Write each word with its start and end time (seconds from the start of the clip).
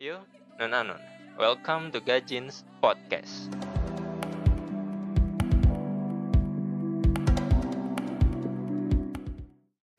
Yo, 0.00 0.16
non 0.56 0.72
anon. 0.72 0.96
Welcome 1.36 1.92
to 1.92 2.00
Gajins 2.00 2.64
Podcast. 2.80 3.52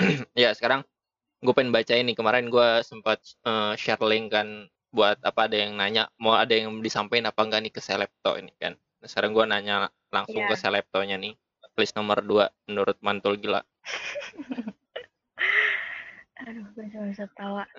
ya 0.41 0.57
sekarang 0.57 0.81
gue 1.45 1.53
pengen 1.53 1.69
baca 1.69 1.93
ini 1.93 2.17
kemarin 2.17 2.49
gue 2.49 2.81
sempat 2.81 3.21
eh, 3.45 3.77
share 3.77 4.01
link 4.01 4.33
kan 4.33 4.65
buat 4.89 5.21
apa 5.21 5.45
ada 5.45 5.69
yang 5.69 5.77
nanya 5.77 6.09
mau 6.17 6.33
ada 6.33 6.57
yang 6.57 6.81
disampaikan 6.81 7.29
apa 7.29 7.45
enggak 7.45 7.61
nih 7.61 7.69
ke 7.69 7.77
Selepto 7.77 8.41
ini 8.41 8.57
kan. 8.57 8.73
Nah, 8.73 9.05
sekarang 9.05 9.37
gue 9.37 9.45
nanya 9.45 9.93
langsung 10.09 10.41
Iya. 10.41 10.49
ke 10.49 10.57
Seleptonya 10.57 11.21
nih. 11.21 11.37
List 11.77 11.93
nomor 11.93 12.25
2 12.25 12.49
menurut 12.73 12.97
Mantul 13.05 13.37
Gila. 13.37 13.61
Aduh, 16.41 16.65
gue 16.73 16.89
cuma 16.89 17.05
bisa 17.05 17.29
tawa. 17.37 17.69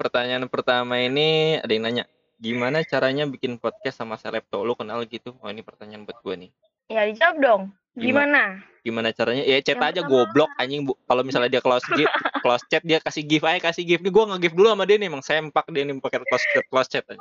Pertanyaan 0.00 0.48
pertama 0.48 0.96
ini 0.96 1.60
ada 1.60 1.68
yang 1.68 1.84
nanya, 1.84 2.04
gimana 2.40 2.80
caranya 2.88 3.28
bikin 3.28 3.60
podcast 3.60 4.00
sama 4.00 4.16
Selepto? 4.16 4.64
Lu 4.64 4.72
kenal 4.72 5.04
gitu? 5.04 5.36
Oh 5.44 5.48
ini 5.52 5.60
pertanyaan 5.60 6.08
buat 6.08 6.16
gue 6.24 6.48
nih. 6.48 6.50
Ya 6.88 7.04
dijawab 7.04 7.36
dong. 7.44 7.62
Gimana? 7.92 8.64
Gimana 8.80 9.12
caranya? 9.12 9.44
Ya 9.44 9.60
chat 9.60 9.76
Yang 9.76 10.00
aja 10.00 10.02
goblok 10.08 10.48
anjing 10.56 10.88
bu. 10.88 10.96
Kalau 11.04 11.20
misalnya 11.20 11.52
dia 11.52 11.60
close 11.60 11.84
gift, 11.92 12.08
close 12.40 12.64
chat 12.72 12.80
dia 12.80 12.96
kasih 12.96 13.28
gift 13.28 13.44
aja 13.44 13.60
kasih 13.60 13.84
gift. 13.84 14.00
Nih 14.00 14.08
gue 14.08 14.24
nge-gift 14.24 14.56
dulu 14.56 14.72
sama 14.72 14.88
dia 14.88 14.96
nih 14.96 15.12
emang 15.12 15.20
sempak 15.20 15.68
dia 15.68 15.84
nih 15.84 15.92
pakai 16.00 16.24
close 16.24 16.46
chat, 16.48 16.64
close 16.72 16.88
chat 16.88 17.04
aja. 17.04 17.20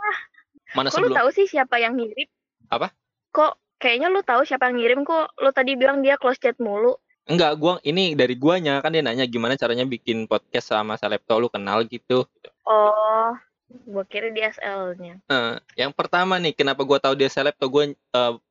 Mana 0.71 0.87
Kok 0.87 1.03
lu 1.03 1.11
sebelum? 1.11 1.17
tahu 1.19 1.29
sih 1.35 1.45
siapa 1.51 1.83
yang 1.83 1.99
ngirim? 1.99 2.31
Apa? 2.71 2.95
Kok 3.35 3.59
kayaknya 3.75 4.07
lu 4.07 4.23
tahu 4.23 4.47
siapa 4.47 4.71
yang 4.71 4.79
ngirim 4.79 5.03
kok 5.03 5.35
lu 5.35 5.51
tadi 5.51 5.75
bilang 5.75 5.99
dia 5.99 6.15
close 6.15 6.39
chat 6.39 6.55
mulu. 6.63 6.95
Enggak, 7.29 7.61
gua 7.61 7.77
ini 7.85 8.17
dari 8.17 8.33
guanya 8.33 8.81
kan 8.81 8.89
dia 8.89 9.05
nanya 9.05 9.29
gimana 9.29 9.53
caranya 9.53 9.85
bikin 9.85 10.25
podcast 10.25 10.73
sama 10.73 10.97
Selepto 10.97 11.37
lu 11.37 11.45
kenal 11.45 11.85
gitu. 11.85 12.25
Oh, 12.65 13.31
gua 13.85 14.03
kira 14.09 14.33
di 14.33 14.41
SL-nya. 14.41 15.21
Eh, 15.29 15.55
yang 15.77 15.93
pertama 15.93 16.41
nih, 16.41 16.57
kenapa 16.57 16.81
gua 16.81 16.97
tahu 16.97 17.13
dia 17.13 17.29
seleb 17.29 17.53
tuh 17.61 17.69
gue 17.69 17.93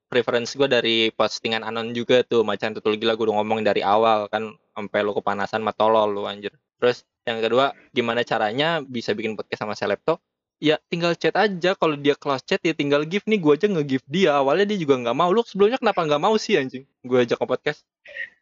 preference 0.08 0.56
gue 0.56 0.64
dari 0.64 0.97
postingan 1.12 1.61
anon 1.61 1.92
juga 1.92 2.25
tuh 2.25 2.41
macan 2.41 2.72
tutul 2.72 2.97
gila 2.97 3.12
gue 3.12 3.28
udah 3.28 3.36
ngomong 3.44 3.61
dari 3.61 3.84
awal 3.84 4.25
kan 4.33 4.56
sampai 4.72 5.05
lu 5.05 5.12
kepanasan 5.12 5.60
mah 5.60 5.77
tolol 5.77 6.08
lu 6.08 6.25
anjir. 6.25 6.56
Terus 6.81 7.05
yang 7.28 7.44
kedua, 7.44 7.77
gimana 7.92 8.25
caranya 8.25 8.81
bisa 8.81 9.12
bikin 9.12 9.36
podcast 9.36 9.60
sama 9.69 9.77
Selepto? 9.77 10.16
Ya 10.59 10.83
tinggal 10.91 11.14
chat 11.14 11.39
aja 11.39 11.78
kalau 11.78 11.95
dia 11.95 12.19
close 12.19 12.42
chat 12.42 12.59
ya 12.67 12.75
tinggal 12.75 13.06
give 13.06 13.23
nih 13.31 13.39
gue 13.39 13.53
aja 13.55 13.67
nge-give 13.70 14.03
dia 14.11 14.34
awalnya 14.34 14.67
dia 14.67 14.78
juga 14.83 14.98
nggak 14.98 15.15
mau 15.15 15.31
lu 15.31 15.47
sebelumnya 15.47 15.78
kenapa 15.78 16.03
nggak 16.03 16.19
mau 16.19 16.34
sih 16.34 16.59
anjing 16.59 16.83
gue 17.06 17.19
ajak 17.23 17.39
ke 17.39 17.47
podcast 17.47 17.87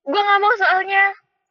Gua 0.01 0.23
nggak 0.23 0.41
mau 0.41 0.55
soalnya 0.57 1.03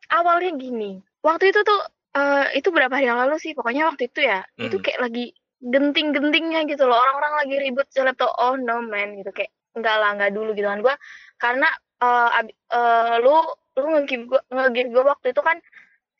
awalnya 0.10 0.52
gini. 0.56 1.04
Waktu 1.22 1.52
itu 1.52 1.60
tuh 1.62 1.82
eh, 2.16 2.56
itu 2.56 2.72
berapa 2.72 2.90
hari 2.90 3.06
yang 3.06 3.20
lalu 3.20 3.36
sih? 3.38 3.52
Pokoknya 3.52 3.92
waktu 3.92 4.08
itu 4.08 4.24
ya. 4.24 4.42
Itu 4.56 4.80
Hmm. 4.80 4.84
kayak 4.88 5.00
lagi 5.04 5.26
genting-gentingnya 5.60 6.64
gitu 6.66 6.88
loh. 6.88 6.96
Orang-orang 6.96 7.34
lagi 7.46 7.56
ribut 7.60 7.86
selepto. 7.92 8.26
Oh 8.26 8.56
no 8.56 8.80
man 8.80 9.20
gitu 9.20 9.36
kayak 9.36 9.52
enggak 9.76 9.96
lah, 10.00 10.10
enggak 10.16 10.32
dulu 10.32 10.56
gitu 10.56 10.66
kan. 10.66 10.80
Gua 10.80 10.96
karena 11.36 11.68
eh, 12.00 12.30
abi- 12.40 12.58
eh, 12.72 13.16
lu 13.20 13.36
lu 13.76 13.86
nge-give 13.92 14.24
gua 14.32 14.42
nge-give 14.48 14.90
gua 14.96 15.04
waktu 15.14 15.36
itu 15.36 15.42
kan 15.44 15.58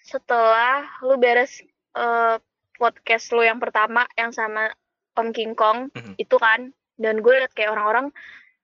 setelah 0.04 0.86
lu 1.02 1.16
beres 1.16 1.64
eh, 1.96 2.36
podcast 2.76 3.32
lu 3.32 3.42
yang 3.42 3.58
pertama 3.58 4.06
yang 4.16 4.32
sama 4.32 4.72
Om 5.16 5.32
King 5.32 5.54
Kong 5.56 5.90
Mhm. 5.92 6.14
itu 6.20 6.36
kan. 6.36 6.72
Dan 6.96 7.20
gue 7.20 7.34
liat 7.36 7.52
kayak 7.52 7.76
orang-orang 7.76 8.12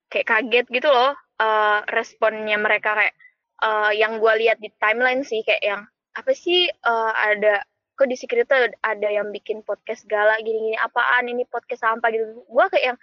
kayak 0.08 0.28
kaget 0.28 0.66
gitu 0.72 0.88
loh 0.88 1.12
eh, 1.42 1.80
responnya 1.90 2.56
mereka 2.56 2.94
kayak 2.94 3.16
eh, 3.62 3.92
yang 3.98 4.20
gue 4.20 4.34
lihat 4.45 4.58
di 4.59 4.70
timeline 4.78 5.23
sih 5.23 5.42
kayak 5.42 5.64
yang 5.64 5.82
apa 6.14 6.32
sih 6.32 6.67
eh, 6.67 7.12
ada 7.16 7.64
kok 7.95 8.08
di 8.08 8.16
secret 8.16 8.48
tuh 8.50 8.58
ada 8.82 9.08
yang 9.08 9.30
bikin 9.30 9.62
podcast 9.62 10.08
galak 10.08 10.42
gini-gini 10.42 10.73
apaan 10.78 11.28
ini 11.28 11.44
podcast 11.45 11.84
sampah 11.84 12.09
gitu. 12.09 12.44
Gue 12.48 12.66
kayak 12.72 12.86
yang 12.94 12.98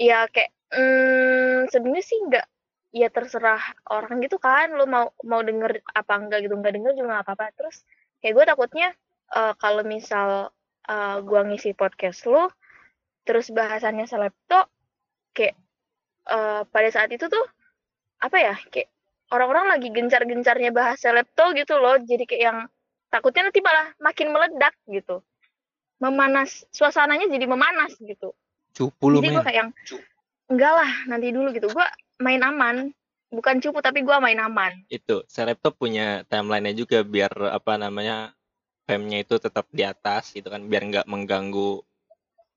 ya 0.00 0.18
kayak 0.30 0.50
hmm, 0.72 1.68
sebenarnya 1.68 2.04
sih 2.04 2.18
nggak 2.26 2.46
ya 2.90 3.06
terserah 3.06 3.62
orang 3.86 4.18
gitu 4.18 4.38
kan 4.42 4.74
lo 4.74 4.82
mau 4.86 5.14
mau 5.22 5.42
denger 5.46 5.78
apa 5.94 6.12
enggak 6.18 6.42
gitu 6.42 6.54
nggak 6.58 6.74
denger 6.74 6.92
juga 6.96 7.08
nggak 7.20 7.24
apa-apa. 7.26 7.46
Terus 7.56 7.76
kayak 8.20 8.34
gue 8.36 8.44
takutnya 8.50 8.88
eh, 9.34 9.54
kalau 9.58 9.82
misal 9.86 10.50
eh, 10.88 11.16
gue 11.22 11.40
ngisi 11.50 11.74
podcast 11.74 12.26
lo 12.26 12.50
terus 13.24 13.52
bahasannya 13.52 14.08
selepto 14.08 14.66
kayak 15.36 15.54
eh, 16.30 16.62
pada 16.66 16.88
saat 16.90 17.10
itu 17.14 17.26
tuh 17.30 17.46
apa 18.20 18.36
ya 18.36 18.54
kayak 18.68 18.90
orang-orang 19.30 19.66
lagi 19.78 19.88
gencar-gencarnya 19.94 20.70
bahas 20.74 20.98
selepto 21.00 21.54
gitu 21.54 21.78
loh. 21.78 21.96
Jadi 22.02 22.26
kayak 22.26 22.42
yang 22.42 22.58
takutnya 23.08 23.48
nanti 23.48 23.62
malah 23.62 23.86
makin 24.02 24.28
meledak 24.34 24.74
gitu. 24.90 25.22
Memanas 26.02 26.66
suasananya 26.74 27.30
jadi 27.30 27.46
memanas 27.46 27.94
gitu. 27.98 28.34
Cupu 28.74 29.10
lu 29.10 29.18
jadi 29.18 29.34
gue 29.34 29.34
men 29.34 29.46
kayak 29.46 29.58
yang 29.58 29.70
enggak 30.50 30.72
lah 30.74 30.92
nanti 31.06 31.26
dulu 31.30 31.48
gitu. 31.54 31.70
Gue 31.70 31.86
main 32.20 32.42
aman. 32.42 32.90
Bukan 33.30 33.62
cupu 33.62 33.78
tapi 33.78 34.02
gue 34.02 34.16
main 34.18 34.38
aman. 34.42 34.74
Itu 34.90 35.22
Selepto 35.30 35.70
punya 35.70 36.26
timelinenya 36.26 36.74
juga 36.74 37.06
biar 37.06 37.30
apa 37.54 37.78
namanya 37.78 38.34
fame-nya 38.90 39.22
itu 39.22 39.38
tetap 39.38 39.70
di 39.70 39.86
atas 39.86 40.34
gitu 40.34 40.50
kan 40.50 40.66
biar 40.66 40.82
nggak 40.90 41.06
mengganggu 41.06 41.78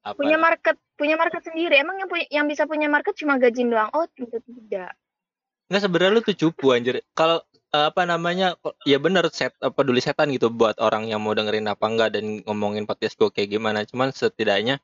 apa 0.04 0.18
punya 0.18 0.42
market 0.42 0.76
punya 1.00 1.16
market 1.16 1.42
sendiri. 1.44 1.80
Emang 1.80 1.96
yang 2.00 2.10
punya 2.10 2.26
yang 2.30 2.46
bisa 2.46 2.68
punya 2.68 2.88
market 2.92 3.16
cuma 3.18 3.40
gajin 3.40 3.72
doang? 3.72 3.90
Oh 3.96 4.06
tidak 4.14 4.44
tidak. 4.46 4.92
Nggak 5.72 5.82
sebenarnya 5.82 6.12
lu 6.12 6.22
tuh 6.22 6.36
cupu 6.38 6.76
anjir. 6.76 7.02
Kalau 7.16 7.42
eh, 7.54 7.86
apa 7.90 8.04
namanya 8.04 8.60
ya 8.84 9.00
bener 9.00 9.28
set 9.32 9.56
eh, 9.64 9.72
peduli 9.74 10.04
setan 10.04 10.30
gitu 10.36 10.52
buat 10.52 10.78
orang 10.84 11.08
yang 11.10 11.24
mau 11.24 11.32
dengerin 11.32 11.72
apa 11.72 11.86
enggak 11.88 12.20
dan 12.20 12.44
ngomongin 12.44 12.84
podcast 12.84 13.16
gue 13.16 13.30
kayak 13.32 13.56
gimana. 13.56 13.88
Cuman 13.88 14.12
setidaknya 14.12 14.78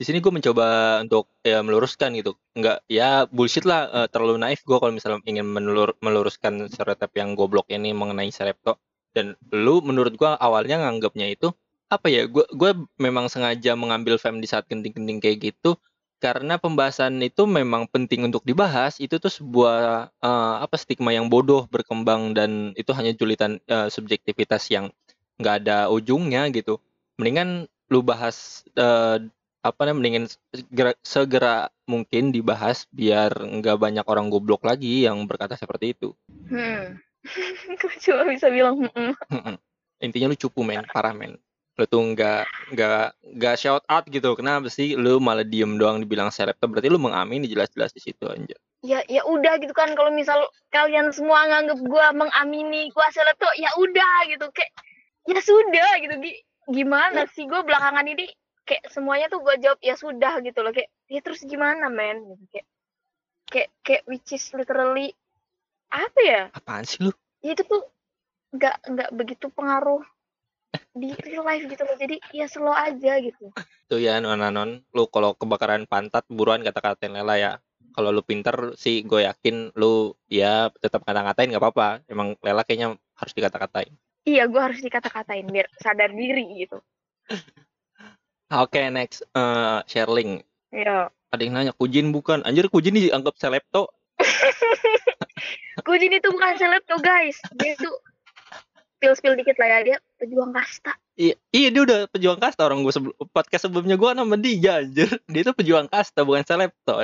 di 0.00 0.08
sini 0.08 0.24
gue 0.24 0.32
mencoba 0.32 0.98
untuk 1.04 1.28
ya 1.44 1.60
meluruskan 1.60 2.16
gitu. 2.16 2.34
Nggak 2.56 2.88
ya 2.88 3.28
bullshit 3.28 3.68
lah 3.68 3.88
eh, 3.92 4.08
terlalu 4.08 4.40
naif 4.40 4.64
gue 4.64 4.76
kalau 4.80 4.92
misalnya 4.92 5.20
ingin 5.28 5.46
menelur, 5.46 5.94
meluruskan 6.00 6.68
stereotip 6.72 7.12
yang 7.16 7.36
goblok 7.36 7.68
ini 7.68 7.92
mengenai 7.92 8.32
Selepto 8.32 8.80
dan 9.16 9.34
lu 9.50 9.82
menurut 9.82 10.14
gue 10.14 10.30
awalnya 10.30 10.78
nganggapnya 10.86 11.34
itu 11.34 11.50
apa 11.90 12.06
ya 12.06 12.22
gue 12.30 12.46
gue 12.54 12.70
memang 13.02 13.26
sengaja 13.26 13.74
mengambil 13.74 14.14
fame 14.14 14.38
di 14.38 14.46
saat 14.46 14.70
genting-genting 14.70 15.18
kayak 15.18 15.50
gitu 15.52 15.74
karena 16.20 16.60
pembahasan 16.60 17.18
itu 17.24 17.48
memang 17.48 17.88
penting 17.88 18.28
untuk 18.28 18.44
dibahas 18.44 19.00
itu 19.00 19.16
tuh 19.16 19.32
sebuah 19.32 20.12
eh, 20.20 20.54
apa 20.62 20.76
stigma 20.76 21.10
yang 21.16 21.26
bodoh 21.32 21.66
berkembang 21.66 22.36
dan 22.36 22.76
itu 22.76 22.92
hanya 22.94 23.16
julitan 23.16 23.58
eh, 23.66 23.88
subjektivitas 23.88 24.68
yang 24.70 24.92
nggak 25.40 25.64
ada 25.64 25.88
ujungnya 25.88 26.52
gitu. 26.52 26.76
Mendingan 27.16 27.66
lu 27.88 28.04
bahas 28.04 28.62
eh, 28.76 29.18
apa 29.60 29.80
namanya 29.88 29.96
mendingan 29.96 30.24
segera, 30.52 30.92
segera 31.00 31.56
mungkin 31.88 32.36
dibahas 32.36 32.84
biar 32.92 33.32
nggak 33.32 33.76
banyak 33.80 34.04
orang 34.04 34.28
goblok 34.28 34.62
lagi 34.68 35.08
yang 35.08 35.24
berkata 35.24 35.56
seperti 35.56 35.96
itu. 35.96 36.12
Hmm 36.52 37.00
gue 37.80 37.94
cuma 38.00 38.24
bisa 38.28 38.48
bilang 38.48 38.80
"Mm-mm." 38.80 39.56
intinya 40.00 40.32
lu 40.32 40.36
cupu 40.36 40.64
men. 40.64 40.84
Parah 40.88 41.12
men. 41.12 41.36
Lu 41.76 41.84
tuh 41.84 42.00
nggak 42.00 42.44
nggak 42.72 43.04
nggak 43.36 43.54
shout 43.60 43.84
out 43.88 44.04
gitu. 44.08 44.32
Kenapa 44.36 44.72
sih 44.72 44.96
lu 44.96 45.20
malah 45.20 45.44
diem 45.44 45.76
doang 45.76 46.00
dibilang 46.00 46.32
seleb? 46.32 46.56
Berarti 46.56 46.88
lu 46.88 47.00
mengamini 47.00 47.48
jelas-jelas 47.48 47.92
di 47.92 48.00
situ 48.00 48.24
aja 48.26 48.56
ya 48.80 49.04
ya 49.06 49.22
udah 49.28 49.60
gitu 49.60 49.72
kan. 49.76 49.92
Kalau 49.92 50.12
misal 50.12 50.48
kalian 50.72 51.12
semua 51.12 51.44
nganggep 51.48 51.84
gue 51.84 52.06
mengamini 52.16 52.88
gue 52.88 53.06
selepto 53.12 53.48
ya 53.60 53.68
udah 53.76 54.16
gitu. 54.28 54.46
Kayak 54.52 54.72
ya 55.28 55.40
sudah 55.40 55.90
gitu. 56.00 56.14
Gi- 56.20 56.42
gimana 56.70 57.28
sih 57.32 57.44
gue 57.44 57.60
belakangan 57.60 58.04
ini? 58.08 58.28
Kayak 58.64 58.92
semuanya 58.92 59.26
tuh 59.28 59.44
gue 59.44 59.54
jawab 59.60 59.80
ya 59.84 59.94
sudah 59.96 60.40
gitu 60.40 60.64
loh. 60.64 60.72
Kayak 60.72 60.90
ya 61.12 61.20
terus 61.20 61.44
gimana 61.44 61.92
men? 61.92 62.24
Gitu. 62.24 62.44
Kayak 62.56 62.66
kayak 63.50 63.68
kayak 63.84 64.02
which 64.08 64.32
is 64.32 64.44
literally 64.56 65.12
apa 65.90 66.20
ya? 66.22 66.42
Apaan 66.54 66.86
sih 66.86 67.02
lu? 67.02 67.12
Ya 67.42 67.52
itu 67.58 67.66
tuh 67.66 67.82
nggak 68.54 68.76
nggak 68.90 69.10
begitu 69.14 69.46
pengaruh 69.50 70.02
di 70.94 71.14
real 71.26 71.42
life 71.42 71.66
gitu 71.66 71.82
loh. 71.82 71.96
Jadi 71.98 72.16
ya 72.30 72.46
slow 72.46 72.74
aja 72.74 73.18
gitu. 73.18 73.50
Tuh 73.90 73.98
ya 73.98 74.22
non-non 74.22 74.86
lu 74.94 75.04
kalau 75.10 75.34
kebakaran 75.34 75.84
pantat 75.90 76.24
buruan 76.30 76.62
kata-katain 76.62 77.14
Lela 77.14 77.36
ya. 77.36 77.52
Kalau 77.90 78.14
lu 78.14 78.22
pinter 78.22 78.78
sih 78.78 79.02
gue 79.02 79.26
yakin 79.26 79.74
lu 79.74 80.14
ya 80.30 80.70
tetap 80.78 81.02
kata-katain 81.02 81.50
nggak 81.50 81.62
apa-apa. 81.62 82.06
Emang 82.06 82.38
Lela 82.40 82.62
kayaknya 82.62 82.94
harus 83.18 83.32
dikata-katain. 83.34 83.90
Iya 84.24 84.46
gue 84.46 84.62
harus 84.62 84.78
dikata-katain 84.78 85.46
biar 85.50 85.66
sadar 85.82 86.14
diri 86.14 86.46
gitu. 86.62 86.78
Oke 88.50 88.86
next. 88.94 89.26
Eh 89.34 89.80
share 89.90 90.10
link 90.10 90.46
ya 90.70 91.10
ada 91.30 91.42
yang 91.46 91.54
nanya 91.54 91.72
kujin 91.74 92.10
bukan? 92.10 92.42
Anjir 92.42 92.66
kujin 92.66 92.98
dianggap 92.98 93.38
selepto 93.38 93.90
Kujin 95.86 96.12
itu 96.12 96.28
bukan 96.30 96.56
seleb 96.56 96.82
tuh 96.86 97.00
guys. 97.00 97.36
Dia 97.56 97.74
itu 97.74 97.90
spill 98.98 99.14
spill 99.16 99.34
dikit 99.38 99.56
lah 99.56 99.68
ya. 99.68 99.78
Dia 99.82 99.96
pejuang 100.20 100.52
kasta. 100.52 100.92
Iya 101.16 101.34
iya 101.52 101.68
dia 101.72 101.82
udah 101.84 101.98
pejuang 102.12 102.38
kasta. 102.38 102.66
Orang 102.66 102.84
gue 102.84 102.92
sebelum 102.92 103.16
podcast 103.32 103.68
sebelumnya 103.68 103.96
gue 103.96 104.10
nama 104.12 104.34
dia 104.38 104.84
anjir. 104.84 105.08
Dia 105.30 105.42
tuh 105.42 105.54
pejuang 105.56 105.88
kasta 105.90 106.22
bukan 106.22 106.44
selepto 106.44 106.96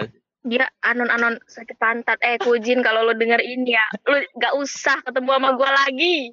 dia 0.47 0.71
anon 0.87 1.11
anon 1.11 1.43
sakit 1.51 1.75
pantat. 1.75 2.23
Eh 2.23 2.39
Kujin 2.39 2.79
kalau 2.79 3.03
lu 3.03 3.19
denger 3.19 3.43
ini 3.43 3.75
ya 3.75 3.83
lu 4.07 4.23
gak 4.39 4.55
usah 4.55 5.03
ketemu 5.03 5.35
sama 5.35 5.59
gua 5.59 5.75
lagi. 5.75 6.31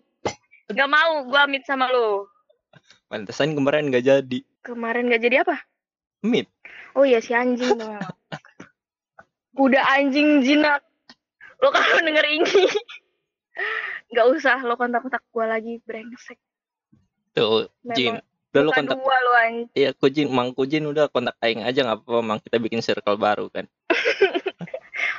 Gak 0.70 0.86
mau 0.86 1.26
gua 1.26 1.50
amit 1.50 1.66
sama 1.66 1.90
lu 1.90 2.30
pantesan 3.14 3.54
kemarin 3.54 3.94
nggak 3.94 4.06
jadi. 4.10 4.40
Kemarin 4.66 5.14
gak 5.14 5.22
jadi 5.22 5.46
apa? 5.46 5.62
Meet. 6.26 6.50
Oh 6.98 7.06
iya 7.06 7.22
si 7.22 7.38
anjing 7.38 7.78
tuh. 7.78 8.02
Udah 9.54 9.86
anjing 9.94 10.42
jinak. 10.42 10.82
Lo 11.64 11.72
kalau 11.72 11.88
denger 12.06 12.26
ini 12.28 12.60
nggak 14.12 14.28
usah 14.36 14.60
lo 14.62 14.76
kontak-kontak 14.76 15.24
gua 15.32 15.48
lagi 15.48 15.80
brengsek. 15.80 16.36
Tuh, 17.32 17.72
Jin. 17.96 18.20
Memang 18.20 18.32
Udah 18.54 18.62
lu 18.62 18.70
muka 18.70 18.78
kontak. 18.86 18.98
dua 19.02 19.18
lo. 19.18 19.32
Iya, 19.74 19.90
Kujin, 19.98 20.28
Mang 20.30 20.54
Kujin 20.54 20.86
udah 20.86 21.10
kontak 21.10 21.34
aing 21.42 21.66
aja 21.66 21.82
nggak 21.82 22.06
apa-apa, 22.06 22.22
Mang 22.22 22.38
kita 22.38 22.62
bikin 22.62 22.84
circle 22.84 23.18
baru 23.18 23.48
kan. 23.50 23.66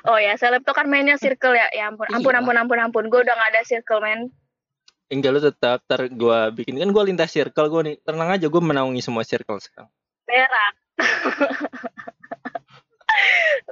Oh 0.05 0.21
ya, 0.21 0.37
seleb 0.37 0.61
tuh 0.69 0.77
kan 0.77 0.85
mainnya 0.85 1.17
circle 1.17 1.57
ya. 1.57 1.65
Ya 1.73 1.89
ampun, 1.89 2.05
ampun, 2.13 2.29
Iya. 2.31 2.45
ampun, 2.45 2.57
ampun, 2.61 2.77
ampun. 2.79 3.05
Gue 3.09 3.25
udah 3.25 3.33
gak 3.33 3.57
ada 3.57 3.65
circle, 3.65 4.05
men. 4.05 4.29
Enggak 5.09 5.33
lu 5.33 5.41
tetap 5.41 5.81
ter 5.89 6.13
gua 6.13 6.53
bikin 6.53 6.77
kan 6.77 6.93
gua 6.93 7.09
lintas 7.09 7.33
circle 7.33 7.73
gua 7.73 7.81
nih. 7.81 7.97
Tenang 8.05 8.29
aja 8.29 8.45
gua 8.53 8.61
menaungi 8.61 9.01
semua 9.01 9.25
circle 9.25 9.57
sekarang. 9.57 9.89
Berak. 10.29 10.75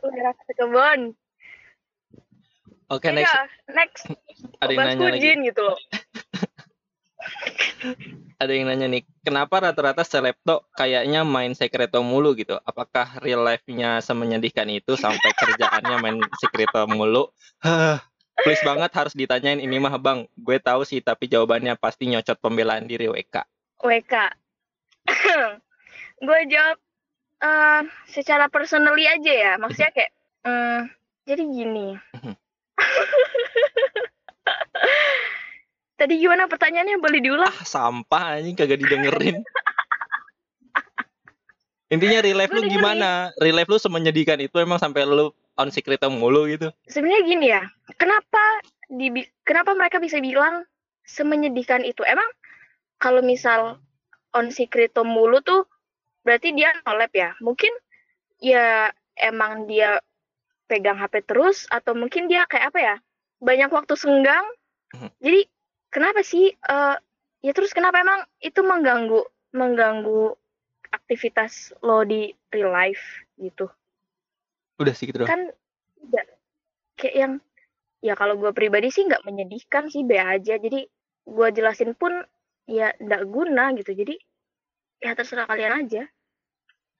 Berak 0.03 0.37
sekebon. 0.49 1.01
Oke, 2.93 3.09
Iya, 3.09 3.25
next. 3.25 3.33
next. 3.73 4.05
Ada 4.61 4.77
yang 4.77 4.85
nanya 4.85 5.17
lagi. 5.17 5.33
gitu 5.49 5.65
loh. 5.65 5.81
Ada 8.43 8.53
yang 8.53 8.67
nanya 8.69 8.87
nih, 8.91 9.07
kenapa 9.23 9.63
rata-rata 9.63 10.03
selebto 10.05 10.67
kayaknya 10.77 11.25
main 11.25 11.57
sekreto 11.57 12.05
mulu 12.05 12.37
gitu? 12.37 12.59
Apakah 12.67 13.23
real 13.23 13.41
life-nya 13.41 14.03
semenyedihkan 14.03 14.69
itu 14.69 14.99
sampai 14.99 15.31
kerjaannya 15.39 15.97
main 16.03 16.19
sekreto 16.43 16.85
mulu? 16.91 17.31
Please 18.43 18.61
banget 18.67 18.91
harus 18.93 19.15
ditanyain 19.15 19.63
ini 19.63 19.79
mah 19.79 19.95
bang. 19.97 20.27
Gue 20.35 20.59
tahu 20.59 20.83
sih 20.83 20.99
tapi 20.99 21.31
jawabannya 21.31 21.79
pasti 21.79 22.11
nyocot 22.11 22.43
pembelaan 22.43 22.91
diri 22.91 23.07
WK. 23.07 23.47
WK. 23.79 24.15
gue 26.27 26.41
jawab 26.51 26.77
eh, 27.41 27.83
secara 28.11 28.51
personally 28.51 29.07
aja 29.07 29.33
ya. 29.33 29.53
Maksudnya 29.63 29.95
kayak, 29.95 30.13
hmm, 30.43 30.81
jadi 31.31 31.43
gini. 31.47 31.89
Tadi 36.01 36.19
gimana 36.19 36.51
pertanyaannya? 36.51 36.99
Boleh 36.99 37.21
diulang? 37.23 37.47
Ah 37.47 37.63
sampah 37.63 38.39
anjing 38.39 38.59
kagak 38.59 38.83
didengerin. 38.83 39.47
Intinya 41.93 42.25
real 42.25 42.41
life 42.41 42.51
lu 42.57 42.65
gimana? 42.67 43.31
Real 43.37 43.55
life 43.55 43.69
lu 43.69 43.77
semenyedihkan 43.77 44.41
itu 44.41 44.57
emang 44.59 44.81
sampai 44.81 45.05
lu 45.05 45.31
on 45.61 45.69
sekreto 45.69 46.09
mulu 46.09 46.49
gitu? 46.49 46.73
Sebenarnya 46.89 47.23
gini 47.29 47.47
ya. 47.53 47.63
Kenapa 48.01 48.65
dibi 48.89 49.29
kenapa 49.45 49.77
mereka 49.77 50.01
bisa 50.01 50.17
bilang 50.19 50.65
semenyedihkan 51.05 51.85
itu? 51.85 52.01
Emang 52.09 52.25
kalau 52.97 53.21
misal 53.21 53.77
on 54.33 54.49
secreto 54.49 55.05
mulu 55.05 55.45
tuh 55.45 55.69
berarti 56.25 56.57
dia 56.57 56.73
nolep 56.89 57.13
ya? 57.13 57.37
Mungkin 57.45 57.71
ya 58.41 58.89
emang 59.21 59.69
dia 59.69 60.01
pegang 60.73 60.97
HP 60.97 61.29
terus 61.29 61.69
atau 61.69 61.93
mungkin 61.93 62.33
dia 62.33 62.49
kayak 62.49 62.73
apa 62.73 62.81
ya? 62.81 62.97
Banyak 63.45 63.69
waktu 63.69 63.93
senggang. 63.93 64.49
Mhm. 64.97 65.13
Jadi 65.21 65.41
kenapa 65.93 66.25
sih 66.25 66.49
eh 66.49 66.97
ya 67.45 67.53
terus 67.53 67.77
kenapa 67.77 68.01
emang 68.01 68.25
itu 68.41 68.65
mengganggu 68.65 69.21
mengganggu 69.53 70.33
aktivitas 70.89 71.77
lo 71.85 72.09
di 72.09 72.33
real 72.49 72.73
life 72.73 73.29
gitu? 73.37 73.69
Udah 74.81 74.97
sih 74.97 75.13
gitu 75.13 75.29
kan 75.29 75.53
nggak 76.01 76.27
kayak 76.97 77.17
yang 77.17 77.33
ya 78.01 78.17
kalau 78.17 78.41
gue 78.41 78.51
pribadi 78.57 78.89
sih 78.89 79.05
nggak 79.05 79.23
menyedihkan 79.29 79.93
sih 79.93 80.03
be 80.03 80.19
aja 80.19 80.59
jadi 80.59 80.89
gue 81.23 81.49
jelasin 81.55 81.95
pun 81.95 82.11
ya 82.67 82.91
nggak 82.99 83.23
guna 83.31 83.71
gitu 83.79 83.95
jadi 83.95 84.19
ya 84.99 85.15
terserah 85.15 85.47
kalian 85.47 85.87
aja 85.87 86.03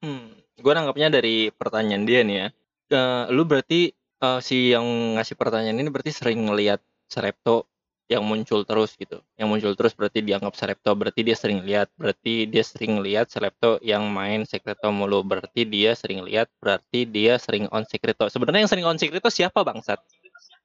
Hmm, 0.03 0.35
gue 0.59 0.73
nanggapnya 0.75 1.15
dari 1.15 1.55
pertanyaan 1.55 2.03
dia 2.03 2.27
nih 2.27 2.37
ya. 2.43 2.49
Eh, 2.93 3.25
lu 3.33 3.49
berarti 3.49 3.89
eh, 3.97 4.41
si 4.45 4.77
yang 4.77 5.17
ngasih 5.17 5.37
pertanyaan 5.41 5.81
ini 5.81 5.89
berarti 5.89 6.13
sering 6.13 6.45
ngelihat 6.45 6.85
Serepto 7.09 7.73
yang 8.13 8.21
muncul 8.29 8.69
terus 8.69 8.93
gitu. 9.01 9.25
Yang 9.41 9.49
muncul 9.49 9.73
terus 9.73 9.97
berarti 9.97 10.21
dianggap 10.21 10.53
Serepto, 10.53 10.93
berarti 10.93 11.25
dia 11.25 11.33
sering 11.33 11.65
lihat, 11.65 11.89
berarti 11.97 12.45
dia 12.45 12.61
sering 12.61 13.01
lihat 13.01 13.33
Serepto 13.33 13.81
yang 13.81 14.05
main 14.13 14.45
Sekreto 14.45 14.93
mulu, 14.93 15.25
berarti 15.25 15.65
dia 15.65 15.97
sering 15.97 16.21
lihat, 16.29 16.53
berarti 16.61 17.09
dia 17.09 17.41
sering 17.41 17.73
on 17.73 17.89
Sekreto. 17.89 18.29
Sebenarnya 18.29 18.69
yang 18.69 18.73
sering 18.73 18.85
on 18.85 19.01
Sekreto 19.01 19.33
siapa 19.33 19.65
bangsat? 19.65 19.97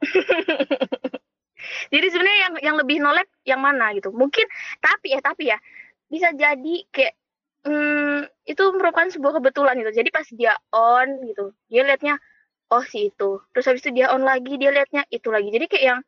jadi 1.94 2.08
sebenarnya 2.12 2.40
yang 2.44 2.54
yang 2.62 2.76
lebih 2.78 2.98
nolep 3.02 3.28
yang 3.44 3.58
mana 3.58 3.90
gitu 3.98 4.14
mungkin 4.14 4.46
tapi 4.78 5.10
ya 5.16 5.20
tapi 5.20 5.50
ya 5.50 5.58
bisa 6.08 6.32
jadi 6.38 6.76
kayak 6.94 7.18
hmm, 7.68 8.20
itu 8.48 8.64
merupakan 8.74 9.12
sebuah 9.12 9.44
kebetulan 9.44 9.76
gitu. 9.84 9.92
Jadi 9.92 10.10
pas 10.10 10.28
dia 10.32 10.56
on 10.72 11.08
gitu 11.28 11.52
dia 11.68 11.84
liatnya 11.84 12.16
oh 12.72 12.84
si 12.88 13.12
itu. 13.12 13.44
Terus 13.52 13.66
habis 13.68 13.84
itu 13.84 13.92
dia 14.00 14.16
on 14.16 14.24
lagi 14.24 14.56
dia 14.56 14.72
liatnya 14.72 15.04
itu 15.12 15.28
lagi. 15.28 15.52
Jadi 15.52 15.66
kayak 15.68 15.84
yang 15.84 16.00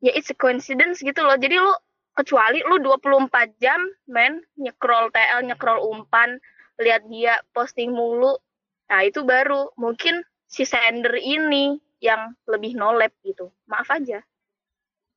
ya 0.00 0.12
it's 0.14 0.30
a 0.30 0.36
coincidence 0.38 1.02
gitu 1.02 1.20
loh. 1.26 1.34
Jadi 1.34 1.58
lu 1.58 1.72
kecuali 2.14 2.62
lu 2.62 2.78
24 2.78 3.58
jam 3.58 3.80
men 4.06 4.38
nyekrol 4.54 5.10
TL 5.10 5.46
nyekrol 5.46 5.78
umpan 5.82 6.38
lihat 6.80 7.06
dia 7.06 7.38
posting 7.52 7.90
mulu 7.90 8.38
nah 8.86 9.02
itu 9.02 9.26
baru. 9.26 9.74
Mungkin 9.74 10.22
si 10.46 10.62
sender 10.62 11.14
ini 11.18 11.78
yang 12.00 12.34
lebih 12.46 12.78
nolep 12.78 13.12
gitu. 13.26 13.50
Maaf 13.66 13.90
aja. 13.90 14.22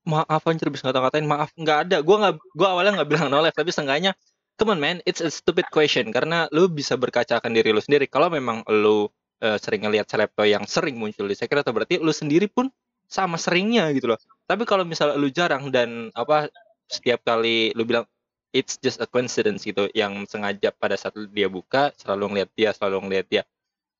Maaf 0.04 0.44
anjir 0.50 0.68
bisa 0.68 0.90
ngata-ngatain. 0.90 1.26
Maaf 1.26 1.56
nggak 1.56 1.78
ada. 1.88 1.98
Gua 2.04 2.18
nggak 2.20 2.36
gua 2.54 2.68
awalnya 2.76 3.02
nggak 3.02 3.10
bilang 3.10 3.32
no 3.32 3.40
life 3.40 3.56
tapi 3.56 3.72
seenggaknya 3.72 4.14
come 4.58 4.74
on 4.74 4.80
man, 4.80 4.98
it's 5.06 5.22
a 5.22 5.30
stupid 5.30 5.68
question. 5.74 6.10
Karena 6.14 6.46
lu 6.54 6.70
bisa 6.70 6.96
berkacakan 6.98 7.54
diri 7.54 7.74
lu 7.74 7.82
sendiri. 7.82 8.06
Kalau 8.10 8.30
memang 8.30 8.62
lu 8.70 9.10
eh, 9.42 9.58
sering 9.60 9.86
ngelihat 9.86 10.08
selebto 10.08 10.44
yang 10.46 10.64
sering 10.70 10.96
muncul 10.98 11.26
di 11.28 11.36
sekreto 11.38 11.70
berarti 11.74 12.00
lu 12.00 12.14
sendiri 12.14 12.48
pun 12.48 12.70
sama 13.10 13.38
seringnya 13.38 13.90
gitu 13.94 14.14
loh. 14.14 14.20
Tapi 14.48 14.64
kalau 14.66 14.88
misalnya 14.88 15.20
lu 15.20 15.30
jarang 15.30 15.70
dan 15.70 16.10
apa 16.16 16.50
setiap 16.90 17.22
kali 17.26 17.74
lu 17.74 17.84
bilang 17.86 18.06
it's 18.54 18.78
just 18.80 19.02
a 19.02 19.08
coincidence 19.10 19.66
gitu 19.66 19.90
yang 19.98 20.26
sengaja 20.30 20.70
pada 20.74 20.94
saat 20.94 21.18
dia 21.34 21.50
buka 21.50 21.90
selalu 21.98 22.38
ngeliat 22.38 22.50
dia 22.54 22.70
selalu 22.72 22.98
ngeliat 23.10 23.28
dia. 23.30 23.44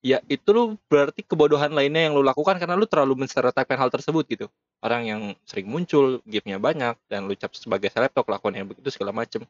Ya 0.04 0.20
itu 0.28 0.52
lu 0.52 0.76
berarti 0.92 1.24
kebodohan 1.24 1.72
lainnya 1.72 2.12
yang 2.12 2.14
lu 2.16 2.24
lakukan 2.28 2.60
karena 2.60 2.76
lu 2.76 2.84
terlalu 2.84 3.24
menstereotipkan 3.24 3.80
hal 3.80 3.88
tersebut 3.88 4.24
gitu. 4.28 4.46
Orang 4.84 5.08
yang 5.08 5.22
sering 5.48 5.72
muncul 5.72 6.20
gift-nya 6.28 6.60
banyak 6.60 7.00
dan 7.08 7.24
lu 7.24 7.34
cap 7.40 7.56
sebagai 7.56 7.88
selebto 7.88 8.20
kelakuannya 8.20 8.68
begitu 8.68 8.92
segala 8.92 9.16
macem 9.16 9.48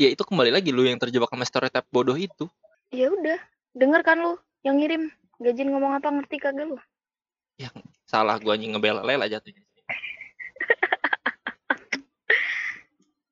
ya 0.00 0.08
itu 0.08 0.22
kembali 0.24 0.50
lagi 0.54 0.72
lu 0.72 0.82
yang 0.88 0.96
terjebak 0.96 1.28
sama 1.28 1.44
stereotip 1.44 1.84
bodoh 1.92 2.16
itu. 2.16 2.48
Ya 2.90 3.12
udah 3.12 3.38
denger 3.76 4.00
kan 4.02 4.18
lu 4.18 4.34
yang 4.64 4.80
ngirim. 4.80 5.12
Gajin 5.40 5.72
ngomong 5.72 5.96
apa 5.96 6.12
ngerti 6.12 6.36
kagak 6.36 6.68
lu? 6.68 6.76
Salah 8.10 8.42
gua 8.42 8.58
anjing 8.58 8.74
ngebela-lela 8.74 9.30
jatuhnya. 9.30 9.62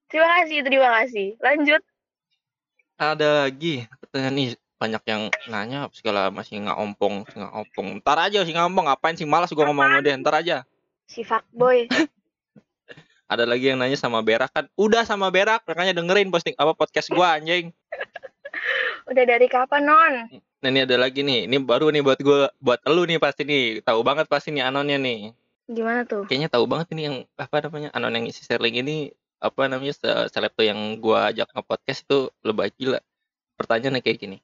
Terima 0.09 0.29
kasih 0.41 0.65
terima 0.65 0.89
kasih. 1.03 1.37
Lanjut. 1.37 1.85
Ada 2.97 3.45
lagi 3.45 3.85
pertanyaan 4.01 4.35
nih 4.39 4.57
banyak 4.79 5.03
yang 5.11 5.23
nanya 5.51 5.91
segala 5.93 6.31
masih 6.33 6.63
nggak 6.65 6.79
ompong 6.79 7.29
nggak 7.29 7.53
ompong 7.53 8.01
ntar 8.01 8.17
aja 8.23 8.41
sih 8.47 8.55
ngomong 8.57 8.89
ngapain 8.89 9.19
sih? 9.19 9.29
Malas 9.29 9.53
gua 9.53 9.69
ngomong 9.69 9.85
sama 9.85 10.01
dia 10.01 10.17
ntar 10.17 10.35
aja. 10.41 10.65
Si 11.11 11.21
fuckboy 11.27 11.91
ada 13.29 13.45
lagi 13.45 13.71
yang 13.71 13.79
nanya 13.79 14.01
sama 14.01 14.25
berak 14.25 14.49
kan? 14.51 14.65
Udah 14.75 15.05
sama 15.05 15.29
berak 15.29 15.63
makanya 15.69 15.93
dengerin 16.01 16.33
posting 16.33 16.57
apa 16.57 16.73
podcast 16.73 17.13
gua 17.13 17.37
anjing. 17.37 17.71
Udah 19.13 19.25
dari 19.25 19.47
kapan 19.47 19.85
non? 19.85 20.15
Nah 20.59 20.69
ini 20.75 20.83
ada 20.83 20.97
lagi 20.99 21.23
nih, 21.23 21.47
ini 21.47 21.57
baru 21.63 21.95
nih 21.95 22.03
buat 22.03 22.19
gue, 22.19 22.51
buat 22.59 22.81
elu 22.83 23.07
nih 23.07 23.19
pasti 23.23 23.47
nih, 23.47 23.79
tahu 23.87 24.03
banget 24.03 24.27
pasti 24.27 24.51
nih 24.51 24.67
anonnya 24.67 24.99
nih. 24.99 25.31
gimana 25.69 26.03
tuh? 26.03 26.25
Kayaknya 26.27 26.49
tahu 26.49 26.65
banget 26.65 26.87
ini 26.97 27.03
yang 27.07 27.17
apa 27.37 27.57
namanya 27.69 27.89
anon 27.93 28.17
yang 28.17 28.27
isi 28.27 28.43
sharing 28.43 28.81
ini 28.81 29.13
apa 29.39 29.69
namanya 29.71 29.95
se- 29.95 30.29
selebto 30.33 30.65
yang 30.67 30.99
gue 30.99 31.19
ajak 31.31 31.47
nge 31.55 31.63
podcast 31.63 32.01
itu 32.09 32.19
lebih 32.43 32.73
gila. 32.75 32.99
Pertanyaannya 33.55 34.01
kayak 34.03 34.19
gini, 34.19 34.39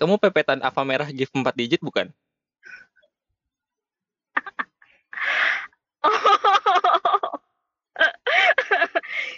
kamu 0.00 0.16
pepetan 0.22 0.62
Ava 0.64 0.82
merah 0.86 1.10
gift 1.10 1.34
4 1.34 1.52
digit 1.52 1.82
bukan? 1.82 2.08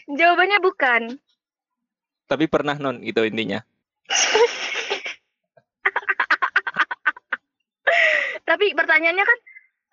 Jawabannya 0.08 0.58
bukan 0.60 1.02
Tapi 2.26 2.44
pernah 2.46 2.74
non 2.74 2.98
gitu 3.00 3.22
intinya. 3.22 3.62
tapi 8.46 8.72
pertanyaannya 8.72 9.24
kan 9.24 9.38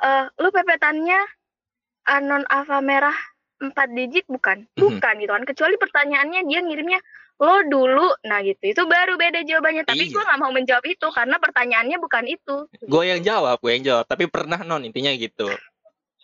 eh 0.03 0.23
lu 0.37 0.49
pepetannya 0.49 1.19
anon 2.05 2.43
alfa 2.47 2.81
merah 2.81 3.15
4 3.59 3.69
digit 3.91 4.25
bukan 4.27 4.65
Mhm. 4.67 4.81
bukan 4.81 5.13
gitu 5.17 5.31
kan 5.31 5.43
kecuali 5.43 5.75
pertanyaannya 5.77 6.41
dia 6.43 6.59
ngirimnya 6.59 6.99
lo 7.35 7.63
dulu 7.63 8.13
nah 8.23 8.41
gitu 8.41 8.61
itu 8.63 8.81
baru 8.83 9.15
beda 9.15 9.41
jawabannya 9.41 9.83
tapi 9.83 10.05
Iya. 10.05 10.13
gua 10.13 10.23
nggak 10.23 10.39
mau 10.39 10.51
menjawab 10.51 10.85
itu 10.85 11.07
karena 11.09 11.35
pertanyaannya 11.37 11.97
bukan 11.97 12.25
itu 12.27 12.55
Gue 12.83 13.03
yang 13.07 13.21
jawab, 13.21 13.57
gue 13.57 13.71
yang 13.71 13.85
jawab. 13.85 14.05
Tapi 14.05 14.27
pernah 14.27 14.59
non 14.59 14.83
intinya 14.83 15.07
gitu. 15.13 15.47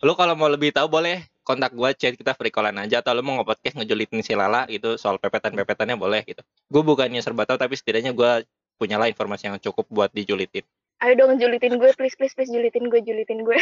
Lu 0.00 0.12
kalau 0.12 0.34
mau 0.34 0.46
lebih 0.46 0.70
tahu 0.70 0.86
boleh 0.86 1.24
kontak 1.42 1.72
gue 1.72 1.90
chat 1.96 2.14
kita 2.14 2.36
free 2.36 2.52
callan 2.52 2.76
aja 2.78 3.00
atau 3.00 3.16
lu 3.16 3.24
mau 3.24 3.40
nge-podcast 3.40 3.80
ngejulitin 3.80 4.20
si 4.20 4.32
Lala 4.36 4.68
gitu 4.68 4.94
soal 5.00 5.16
pepetan-pepetannya 5.18 5.96
boleh 5.96 6.22
gitu. 6.24 6.42
Gue 6.68 6.82
bukannya 6.84 7.20
serba 7.24 7.48
tahu 7.48 7.58
tapi 7.58 7.74
setidaknya 7.74 8.12
gue 8.12 8.44
punya 8.80 8.96
lah 8.96 9.08
informasi 9.10 9.52
yang 9.52 9.58
cukup 9.60 9.88
buat 9.92 10.10
dijulitin. 10.12 10.64
Ayo 11.00 11.16
dong 11.16 11.40
julitin 11.40 11.80
gue 11.80 11.90
please 11.96 12.16
please 12.16 12.36
please 12.36 12.52
julitin 12.52 12.88
gue 12.92 13.00
julitin 13.00 13.40
gue. 13.44 13.56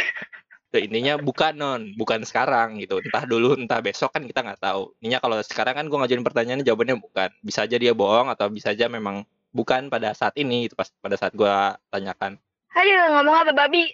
Tuh, 0.69 0.85
intinya 0.85 1.17
bukan 1.17 1.57
non 1.57 1.81
bukan 1.97 2.21
sekarang 2.21 2.77
gitu. 2.77 3.01
Entah 3.01 3.25
dulu 3.25 3.57
entah 3.57 3.81
besok 3.81 4.13
kan 4.13 4.21
kita 4.21 4.45
nggak 4.45 4.61
tahu. 4.61 4.93
Intinya 5.01 5.17
kalau 5.17 5.37
sekarang 5.41 5.73
kan 5.73 5.85
gue 5.89 5.97
ngajuin 5.97 6.21
pertanyaan 6.21 6.61
jawabannya 6.61 7.01
bukan. 7.01 7.29
Bisa 7.41 7.65
aja 7.65 7.73
dia 7.79 7.97
bohong 7.97 8.29
atau 8.29 8.53
bisa 8.53 8.69
aja 8.69 8.85
memang 8.85 9.25
bukan 9.49 9.89
pada 9.89 10.13
saat 10.13 10.37
ini 10.37 10.69
itu 10.69 10.77
pas 10.77 10.93
pada 11.01 11.17
saat 11.17 11.33
gue 11.33 11.55
tanyakan. 11.89 12.37
Ayo 12.77 13.01
ngomong 13.17 13.33
apa 13.33 13.51
babi 13.55 13.89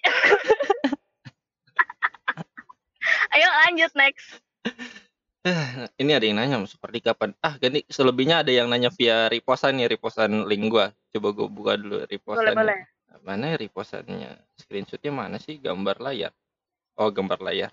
ayo 3.35 3.47
lanjut 3.67 3.91
next. 3.99 4.27
Ini 6.01 6.11
ada 6.17 6.25
yang 6.25 6.37
nanya 6.41 6.57
seperti 6.65 7.05
kapan? 7.05 7.37
Ah 7.43 7.59
ganti. 7.61 7.85
Selebihnya 7.85 8.41
ada 8.41 8.49
yang 8.49 8.65
nanya 8.65 8.89
via 8.89 9.29
repostan 9.29 9.77
nih 9.77 9.93
repostan 9.93 10.49
link 10.49 10.73
gua. 10.73 10.89
Coba 11.13 11.27
gua 11.35 11.47
buka 11.51 11.73
dulu 11.77 12.01
boleh 12.01 12.09
repostannya. 12.09 12.57
Boleh 12.57 12.81
mana 13.25 13.53
ya 13.53 13.57
repostannya? 13.57 14.37
Screenshotnya 14.57 15.11
mana 15.13 15.37
sih? 15.37 15.61
Gambar 15.61 16.01
layar. 16.01 16.33
Oh 16.97 17.09
gambar 17.13 17.41
layar. 17.41 17.71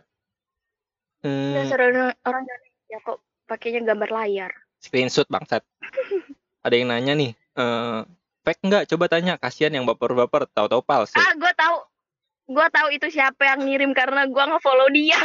Hmm, 1.22 1.54
dasar 1.54 1.78
orang 1.78 2.10
orang 2.26 2.42
Indonesia 2.42 2.98
kok 3.06 3.18
pakainya 3.46 3.80
gambar 3.86 4.10
layar? 4.10 4.50
Screenshot 4.82 5.28
bangsat. 5.30 5.62
Ada 6.66 6.74
yang 6.74 6.90
nanya 6.90 7.12
nih 7.14 7.32
eh 7.36 8.00
fake 8.42 8.62
nggak? 8.66 8.84
Coba 8.90 9.06
tanya. 9.08 9.38
Kasihan 9.38 9.72
yang 9.72 9.86
baper-baper. 9.86 10.48
Tahu-tahu 10.50 10.82
palsu. 10.82 11.16
Ah 11.16 11.32
gue 11.36 11.52
tahu 11.56 11.71
gue 12.52 12.66
tahu 12.68 12.88
itu 12.92 13.08
siapa 13.08 13.48
yang 13.48 13.64
ngirim 13.64 13.96
karena 13.96 14.28
gue 14.28 14.44
nge-follow 14.44 14.88
dia. 14.92 15.16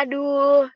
Aduh. 0.00 0.68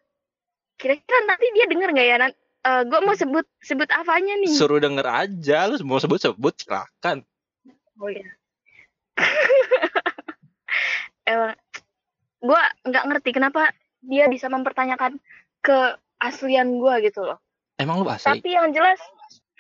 Kira-kira 0.81 1.19
nanti 1.29 1.45
dia 1.53 1.69
denger 1.69 1.93
nggak 1.93 2.09
ya 2.09 2.17
Nan? 2.17 2.33
Eh, 2.61 2.83
gue 2.89 3.01
mau 3.05 3.17
sebut 3.17 3.45
sebut 3.61 3.89
apanya 3.93 4.37
nih? 4.41 4.53
Suruh 4.53 4.81
denger 4.81 5.05
aja. 5.05 5.69
Lu 5.69 5.77
mau 5.85 6.01
sebut-sebut 6.01 6.57
silakan. 6.57 7.25
Oh 8.01 8.09
ya 8.09 8.25
emang 11.29 11.53
gue 12.41 12.63
nggak 12.89 13.05
ngerti 13.13 13.31
kenapa 13.37 13.69
dia 14.01 14.25
bisa 14.33 14.49
mempertanyakan 14.49 15.21
keaslian 15.61 16.81
gue 16.81 16.95
gitu 17.05 17.29
loh. 17.29 17.37
Emang 17.77 18.01
lu 18.01 18.09
asli? 18.09 18.25
Tapi 18.25 18.57
yang 18.57 18.73
jelas 18.73 18.97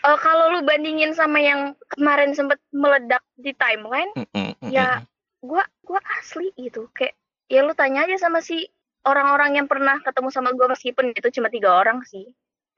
eh, 0.04 0.18
kalau 0.20 0.52
lu 0.54 0.60
bandingin 0.64 1.12
sama 1.12 1.38
yang 1.40 1.74
kemarin 1.96 2.32
sempet 2.32 2.60
meledak 2.72 3.24
di 3.36 3.52
timeline 3.56 4.10
Mm, 4.16 4.28
mm, 4.32 4.52
mm, 4.60 4.70
Ya. 4.70 5.02
gua 5.40 5.64
gua 5.84 6.00
asli 6.20 6.52
gitu 6.56 6.88
kayak 6.92 7.16
ya 7.50 7.64
lu 7.64 7.72
tanya 7.74 8.04
aja 8.06 8.16
sama 8.20 8.44
si 8.44 8.68
orang-orang 9.08 9.56
yang 9.56 9.66
pernah 9.66 9.98
ketemu 10.04 10.28
sama 10.30 10.52
gua 10.52 10.70
meskipun 10.70 11.16
itu 11.16 11.28
cuma 11.40 11.48
tiga 11.48 11.72
orang 11.74 12.04
sih 12.04 12.28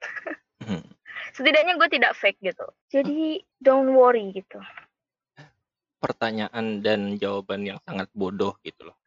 setidaknya 1.35 1.79
gue 1.79 1.89
tidak 1.89 2.13
fake 2.19 2.39
gitu 2.43 2.67
jadi 2.91 3.41
don't 3.63 3.89
worry 3.95 4.29
gitu 4.35 4.61
pertanyaan 6.03 6.83
dan 6.83 7.15
jawaban 7.15 7.63
yang 7.63 7.79
sangat 7.87 8.11
bodoh 8.11 8.59
gitu 8.67 8.91
loh. 8.91 8.99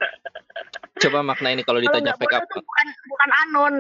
Coba 0.97 1.21
makna 1.21 1.53
ini 1.53 1.61
kalau 1.61 1.77
ditanya 1.77 2.17
fake 2.17 2.33
apa? 2.41 2.57
bukan 2.57 2.87
bukan 3.05 3.31
anon 3.45 3.75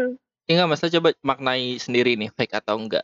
Enggak, 0.46 0.68
Mas, 0.70 0.84
coba 0.84 1.10
maknai 1.26 1.74
sendiri 1.80 2.14
nih 2.14 2.30
fake 2.30 2.54
atau 2.54 2.78
enggak. 2.78 3.02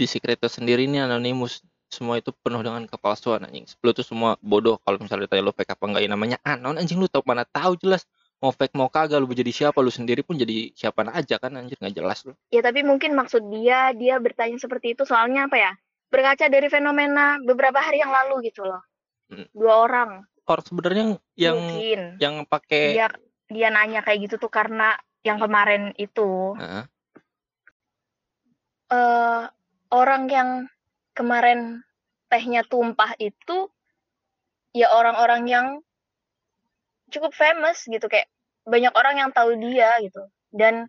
Di 0.00 0.08
Secreto 0.08 0.48
sendiri 0.48 0.88
ini 0.88 0.96
anonimus 0.96 1.60
semua 1.92 2.16
itu 2.16 2.32
penuh 2.32 2.64
dengan 2.64 2.88
kepalsuan 2.88 3.44
anjing. 3.44 3.68
Lu 3.84 3.92
tuh 3.92 4.00
semua 4.00 4.40
bodoh 4.40 4.80
kalau 4.80 4.96
misalnya 4.96 5.28
ditanya 5.28 5.44
lu 5.44 5.52
fake 5.52 5.76
apa 5.76 5.84
enggak. 5.84 6.02
Ya 6.06 6.08
namanya 6.08 6.38
anon 6.40 6.80
anjing 6.80 6.96
lu 6.96 7.04
tau 7.04 7.20
mana 7.28 7.44
tahu 7.44 7.76
jelas. 7.76 8.08
Mau 8.40 8.48
fake 8.48 8.72
mau 8.72 8.88
kagak 8.88 9.20
lu 9.20 9.28
jadi 9.28 9.52
siapa? 9.52 9.76
Lu 9.84 9.92
sendiri 9.92 10.24
pun 10.24 10.40
jadi 10.40 10.72
siapa 10.72 11.04
aja 11.12 11.36
kan 11.36 11.52
anjir 11.52 11.76
nggak 11.76 11.92
jelas 11.92 12.24
lu. 12.24 12.32
ya 12.48 12.64
tapi 12.64 12.80
mungkin 12.80 13.12
maksud 13.12 13.52
dia 13.52 13.92
dia 13.92 14.16
bertanya 14.16 14.56
seperti 14.56 14.96
itu 14.96 15.04
soalnya 15.04 15.52
apa 15.52 15.60
ya? 15.60 15.72
Berkaca 16.08 16.48
dari 16.48 16.72
fenomena 16.72 17.36
beberapa 17.44 17.84
hari 17.84 18.00
yang 18.00 18.08
lalu 18.08 18.48
gitu 18.48 18.64
loh. 18.64 18.80
Hmm. 19.28 19.44
dua 19.52 19.84
orang. 19.84 20.10
Orang 20.48 20.64
sebenarnya 20.64 21.04
yang 21.36 21.60
mungkin. 21.60 22.00
yang 22.16 22.34
pakai 22.48 22.96
dia 22.96 23.12
dia 23.52 23.68
nanya 23.68 24.00
kayak 24.00 24.32
gitu 24.32 24.40
tuh 24.40 24.48
karena 24.48 24.96
yang 25.20 25.36
kemarin 25.36 25.92
itu. 26.00 26.56
Heeh. 26.56 26.84
eh 28.90 29.44
orang 29.90 30.30
yang 30.30 30.50
kemarin 31.12 31.82
tehnya 32.30 32.62
tumpah 32.62 33.18
itu 33.18 33.66
ya 34.70 34.86
orang-orang 34.94 35.42
yang 35.50 35.66
cukup 37.10 37.34
famous 37.34 37.84
gitu 37.90 38.06
kayak 38.06 38.30
banyak 38.62 38.94
orang 38.94 39.18
yang 39.18 39.30
tahu 39.34 39.58
dia 39.58 39.98
gitu. 39.98 40.22
Dan 40.54 40.86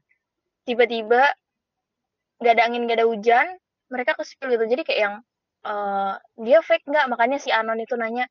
tiba-tiba 0.69 1.33
gak 2.41 2.53
ada 2.57 2.63
angin 2.69 2.85
gak 2.85 3.01
ada 3.01 3.09
hujan 3.09 3.47
mereka 3.89 4.13
ke 4.13 4.23
spill 4.23 4.53
gitu. 4.53 4.65
Jadi 4.69 4.81
kayak 4.85 5.01
yang 5.01 5.15
eh, 5.65 6.13
dia 6.45 6.59
fake 6.61 6.85
nggak? 6.85 7.05
Makanya 7.09 7.37
si 7.41 7.49
Anon 7.49 7.81
itu 7.81 7.97
nanya 7.97 8.29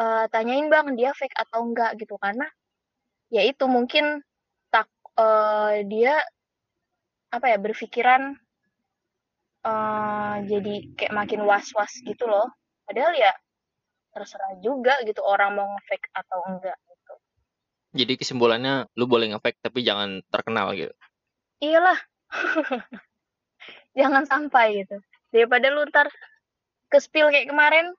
eh, 0.00 0.24
tanyain 0.32 0.66
bang 0.72 0.96
dia 0.96 1.12
fake 1.12 1.36
atau 1.36 1.60
enggak 1.68 2.00
gitu. 2.00 2.16
Karena 2.16 2.48
ya 3.28 3.44
itu 3.44 3.68
mungkin 3.68 4.24
tak 4.72 4.88
eh, 5.20 5.84
dia 5.84 6.16
apa 7.30 7.52
ya 7.52 7.58
berpikiran 7.60 8.32
eh 9.66 10.36
jadi 10.46 10.74
kayak 10.94 11.14
makin 11.14 11.42
was-was 11.42 11.90
gitu 12.06 12.30
loh. 12.30 12.46
Padahal 12.86 13.18
ya 13.18 13.34
terserah 14.14 14.62
juga 14.62 14.96
gitu 15.02 15.20
orang 15.26 15.58
mau 15.58 15.66
nge-fake 15.66 16.08
atau 16.14 16.38
enggak 16.46 16.78
gitu. 16.86 17.14
Jadi 17.96 18.12
kesimpulannya 18.14 18.86
lu 18.94 19.10
boleh 19.10 19.34
nge-fake 19.34 19.58
tapi 19.60 19.82
jangan 19.82 20.22
terkenal 20.30 20.70
gitu. 20.78 20.94
Iyalah. 21.58 21.98
Jangan 23.98 24.28
sampai 24.28 24.84
gitu. 24.84 25.00
Daripada 25.32 25.72
lu 25.72 25.88
ntar 25.88 26.12
ke 26.92 27.00
spill 27.00 27.32
kayak 27.32 27.48
kemarin, 27.48 27.96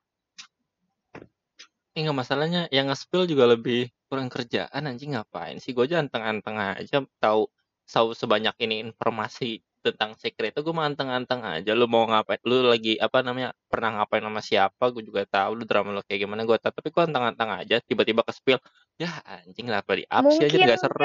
Enggak 1.98 2.14
masalahnya 2.14 2.70
yang 2.70 2.86
nge-spill 2.86 3.26
juga 3.26 3.50
lebih 3.50 3.90
kurang 4.06 4.30
kerjaan 4.30 4.86
anjing 4.86 5.18
ngapain 5.18 5.58
sih 5.58 5.74
gue 5.74 5.84
aja 5.84 5.98
anteng-anteng 5.98 6.54
aja 6.56 7.02
tahu 7.18 7.50
tahu 7.90 8.14
sebanyak 8.14 8.54
ini 8.62 8.86
informasi 8.86 9.60
tentang 9.82 10.18
secret 10.18 10.52
itu 10.52 10.60
gue 10.60 10.74
mah 10.74 10.90
anteng-anteng 10.90 11.40
aja. 11.46 11.70
Lu 11.72 11.86
mau 11.86 12.04
ngapain? 12.06 12.38
Lu 12.44 12.66
lagi 12.66 12.98
apa 12.98 13.22
namanya 13.22 13.54
pernah 13.70 14.00
ngapain 14.00 14.22
sama 14.22 14.40
siapa? 14.42 14.84
Gue 14.90 15.06
juga 15.06 15.24
tahu 15.24 15.62
lu 15.62 15.64
drama 15.64 15.94
lu 15.94 16.02
kayak 16.04 16.26
gimana. 16.26 16.42
Gue 16.42 16.58
tahu 16.58 16.72
tapi 16.74 16.88
gue 16.90 17.02
anteng-anteng 17.02 17.50
aja 17.50 17.76
tiba-tiba 17.82 18.26
ke 18.26 18.32
spill 18.34 18.58
ya 18.98 19.10
anjing 19.24 19.70
lah 19.70 19.80
di 19.86 20.04
up 20.10 20.26
sih 20.34 20.42
aja 20.42 20.56
nggak 20.58 20.80
seru. 20.82 21.04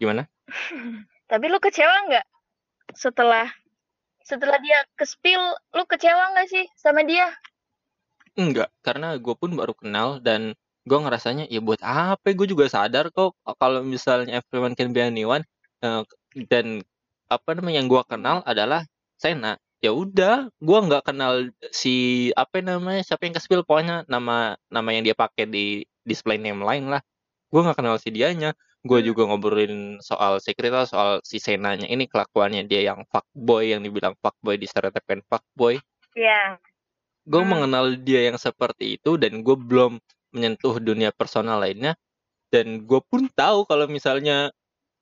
gimana? 0.00 0.24
Tapi 1.30 1.46
lu 1.46 1.60
kecewa 1.60 2.08
nggak? 2.08 2.26
Setelah 2.96 3.46
setelah 4.24 4.58
dia 4.60 4.78
ke 4.96 5.04
spill, 5.04 5.40
lu 5.74 5.84
kecewa 5.84 6.34
nggak 6.36 6.48
sih 6.48 6.64
sama 6.76 7.04
dia? 7.04 7.28
Enggak, 8.38 8.70
karena 8.80 9.18
gue 9.18 9.34
pun 9.36 9.52
baru 9.52 9.74
kenal 9.74 10.22
dan 10.24 10.54
gue 10.88 10.98
ngerasanya 10.98 11.50
ya 11.52 11.60
buat 11.60 11.80
apa? 11.84 12.32
Gue 12.32 12.48
juga 12.48 12.70
sadar 12.70 13.12
kok 13.12 13.36
kalau 13.60 13.84
misalnya 13.84 14.40
everyone 14.40 14.72
can 14.72 14.94
be 14.94 15.02
anyone 15.04 15.44
eh, 15.84 16.02
dan 16.48 16.80
apa 17.30 17.50
namanya 17.56 17.76
yang 17.80 17.88
gue 17.88 18.02
kenal 18.04 18.42
adalah 18.44 18.82
Sena. 19.16 19.54
Ya 19.80 19.96
udah, 19.96 20.52
gue 20.60 20.78
nggak 20.86 21.08
kenal 21.08 21.48
si 21.72 22.28
apa 22.36 22.60
namanya 22.60 23.00
siapa 23.00 23.24
yang 23.24 23.34
ke-spill 23.38 23.64
pokoknya 23.64 24.04
nama 24.12 24.58
nama 24.68 24.88
yang 24.92 25.08
dia 25.08 25.16
pakai 25.16 25.48
di 25.48 25.86
display 26.04 26.36
name 26.36 26.60
lain 26.60 26.92
lah. 26.92 27.00
Gue 27.48 27.60
nggak 27.64 27.78
kenal 27.80 27.96
si 27.96 28.12
dianya. 28.12 28.52
Gue 28.80 29.04
Hmm. 29.04 29.08
juga 29.12 29.22
ngobrolin 29.28 30.00
soal 30.00 30.40
secret 30.40 30.72
lah, 30.72 30.88
soal 30.88 31.20
si 31.20 31.36
Senanya 31.36 31.84
ini 31.84 32.08
kelakuannya 32.08 32.64
dia 32.64 32.80
yang 32.92 33.04
fuckboy 33.12 33.72
yang 33.72 33.84
dibilang 33.84 34.16
fuckboy 34.20 34.56
distereotipkan 34.56 35.20
fuckboy 35.28 35.76
Ya. 36.16 36.56
gue 37.28 37.42
Hmm. 37.44 37.50
mengenal 37.52 37.94
dia 38.00 38.26
yang 38.32 38.40
seperti 38.40 38.96
itu 38.98 39.20
dan 39.20 39.44
gue 39.44 39.56
belum 39.56 40.00
menyentuh 40.32 40.80
dunia 40.80 41.12
personal 41.12 41.60
lainnya 41.60 41.94
dan 42.48 42.88
gue 42.88 43.00
pun 43.04 43.28
tahu 43.30 43.68
kalau 43.68 43.86
misalnya 43.86 44.50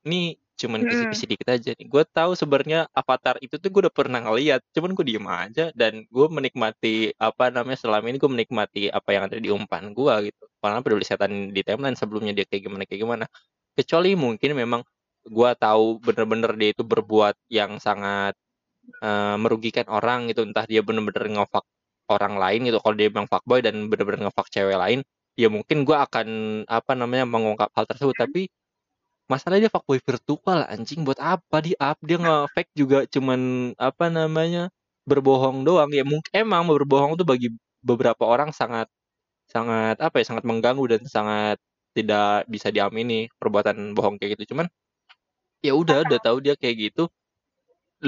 ini 0.03 0.35
cuman 0.59 0.83
kisi-kisi 0.83 1.25
dikit 1.31 1.47
aja 1.55 1.71
nih. 1.71 1.87
Gue 1.87 2.03
tahu 2.03 2.35
sebenarnya 2.35 2.91
avatar 2.91 3.39
itu 3.39 3.55
tuh 3.55 3.69
gue 3.71 3.81
udah 3.87 3.93
pernah 3.95 4.19
ngeliat 4.19 4.59
cuman 4.75 4.91
gue 4.91 5.05
diem 5.07 5.27
aja 5.27 5.71
dan 5.71 6.03
gue 6.11 6.27
menikmati 6.27 7.15
apa 7.15 7.47
namanya 7.55 7.79
selama 7.79 8.05
ini 8.11 8.17
gue 8.19 8.31
menikmati 8.35 8.81
apa 8.91 9.09
yang 9.15 9.23
ada 9.31 9.37
di 9.39 9.49
umpan 9.49 9.95
gue 9.95 10.13
gitu. 10.31 10.43
Karena 10.59 10.83
peduli 10.83 11.05
setan 11.07 11.55
di 11.55 11.61
timeline 11.63 11.95
sebelumnya 11.95 12.35
dia 12.35 12.45
kayak 12.49 12.63
gimana 12.67 12.83
kayak 12.83 13.01
gimana. 13.07 13.25
Kecuali 13.77 14.13
mungkin 14.19 14.51
memang 14.59 14.81
gue 15.23 15.49
tahu 15.55 16.03
bener-bener 16.03 16.51
dia 16.59 16.69
itu 16.75 16.83
berbuat 16.83 17.35
yang 17.47 17.79
sangat 17.79 18.35
eh, 19.03 19.35
merugikan 19.39 19.87
orang 19.91 20.27
gitu. 20.31 20.43
Entah 20.47 20.65
dia 20.67 20.81
bener-bener 20.83 21.25
ngefuck 21.39 21.65
orang 22.11 22.35
lain 22.41 22.59
gitu. 22.67 22.77
Kalau 22.83 22.95
dia 22.99 23.07
bilang 23.13 23.27
fuckboy 23.31 23.59
dan 23.63 23.87
bener-bener 23.91 24.27
ngefuck 24.27 24.49
cewek 24.51 24.75
lain 24.77 25.01
ya 25.39 25.47
mungkin 25.47 25.87
gua 25.87 26.03
akan 26.03 26.27
apa 26.67 26.91
namanya 26.99 27.25
mengungkap 27.29 27.69
hal 27.75 27.85
tersebut. 27.87 28.15
Tapi 28.17 28.41
masalahnya 29.31 29.69
dia 29.69 29.73
fuckboy 29.73 29.99
virtual 30.01 30.59
anjing 30.73 31.01
buat 31.07 31.19
apa 31.21 31.57
di 31.65 31.73
up 31.79 31.97
dia 32.03 32.17
nge-fake 32.19 32.71
juga 32.75 32.97
cuman 33.13 33.39
apa 33.77 34.05
namanya 34.09 34.73
berbohong 35.09 35.63
doang 35.67 35.89
ya 35.93 36.03
mungkin 36.05 36.31
emang 36.33 36.65
berbohong 36.69 37.13
tuh 37.19 37.27
bagi 37.27 37.47
beberapa 37.85 38.23
orang 38.25 38.49
sangat 38.51 38.87
sangat 39.49 39.97
apa 40.01 40.15
ya 40.21 40.25
sangat 40.29 40.45
mengganggu 40.49 40.85
dan 40.97 41.01
sangat 41.09 41.57
tidak 41.97 42.45
bisa 42.51 42.69
diamini 42.75 43.29
perbuatan 43.41 43.93
bohong 43.97 44.17
kayak 44.21 44.37
gitu 44.39 44.55
cuman 44.55 44.67
ya 45.65 45.73
udah 45.75 46.03
udah 46.07 46.19
tahu 46.21 46.37
dia 46.43 46.55
kayak 46.59 46.91
gitu 46.91 47.07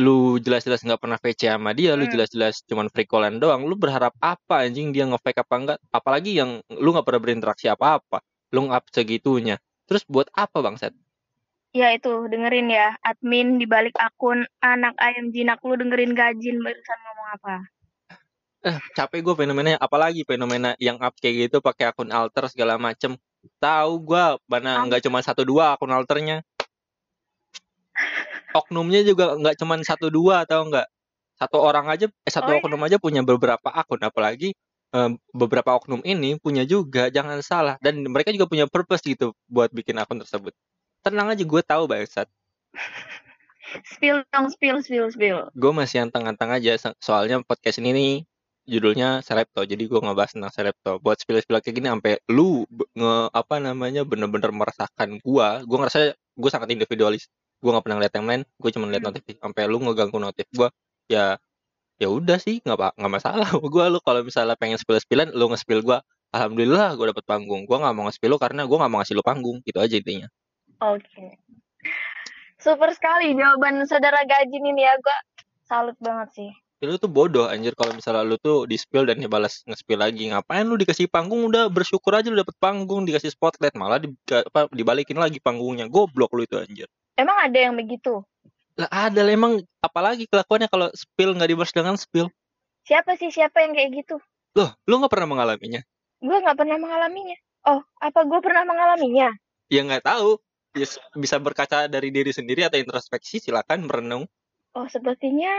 lu 0.04 0.40
jelas-jelas 0.40 0.82
nggak 0.88 1.01
pernah 1.04 1.20
VC 1.20 1.51
sama 1.51 1.72
dia, 1.75 1.92
lu 2.00 2.08
Hmm. 2.08 2.13
jelas-jelas 2.16 2.63
cuman 2.70 2.88
free 2.94 3.08
callan 3.12 3.36
doang, 3.44 3.68
lu 3.68 3.75
berharap 3.75 4.13
apa 4.24 4.63
anjing 4.63 4.96
dia 4.96 5.04
nge-fake 5.10 5.44
apa 5.44 5.56
enggak? 5.60 5.78
Apalagi 5.92 6.32
yang 6.40 6.63
lu 6.72 6.90
nggak 6.96 7.04
pernah 7.08 7.22
berinteraksi 7.25 7.68
apa-apa, 7.68 8.24
lu 8.56 8.72
nge-up 8.72 8.86
segitunya. 8.96 9.60
Terus 9.88 10.04
buat 10.08 10.32
apa 10.32 10.63
bangsat? 10.63 10.96
Ya 11.72 11.88
itu 11.96 12.28
dengerin 12.28 12.68
ya 12.68 13.00
admin 13.00 13.56
di 13.56 13.63
balik 13.63 13.96
akun 13.96 14.44
anak 14.60 14.92
ayam 15.00 15.32
jinak 15.32 15.63
lu 15.63 15.80
dengerin 15.80 16.12
gajin 16.12 16.60
barusan 16.60 17.00
ngomong 17.00 17.28
apa. 17.40 17.56
Eh, 18.62 18.78
capek 18.94 19.24
gue 19.25 19.36
fenomenanya, 19.40 19.80
apalagi 19.82 20.22
fenomena 20.28 20.75
yang 20.78 21.00
up 21.01 21.16
kayak 21.18 21.50
gitu 21.50 21.58
pakai 21.63 21.90
akun 21.90 22.12
alter 22.12 22.46
segala 22.51 22.75
macem. 22.75 23.16
Tahu 23.58 23.92
gua 24.06 24.38
mana 24.46 24.86
nggak 24.86 25.01
cuma 25.08 25.24
satu 25.25 25.42
dua 25.48 25.74
akun 25.74 25.90
alternya. 25.90 26.44
Oknumnya 28.54 29.01
juga 29.08 29.34
nggak 29.40 29.56
cuma 29.58 29.80
satu 29.82 30.12
dua 30.12 30.44
atau 30.44 30.68
enggak. 30.68 30.88
Satu 31.40 31.58
orang 31.58 31.88
aja, 31.90 32.06
eh, 32.06 32.30
satu 32.32 32.51
Oh, 32.51 32.56
iya? 32.56 32.62
oknum 32.62 32.82
aja 32.86 32.98
punya 33.01 33.22
beberapa 33.25 33.70
akun, 33.74 33.98
apalagi 34.04 34.54
eh, 34.94 35.12
beberapa 35.34 35.72
oknum 35.80 36.04
ini 36.06 36.36
punya 36.38 36.68
juga, 36.68 37.08
jangan 37.10 37.40
salah. 37.42 37.75
Dan 37.82 38.04
mereka 38.12 38.30
juga 38.36 38.46
punya 38.46 38.68
purpose 38.70 39.01
gitu 39.08 39.34
buat 39.50 39.72
bikin 39.74 39.98
akun 39.98 40.20
tersebut. 40.22 40.54
Tenang 41.01 41.34
aja, 41.34 41.41
gue 41.41 41.62
tahu 41.65 41.84
bangsat. 41.89 42.29
Spill 43.88 44.22
dong 44.29 44.48
spill 44.53 44.77
spill 44.86 45.08
spill. 45.10 45.50
Gue 45.58 45.72
masih 45.74 46.05
anteng-anteng 46.05 46.51
aja, 46.53 46.77
so- 46.77 46.98
soalnya 47.01 47.41
podcast 47.41 47.81
ini 47.81 47.89
nih 47.96 48.12
judulnya 48.70 49.25
Selepto, 49.25 49.65
jadi 49.65 49.81
gue 49.81 50.00
ngebahas 50.00 50.38
tentang 50.38 50.53
Selepto. 50.53 51.01
Buat 51.01 51.17
spill-spill 51.25 51.58
kayak 51.58 51.75
gini 51.75 51.88
sampai 51.89 52.22
lu 52.29 52.70
nge 52.93 53.13
apa 53.34 53.55
namanya 53.58 54.05
bener-bener 54.05 54.53
merasakan 54.53 55.17
gua, 55.25 55.65
gua 55.65 55.77
ngerasa 55.88 56.13
gue 56.13 56.50
sangat 56.53 56.70
individualis. 56.70 57.25
Gue 57.62 57.70
nggak 57.74 57.84
pernah 57.86 57.98
ngeliat 58.01 58.13
yang 58.17 58.27
lain, 58.29 58.41
gue 58.46 58.70
cuma 58.74 58.86
lihat 58.91 59.01
Hmm. 59.01 59.10
notif. 59.17 59.24
Sampai 59.41 59.62
lu 59.65 59.77
ngeganggu 59.81 60.17
notif 60.22 60.46
gua, 60.53 60.70
ya 61.10 61.38
ya 62.01 62.08
udah 62.10 62.38
sih 62.41 62.62
nggak 62.62 62.98
nggak 62.98 63.13
masalah. 63.13 63.50
Gua 63.74 63.89
lu 63.89 63.98
kalau 64.05 64.22
misalnya 64.22 64.53
pengen 64.60 64.77
spill-spillan, 64.77 65.34
lu 65.34 65.50
nge-spill 65.50 65.81
gua, 65.81 66.03
alhamdulillah 66.36 66.93
gue 67.00 67.05
dapet 67.10 67.25
panggung. 67.25 67.65
Gua 67.65 67.77
nggak 67.81 67.93
mau 67.98 68.03
nge-spill 68.12 68.31
lu 68.36 68.39
karena 68.41 68.62
gua 68.70 68.77
nggak 68.86 68.91
mau 68.93 69.00
ngasih 69.01 69.15
lu 69.17 69.24
panggung, 69.25 69.58
gitu 69.65 69.79
aja 69.81 69.96
intinya. 69.98 70.27
Oke. 70.82 71.38
Super 72.58 72.90
sekali 72.94 73.38
jawaban 73.38 73.86
saudara 73.86 74.26
gajin 74.26 74.66
ini 74.66 74.82
ya 74.82 74.94
gua 74.98 75.18
salut 75.66 75.98
banget 76.02 76.30
sih. 76.34 76.52
Ya, 76.82 76.90
lu 76.90 76.98
tuh 76.98 77.14
bodoh 77.14 77.46
anjir 77.46 77.78
kalau 77.78 77.94
misalnya 77.94 78.26
lu 78.26 78.42
tuh 78.42 78.66
di 78.66 78.74
spill 78.74 79.06
dan 79.06 79.22
dibalas 79.22 79.62
nge-spill 79.70 80.02
lagi. 80.02 80.34
Ngapain 80.34 80.66
lu 80.66 80.74
dikasih 80.82 81.06
panggung 81.06 81.46
udah 81.46 81.70
bersyukur 81.70 82.18
aja 82.18 82.34
lu 82.34 82.42
dapet 82.42 82.58
panggung, 82.58 83.06
dikasih 83.06 83.30
spotlight, 83.30 83.78
malah 83.78 84.02
di, 84.02 84.10
apa, 84.34 84.66
dibalikin 84.74 85.22
lagi 85.22 85.38
panggungnya. 85.38 85.86
Goblok 85.86 86.34
lu 86.34 86.42
itu 86.42 86.58
anjir. 86.58 86.90
Emang 87.14 87.38
ada 87.38 87.54
yang 87.54 87.78
begitu? 87.78 88.26
Lah 88.82 88.90
ada 88.90 89.22
lah 89.22 89.30
emang 89.30 89.62
apalagi 89.78 90.26
kelakuannya 90.26 90.74
kalau 90.74 90.90
spill 90.98 91.38
nggak 91.38 91.54
dibalas 91.54 91.70
dengan 91.70 91.94
spill. 92.02 92.34
Siapa 92.82 93.14
sih 93.14 93.30
siapa 93.30 93.62
yang 93.62 93.78
kayak 93.78 94.02
gitu? 94.02 94.18
Loh, 94.58 94.74
lu 94.90 94.98
nggak 94.98 95.14
pernah 95.14 95.38
mengalaminya? 95.38 95.86
Gue 96.18 96.38
nggak 96.42 96.58
pernah 96.58 96.82
mengalaminya. 96.82 97.38
Oh, 97.70 97.86
apa 98.02 98.26
gue 98.26 98.40
pernah 98.42 98.66
mengalaminya? 98.66 99.30
Ya 99.70 99.86
nggak 99.86 100.02
tahu. 100.02 100.42
Bisa 101.18 101.38
berkaca 101.42 101.88
dari 101.92 102.10
diri 102.10 102.32
sendiri 102.32 102.68
atau 102.68 102.80
introspeksi 102.80 103.44
silakan 103.44 103.88
merenung. 103.88 104.24
Oh, 104.72 104.88
sepertinya 104.88 105.51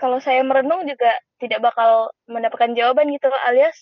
kalau 0.00 0.18
saya 0.18 0.42
merenung 0.42 0.82
juga 0.88 1.12
tidak 1.38 1.72
bakal 1.72 2.10
mendapatkan 2.26 2.72
jawaban 2.72 3.12
gitu 3.12 3.28
alias 3.44 3.76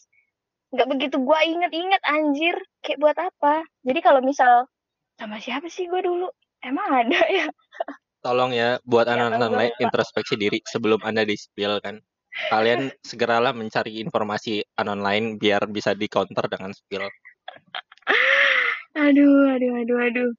nggak 0.74 0.90
begitu 0.90 1.22
gua 1.22 1.38
inget-inget 1.46 2.02
anjir 2.02 2.58
kayak 2.82 2.98
buat 2.98 3.14
apa 3.14 3.62
jadi 3.86 4.02
kalau 4.02 4.18
misal 4.26 4.66
sama 5.14 5.38
siapa 5.38 5.70
sih 5.70 5.86
gue 5.86 6.02
dulu 6.02 6.26
emang 6.66 7.06
ada 7.06 7.20
ya 7.30 7.46
Tolong 8.24 8.56
ya 8.56 8.80
buat 8.88 9.04
Ya, 9.04 9.20
anak-anak 9.20 9.50
lain 9.52 9.72
introspeksi 9.84 10.40
diri 10.40 10.58
sebelum 10.64 10.96
Anda 11.04 11.28
di 11.28 11.36
spill 11.36 11.76
kan. 11.84 12.00
Kalian 12.48 12.88
segeralah 13.04 13.52
mencari 13.52 14.00
informasi 14.00 14.64
anon 14.80 15.04
lain 15.04 15.36
biar 15.36 15.68
bisa 15.68 15.92
di 15.92 16.08
counter 16.08 16.48
dengan 16.48 16.72
spill. 16.72 17.04
Aduh 18.94 19.52
aduh 19.54 19.72
aduh 19.82 19.98
aduh. 20.00 20.30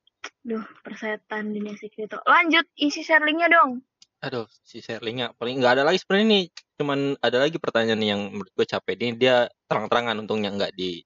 Duh 0.41 0.65
persetan 0.81 1.53
dunia 1.53 1.77
kripto 1.77 2.17
lanjut 2.25 2.65
isi 2.79 3.05
share 3.05 3.23
linknya 3.23 3.51
dong. 3.51 3.85
Aduh, 4.25 4.49
si 4.65 4.81
Sherlingnya 4.81 5.37
paling 5.37 5.61
nggak 5.61 5.77
ada 5.77 5.83
lagi 5.85 6.01
sebenarnya 6.01 6.25
nih. 6.25 6.45
Cuman 6.81 7.13
ada 7.21 7.37
lagi 7.45 7.61
pertanyaan 7.61 8.01
yang 8.01 8.21
menurut 8.33 8.49
gue 8.57 8.65
capek. 8.65 8.97
Ini 8.97 9.13
dia 9.21 9.45
terang-terangan 9.69 10.17
untungnya 10.17 10.49
nggak 10.49 10.73
di 10.73 10.97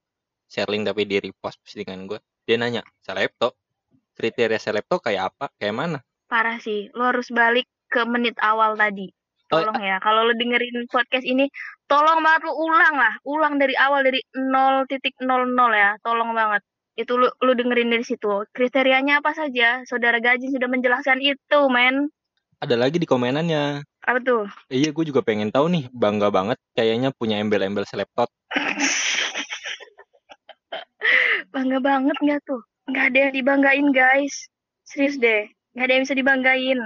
Sherling 0.48 0.88
tapi 0.88 1.04
di 1.04 1.20
repost 1.20 1.60
postingan 1.60 2.08
gue. 2.08 2.16
Dia 2.48 2.56
nanya, 2.56 2.80
Selepto, 3.04 3.60
kriteria 4.16 4.56
Selepto 4.56 5.04
kayak 5.04 5.36
apa? 5.36 5.52
Kayak 5.60 5.76
mana? 5.76 6.00
parah 6.30 6.62
sih. 6.62 6.94
Lo 6.94 7.10
harus 7.10 7.28
balik 7.34 7.66
ke 7.90 8.06
menit 8.06 8.38
awal 8.40 8.78
tadi. 8.78 9.10
Oh, 9.50 9.66
tolong 9.66 9.82
ya. 9.82 9.98
Kalau 9.98 10.30
lo 10.30 10.34
dengerin 10.38 10.86
podcast 10.94 11.26
ini 11.26 11.50
tolong 11.90 12.22
banget 12.22 12.46
lo 12.46 12.54
ulang 12.54 12.96
lah. 12.96 13.14
Ulang 13.26 13.58
dari 13.58 13.74
awal 13.74 14.06
dari 14.06 14.22
0.00 14.38 15.18
ya. 15.74 15.98
Tolong 16.06 16.32
banget 16.38 16.62
itu 17.00 17.16
lu, 17.16 17.32
lu 17.40 17.52
dengerin 17.56 17.96
dari 17.96 18.04
situ. 18.04 18.44
Kriterianya 18.52 19.24
apa 19.24 19.32
saja? 19.32 19.88
Saudara 19.88 20.20
Gajin 20.20 20.52
sudah 20.52 20.68
menjelaskan 20.68 21.24
itu 21.24 21.60
men. 21.72 22.12
Ada 22.60 22.76
lagi 22.76 23.00
di 23.00 23.08
komenannya. 23.08 23.88
apa 24.04 24.20
tuh? 24.20 24.44
Iya, 24.68 24.92
gue 24.92 25.06
juga 25.08 25.24
pengen 25.24 25.48
tahu 25.48 25.72
nih. 25.72 25.88
Bangga 25.96 26.28
banget 26.28 26.60
kayaknya 26.76 27.16
punya 27.16 27.40
embel-embel 27.40 27.88
Seleptot. 27.88 28.28
bangga 31.56 31.80
banget 31.80 32.18
nggak 32.20 32.40
tuh? 32.44 32.60
Nggak 32.92 33.06
ada 33.16 33.18
yang 33.24 33.34
dibanggain 33.40 33.88
guys. 33.96 34.52
Serius 34.84 35.16
deh. 35.16 35.48
Nggak 35.72 35.86
ada 35.88 35.94
yang 35.96 36.04
bisa 36.04 36.20
dibanggain. 36.20 36.80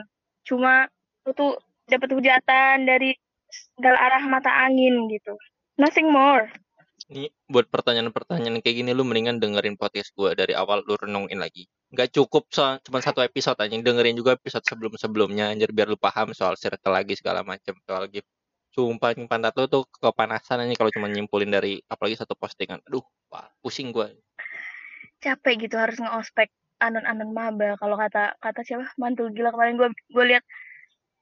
Cuma 0.45 0.86
lu 1.26 1.34
tuh 1.34 1.58
dapat 1.89 2.13
hujatan 2.13 2.86
dari 2.86 3.17
segala 3.49 3.97
arah 3.97 4.23
mata 4.30 4.54
angin 4.69 5.10
gitu. 5.10 5.34
Nothing 5.82 6.13
more 6.13 6.54
Nih, 7.12 7.28
buat 7.52 7.68
pertanyaan-pertanyaan 7.68 8.63
kayak 8.63 8.76
gini 8.80 8.96
lu 8.96 9.04
mendingan 9.04 9.36
dengerin 9.36 9.76
podcast 9.76 10.16
gue 10.16 10.32
dari 10.39 10.56
awal 10.56 10.88
lu 10.88 10.96
renungin 10.96 11.36
lagi. 11.36 11.68
Gak 11.92 12.16
cukup 12.16 12.48
so, 12.48 12.80
cuma 12.88 13.04
satu 13.04 13.20
episode 13.20 13.60
aja, 13.60 13.76
dengerin 13.76 14.16
juga 14.16 14.39
episode 14.39 14.63
sebelum-sebelumnya 14.63 15.52
anjir 15.52 15.76
biar 15.76 15.92
lu 15.92 16.00
paham 16.00 16.32
soal 16.32 16.56
circle 16.56 16.96
lagi 16.96 17.20
segala 17.20 17.44
macam 17.44 17.76
soal 17.84 18.08
gift. 18.08 18.30
Sumpah 18.72 19.13
pantat 19.28 19.54
lu 19.60 19.68
tuh 19.68 19.84
kepanasan 20.00 20.63
aja 20.63 20.74
kalau 20.80 20.89
cuma 20.96 21.12
nyimpulin 21.12 21.52
dari 21.52 21.84
apalagi 21.92 22.18
satu 22.18 22.34
postingan. 22.39 22.80
Aduh, 22.88 23.04
wah, 23.30 23.52
pusing 23.60 23.92
gua. 23.92 24.10
capek 25.24 25.68
gitu 25.68 25.80
harus 25.80 25.96
nge-ospek 26.04 26.52
anon-anon 26.84 27.32
maba 27.32 27.80
kalau 27.80 27.96
kata 27.96 28.36
kata 28.44 28.60
siapa 28.68 28.92
mantul 29.00 29.32
gila 29.32 29.56
kemarin 29.56 29.80
gue 29.80 29.88
gue 30.12 30.26
lihat 30.36 30.44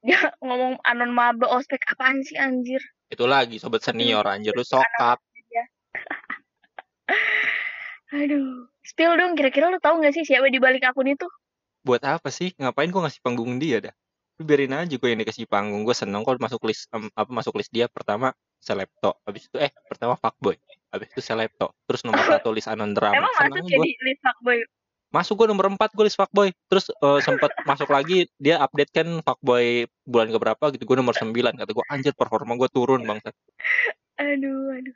dia 0.01 0.33
ngomong 0.41 0.81
anon 0.81 1.13
maba 1.13 1.45
ospek 1.53 1.85
apaan 1.85 2.25
sih 2.25 2.33
anjir 2.33 2.81
Itu 3.13 3.29
lagi 3.29 3.61
sobat 3.61 3.85
senior 3.85 4.25
anjir 4.25 4.57
lu 4.57 4.65
sokap. 4.65 5.21
Aduh 8.11 8.67
spill 8.83 9.13
dong. 9.15 9.33
Kira-kira 9.39 9.71
lu 9.71 9.79
tahu 9.79 10.01
nggak 10.01 10.13
sih 10.15 10.23
siapa 10.27 10.47
di 10.51 10.59
balik 10.59 10.83
akun 10.85 11.07
itu? 11.11 11.27
Buat 11.81 12.03
apa 12.05 12.29
sih? 12.29 12.53
Ngapain 12.59 12.91
gua 12.91 13.07
ngasih 13.07 13.21
panggung 13.23 13.57
dia 13.57 13.79
dah? 13.81 13.93
Lu 14.39 14.43
biarin 14.45 14.73
aja 14.73 14.89
gue 14.97 15.09
yang 15.09 15.21
dikasih 15.21 15.45
panggung. 15.45 15.85
Gue 15.85 15.93
seneng 15.93 16.25
kok 16.25 16.41
masuk 16.41 16.65
list 16.65 16.89
em, 16.93 17.09
apa 17.13 17.29
masuk 17.29 17.53
list 17.61 17.69
dia. 17.69 17.85
Pertama 17.85 18.33
Selepto, 18.61 19.17
habis 19.25 19.49
itu 19.49 19.57
eh 19.57 19.73
pertama 19.89 20.13
fuckboy, 20.17 20.53
habis 20.93 21.09
itu 21.09 21.21
Selepto, 21.21 21.73
terus 21.89 22.05
nomor 22.05 22.21
satu 22.21 22.53
list 22.53 22.69
anon 22.69 22.93
drama. 22.93 23.17
emang 23.17 23.33
Seneng 23.33 23.57
masuk 23.57 23.65
gua. 23.65 23.85
jadi 23.85 23.89
list 24.05 24.21
fuckboy? 24.21 24.57
Masuk 25.11 25.33
gue 25.43 25.47
nomor 25.51 25.65
4 25.67 25.91
gue 25.91 26.05
list 26.07 26.15
fuckboy. 26.15 26.49
Terus 26.71 26.87
eh, 26.87 27.19
sempat 27.25 27.51
masuk 27.67 27.89
lagi 27.91 28.31
dia 28.39 28.61
update 28.63 28.91
kan 28.95 29.07
fuckboy 29.25 29.89
bulan 30.07 30.29
keberapa 30.31 30.71
gitu. 30.71 30.87
Gue 30.87 30.97
nomor 30.97 31.17
9 31.17 31.35
kata 31.35 31.71
gue 31.73 31.85
anjir 31.91 32.13
performa 32.15 32.55
gue 32.55 32.69
turun 32.71 33.03
bang 33.03 33.19
aduh 34.21 34.77
aduh 34.77 34.95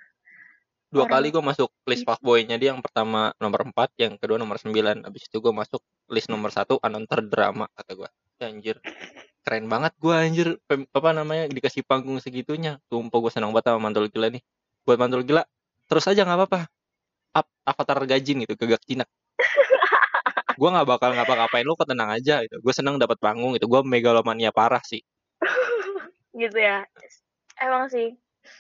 dua 0.96 1.04
Orang- 1.12 1.28
kali 1.28 1.28
gue 1.36 1.44
masuk 1.44 1.70
list 1.92 2.08
fuckboynya. 2.08 2.56
Dia 2.56 2.72
yang 2.72 2.80
pertama 2.80 3.36
nomor 3.36 3.68
4 3.68 3.92
yang 4.00 4.16
kedua 4.16 4.40
nomor 4.40 4.56
9 4.56 5.04
habis 5.04 5.28
itu 5.28 5.44
gue 5.44 5.52
masuk 5.52 5.84
list 6.08 6.32
nomor 6.32 6.56
1 6.56 6.80
anon 6.80 7.04
terdrama 7.04 7.68
kata 7.76 7.92
gue 8.00 8.10
anjir. 8.40 8.80
Keren 9.44 9.68
banget 9.68 9.92
gue 10.00 10.16
anjir. 10.16 10.48
Apa 10.96 11.12
namanya 11.12 11.52
dikasih 11.52 11.84
panggung 11.84 12.24
segitunya. 12.24 12.80
Tumpah 12.88 13.20
gue 13.20 13.32
senang 13.36 13.52
banget 13.52 13.76
sama 13.76 13.92
mantul 13.92 14.08
gila 14.08 14.32
nih. 14.32 14.40
Buat 14.88 14.98
mantul 15.04 15.28
gila 15.28 15.44
terus 15.92 16.08
aja 16.08 16.24
nggak 16.24 16.40
apa-apa. 16.48 16.60
Avatar 17.68 18.00
gajin 18.08 18.48
gitu 18.48 18.56
gegak 18.56 18.80
jinak. 18.88 19.12
Gue 20.56 20.70
nggak 20.72 20.88
bakal 20.88 21.12
ngapa-ngapain 21.12 21.68
lu 21.68 21.76
kok 21.76 21.92
tenang 21.92 22.08
aja 22.08 22.40
gitu. 22.48 22.64
Gue 22.64 22.72
seneng 22.72 22.96
dapat 22.96 23.20
panggung 23.20 23.52
gitu. 23.60 23.68
Gue 23.68 23.84
megalomania 23.84 24.56
parah 24.56 24.80
sih. 24.88 25.04
Gitu 26.36 26.56
ya. 26.56 26.84
Emang 27.60 27.88
sih 27.88 28.16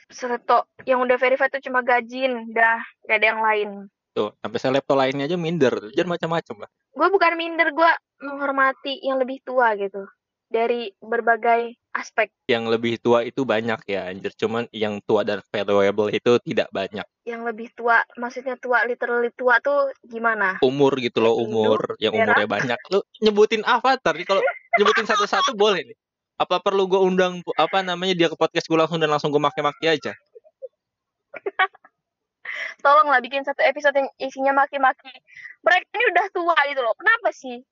Seleto 0.10 0.70
yang 0.86 1.02
udah 1.02 1.18
verified 1.18 1.52
tuh 1.54 1.64
cuma 1.64 1.82
gajin 1.82 2.52
dah. 2.52 2.82
Gak 3.06 3.18
ada 3.22 3.28
yang 3.34 3.42
lain. 3.42 3.70
Tuh 4.16 4.32
sampai 4.40 4.60
selepto 4.64 4.96
lainnya 4.96 5.28
aja 5.28 5.36
minder. 5.36 5.92
Jangan 5.92 6.16
macam-macam 6.16 6.56
lah. 6.64 6.70
Gue 6.96 7.08
bukan 7.12 7.34
minder 7.36 7.68
gue 7.76 7.92
menghormati 8.24 9.04
yang 9.04 9.20
lebih 9.20 9.44
tua 9.44 9.76
gitu. 9.76 10.08
Dari 10.48 10.88
berbagai 11.04 11.76
aspek. 11.92 12.32
Yang 12.48 12.80
lebih 12.80 12.94
tua 13.04 13.28
itu 13.28 13.44
banyak 13.44 13.84
ya 13.92 14.08
anjir. 14.08 14.32
Cuman 14.40 14.72
yang 14.72 15.04
tua 15.04 15.28
dan 15.28 15.44
valuable 15.52 16.08
itu 16.08 16.40
tidak 16.48 16.72
banyak. 16.72 17.04
Yang 17.28 17.42
lebih 17.44 17.68
tua 17.76 18.00
maksudnya 18.16 18.56
tua 18.56 18.88
literally 18.88 19.36
tua 19.36 19.60
tuh 19.60 19.92
gimana? 20.08 20.64
Umur 20.64 20.96
gitu 21.04 21.20
loh 21.20 21.36
Hindu, 21.36 21.52
umur. 21.52 21.82
Yang 22.00 22.14
merah. 22.16 22.24
umurnya 22.32 22.48
banyak. 22.48 22.80
Lu 22.96 23.00
nyebutin 23.20 23.68
avatar 23.68 24.16
nih 24.16 24.24
kalau 24.24 24.40
nyebutin 24.80 25.08
satu-satu 25.12 25.60
boleh 25.60 25.92
nih 25.92 25.98
Apa 26.36 26.60
perlu 26.60 26.84
gue 26.92 27.00
undang 27.00 27.40
apa 27.56 27.80
namanya 27.80 28.12
dia 28.12 28.28
ke 28.28 28.36
podcast 28.36 28.68
gue 28.68 28.76
langsung 28.76 29.00
dan 29.00 29.08
langsung 29.08 29.32
gue 29.32 29.40
maki-maki 29.40 29.88
aja? 29.88 30.12
Tolonglah 32.84 33.24
bikin 33.24 33.48
satu 33.48 33.64
episode 33.64 33.96
yang 33.96 34.12
isinya 34.20 34.52
maki-maki. 34.52 35.12
Mereka 35.64 35.88
ini 35.96 36.06
udah 36.12 36.26
tua 36.36 36.58
gitu 36.68 36.84
loh. 36.84 36.92
Kenapa 37.00 37.30
sih? 37.32 37.64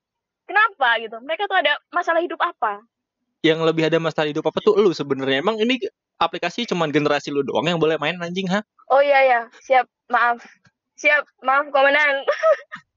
Kenapa 0.47 0.95
gitu? 1.04 1.19
Mereka 1.19 1.47
tuh 1.52 1.60
ada 1.60 1.76
masalah 1.91 2.23
hidup 2.23 2.39
apa? 2.39 2.80
Yang 3.43 3.67
lebih 3.67 3.84
ada 3.91 3.99
masalah 3.99 4.32
hidup 4.32 4.47
apa 4.47 4.60
tuh 4.63 4.80
lu 4.80 4.95
sebenarnya? 4.95 5.43
Emang 5.43 5.60
ini 5.60 5.76
aplikasi 6.23 6.63
cuman 6.63 6.88
generasi 6.88 7.36
lu 7.36 7.43
doang 7.43 7.67
yang 7.67 7.80
boleh 7.80 7.99
main 7.99 8.15
anjing 8.23 8.47
ha? 8.47 8.63
Oh 8.88 9.04
iya 9.04 9.19
ya, 9.28 9.41
siap. 9.60 9.91
Maaf. 10.08 10.39
Siap, 10.95 11.28
maaf 11.43 11.67
komandan. 11.73 12.23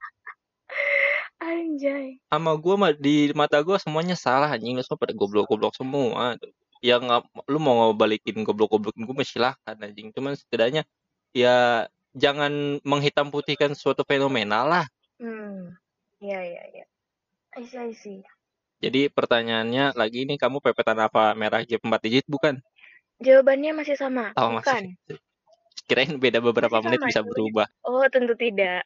Anjay. 1.36 2.16
Sama 2.32 2.56
gue 2.56 2.74
mah 2.80 2.92
di 2.96 3.28
mata 3.36 3.60
gue 3.60 3.76
semuanya 3.76 4.16
salah 4.16 4.48
anjing 4.56 4.72
lu 4.72 4.82
semua 4.82 5.00
pada 5.00 5.12
goblok-goblok 5.12 5.76
semua. 5.76 6.36
Yang 6.80 7.00
nggak- 7.08 7.28
lu 7.52 7.58
mau 7.60 7.92
balikin 7.92 8.40
goblok-goblokin 8.40 9.04
gue 9.04 9.26
silahkan 9.26 9.76
anjing. 9.76 10.10
Cuman 10.16 10.32
setidaknya 10.32 10.88
ya 11.36 11.84
jangan 12.16 12.80
menghitam 12.80 13.28
putihkan 13.28 13.76
suatu 13.76 14.00
fenomena 14.08 14.64
lah. 14.64 14.84
Hmm. 15.20 15.76
Iya, 16.20 16.40
iya, 16.40 16.62
iya. 16.72 16.84
I 17.56 17.64
see, 17.68 17.80
I 17.80 17.92
see. 17.92 18.20
Jadi 18.80 19.08
pertanyaannya 19.08 19.96
lagi 19.96 20.28
ini 20.28 20.36
kamu 20.36 20.60
pepetan 20.60 21.00
apa 21.00 21.32
merah 21.32 21.64
G 21.64 21.80
4 21.80 22.00
digit 22.04 22.24
bukan? 22.28 22.60
Jawabannya 23.20 23.72
masih 23.72 23.96
sama. 23.96 24.32
Oh 24.36 24.52
Bukan. 24.52 24.60
masih. 24.60 25.16
Kirain 25.86 26.12
beda 26.18 26.42
beberapa 26.42 26.80
Masih 26.80 26.84
menit 26.88 27.00
sama 27.00 27.08
bisa 27.08 27.20
berubah. 27.22 27.66
Oh, 27.86 28.04
tentu 28.10 28.34
tidak. 28.36 28.84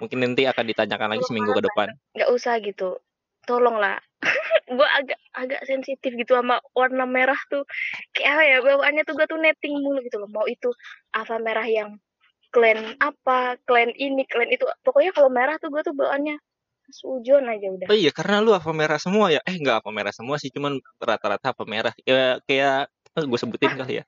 Mungkin 0.00 0.18
nanti 0.20 0.42
akan 0.44 0.64
ditanyakan 0.68 1.08
lagi 1.16 1.24
seminggu 1.24 1.52
ke 1.56 1.62
depan. 1.64 1.88
Nggak 2.16 2.30
usah 2.32 2.54
gitu. 2.60 3.00
Tolonglah. 3.46 3.98
gue 4.76 4.88
agak 4.98 5.18
agak 5.32 5.62
sensitif 5.64 6.12
gitu 6.18 6.34
sama 6.34 6.58
warna 6.74 7.06
merah 7.06 7.38
tuh. 7.48 7.64
Kayak 8.12 8.30
apa 8.34 8.42
ya, 8.42 8.56
bawaannya 8.60 9.02
tuh 9.06 9.14
gue 9.14 9.26
tuh 9.30 9.38
netting 9.40 9.74
mulu 9.78 10.02
gitu 10.02 10.18
loh. 10.20 10.28
Mau 10.28 10.46
itu 10.50 10.74
apa 11.14 11.38
merah 11.38 11.64
yang 11.64 11.96
clan 12.50 12.96
apa, 12.98 13.56
clan 13.64 13.94
ini, 13.96 14.26
clan 14.26 14.50
itu. 14.50 14.66
Pokoknya 14.82 15.14
kalau 15.14 15.30
merah 15.30 15.56
tuh 15.62 15.70
gue 15.70 15.82
tuh 15.86 15.94
bawaannya 15.94 16.36
sujon 16.86 17.50
aja 17.50 17.66
udah. 17.66 17.86
Oh 17.90 17.98
iya 17.98 18.14
karena 18.14 18.38
lu 18.42 18.54
apa 18.54 18.70
merah 18.70 18.98
semua 18.98 19.30
ya? 19.30 19.42
Eh 19.42 19.58
enggak 19.58 19.82
apa 19.82 19.90
merah 19.90 20.14
semua 20.14 20.38
sih, 20.38 20.54
cuman 20.54 20.78
rata-rata 21.02 21.50
apa 21.50 21.64
merah. 21.66 21.94
Ya 22.06 22.38
kayak 22.46 22.90
gue 23.16 23.38
sebutin 23.38 23.74
kali 23.74 24.02
ya. 24.02 24.04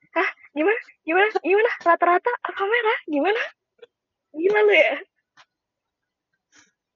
Gimana? 0.53 0.79
Gimana? 1.05 1.27
Gimana? 1.45 1.71
Rata-rata 1.85 2.31
apa 2.41 2.63
merah? 2.65 2.97
Gimana? 3.05 3.41
Gila 4.33 4.59
lu 4.65 4.73
ya? 4.73 4.95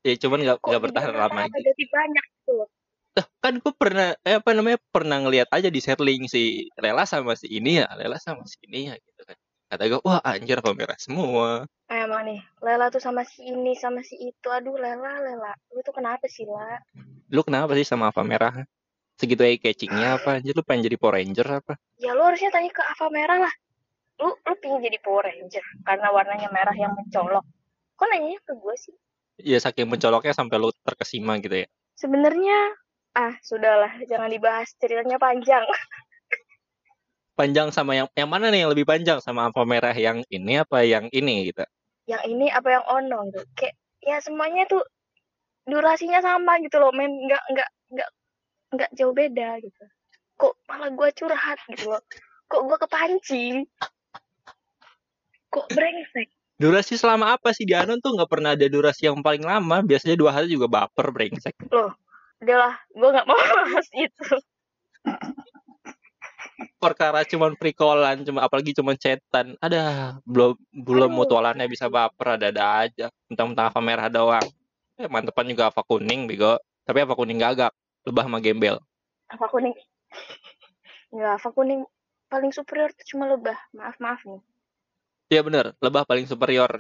Ya 0.04 0.14
cuman 0.20 0.40
nggak 0.44 0.58
Kok 0.60 0.68
nggak 0.68 0.82
jadi 0.82 0.86
bertahan 0.92 1.14
lama 1.16 1.42
gitu. 1.48 1.60
jadi 1.64 1.84
banyak 1.88 2.26
loh. 2.52 2.68
Lah, 3.14 3.26
kan 3.46 3.54
gue 3.62 3.74
pernah 3.78 4.08
eh, 4.26 4.36
apa 4.42 4.52
namanya 4.58 4.80
pernah 4.90 5.18
ngelihat 5.22 5.48
aja 5.54 5.70
di 5.70 5.80
sharing 5.80 6.26
si 6.26 6.68
Lela 6.82 7.06
sama 7.06 7.38
si 7.38 7.46
ini 7.48 7.80
ya, 7.80 7.88
Lela 7.96 8.18
sama 8.18 8.44
si 8.50 8.58
ini 8.68 8.90
ya 8.90 8.96
gitu 8.98 9.22
kan. 9.24 9.38
Kata 9.70 9.84
gue, 9.90 10.02
wah 10.02 10.22
anjir 10.26 10.58
apa 10.60 10.74
merah 10.74 10.98
semua. 10.98 11.66
Eh, 11.90 12.04
Emang 12.04 12.26
nih, 12.26 12.42
Lela 12.62 12.90
tuh 12.90 13.02
sama 13.02 13.22
si 13.26 13.46
ini, 13.46 13.78
sama 13.78 14.02
si 14.02 14.18
itu. 14.18 14.48
Aduh, 14.50 14.78
Lela, 14.78 15.22
Lela. 15.22 15.54
Lu 15.74 15.82
tuh 15.86 15.94
kenapa 15.94 16.26
sih, 16.26 16.46
La? 16.46 16.82
Lu 17.30 17.42
kenapa 17.46 17.74
sih 17.78 17.86
sama 17.86 18.10
apa 18.10 18.22
merah? 18.26 18.66
Segitu 19.18 19.46
eye 19.46 19.62
catchingnya 19.62 20.18
apa? 20.18 20.42
Anjir 20.42 20.58
lu 20.58 20.66
pengen 20.66 20.90
jadi 20.90 20.98
Power 20.98 21.22
Ranger 21.22 21.48
apa? 21.62 21.74
Ya 22.02 22.18
lu 22.18 22.26
harusnya 22.26 22.50
tanya 22.50 22.74
ke 22.74 22.82
Ava 22.82 23.08
Merah 23.14 23.38
lah. 23.46 23.54
Lu 24.22 24.34
lu 24.34 24.54
pingin 24.58 24.82
jadi 24.82 24.98
Power 25.02 25.30
Ranger 25.30 25.66
karena 25.86 26.08
warnanya 26.10 26.50
merah 26.50 26.74
yang 26.74 26.98
mencolok. 26.98 27.46
Kok 27.94 28.08
nanyanya 28.10 28.42
ke 28.42 28.54
gue 28.58 28.76
sih? 28.78 28.96
Ya 29.42 29.58
saking 29.58 29.90
mencoloknya 29.90 30.34
sampai 30.36 30.62
lu 30.62 30.70
terkesima 30.86 31.42
gitu 31.42 31.66
ya. 31.66 31.68
Sebenarnya 31.98 32.78
ah 33.14 33.34
sudahlah 33.46 34.02
jangan 34.10 34.30
dibahas 34.30 34.70
ceritanya 34.78 35.18
panjang. 35.18 35.64
Panjang 37.34 37.74
sama 37.74 37.98
yang 37.98 38.06
yang 38.14 38.30
mana 38.30 38.54
nih 38.54 38.62
yang 38.62 38.70
lebih 38.70 38.86
panjang 38.86 39.18
sama 39.18 39.50
apa 39.50 39.66
merah 39.66 39.94
yang 39.98 40.22
ini 40.30 40.62
apa 40.62 40.86
yang 40.86 41.10
ini 41.10 41.50
gitu. 41.50 41.66
yang 42.06 42.22
ini 42.30 42.46
apa 42.54 42.78
yang 42.78 42.86
ono 42.86 43.26
gitu. 43.34 43.42
Kayak 43.58 43.74
ya 44.06 44.22
semuanya 44.22 44.70
tuh 44.70 44.86
durasinya 45.66 46.22
sama 46.22 46.62
gitu 46.62 46.78
loh, 46.78 46.94
men. 46.94 47.10
Nggak 47.10 47.42
nggak 47.50 47.70
nggak 47.90 48.10
nggak 48.78 48.90
jauh 48.94 49.18
beda 49.18 49.58
gitu. 49.66 49.84
Kok 50.38 50.54
malah 50.70 50.94
gue 50.94 51.10
curhat 51.18 51.58
gitu 51.74 51.90
loh. 51.90 52.06
Kok 52.54 52.62
gue 52.70 52.78
kepancing? 52.86 53.56
Kok 55.50 55.68
brengsek? 55.74 56.30
Durasi 56.64 56.96
selama 56.96 57.36
apa 57.36 57.52
sih 57.52 57.68
di 57.68 57.76
Anon 57.76 58.00
tuh 58.00 58.16
nggak 58.16 58.32
pernah 58.32 58.56
ada 58.56 58.64
durasi 58.72 59.12
yang 59.12 59.20
paling 59.20 59.44
lama. 59.44 59.84
Biasanya 59.84 60.16
dua 60.16 60.32
hari 60.32 60.48
juga 60.48 60.72
baper 60.72 61.12
brengsek. 61.12 61.60
Udahlah, 62.40 62.80
gue 62.88 63.10
nggak 63.12 63.28
mau 63.28 63.36
bahas 63.60 63.88
itu. 63.92 64.28
Perkara 66.80 67.28
cuman 67.28 67.60
prekolan, 67.60 68.24
cuma 68.24 68.48
apalagi 68.48 68.72
cuman 68.80 68.96
chatan. 68.96 69.60
Ada 69.60 70.16
belum 70.24 70.56
belum 70.72 71.12
mutualannya 71.12 71.68
bisa 71.68 71.92
baper 71.92 72.40
ada-ada 72.40 72.88
aja. 72.88 73.12
Mentang-mentang 73.28 73.68
apa 73.68 73.80
merah 73.84 74.08
doang. 74.08 74.48
Eh, 74.96 75.12
mantepan 75.12 75.44
juga 75.52 75.68
apa 75.68 75.84
kuning 75.84 76.32
bego. 76.32 76.56
Tapi 76.88 77.04
apa 77.04 77.12
kuning 77.12 77.44
gagak. 77.44 77.76
Lebah 78.08 78.24
sama 78.24 78.40
gembel. 78.40 78.80
Apa 79.28 79.52
kuning? 79.52 79.76
Nggak, 81.12 81.44
apa 81.44 81.50
kuning 81.52 81.84
paling 82.32 82.56
superior 82.56 82.88
tuh 82.96 83.04
cuma 83.12 83.28
lebah. 83.28 83.60
Maaf 83.76 84.00
maaf 84.00 84.24
nih. 84.24 84.40
Iya 85.34 85.42
bener, 85.42 85.74
lebah 85.82 86.06
paling 86.06 86.30
superior. 86.30 86.78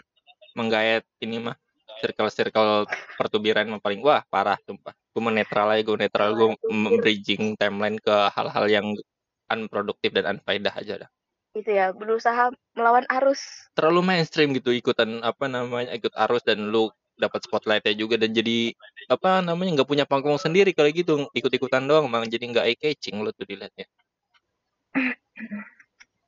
Menggayat 0.53 1.01
ini 1.25 1.41
mah. 1.41 1.57
Circle-circle 2.05 2.85
pertubiran 3.17 3.65
mah 3.65 3.81
paling 3.81 3.97
wah 4.05 4.21
parah 4.29 4.61
sumpah. 4.61 4.93
Gue 5.09 5.25
netral 5.33 5.73
aja, 5.73 5.81
gue 5.81 5.97
netral, 5.97 6.37
gue 6.37 6.53
bridging 7.01 7.57
timeline 7.57 7.97
ke 7.97 8.13
hal-hal 8.29 8.65
yang 8.69 8.93
unproduktif 9.49 10.13
dan 10.13 10.37
unfaedah 10.37 10.69
aja 10.69 10.93
dah. 11.01 11.09
Itu 11.57 11.73
ya, 11.73 11.89
berusaha 11.97 12.53
melawan 12.77 13.09
arus. 13.09 13.41
Terlalu 13.73 14.05
mainstream 14.05 14.53
gitu 14.53 14.69
ikutan 14.69 15.25
apa 15.25 15.49
namanya 15.49 15.89
ikut 15.97 16.13
arus 16.13 16.45
dan 16.45 16.69
lu 16.69 16.93
dapat 17.17 17.45
spotlightnya 17.45 17.97
juga 17.97 18.21
dan 18.21 18.33
jadi 18.37 18.73
apa 19.09 19.41
namanya 19.41 19.81
nggak 19.81 19.89
punya 19.89 20.05
panggung 20.05 20.37
sendiri 20.37 20.73
kalau 20.77 20.89
gitu 20.93 21.25
ikut-ikutan 21.33 21.85
doang 21.85 22.09
malah 22.09 22.25
jadi 22.25 22.41
nggak 22.49 22.65
eye 22.69 22.77
catching 22.77 23.21
lu 23.21 23.33
tuh 23.33 23.49
dilihatnya. 23.49 23.85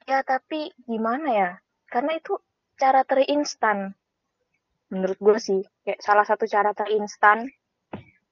Ya 0.05 0.21
tapi 0.21 0.73
gimana 0.85 1.29
ya? 1.29 1.49
Karena 1.95 2.19
itu 2.19 2.36
cara 2.75 3.08
terinstan. 3.08 3.95
Menurut 4.91 5.15
gue 5.15 5.38
sih, 5.39 5.62
kayak 5.88 6.03
salah 6.03 6.27
satu 6.27 6.43
cara 6.43 6.75
terinstan 6.75 7.47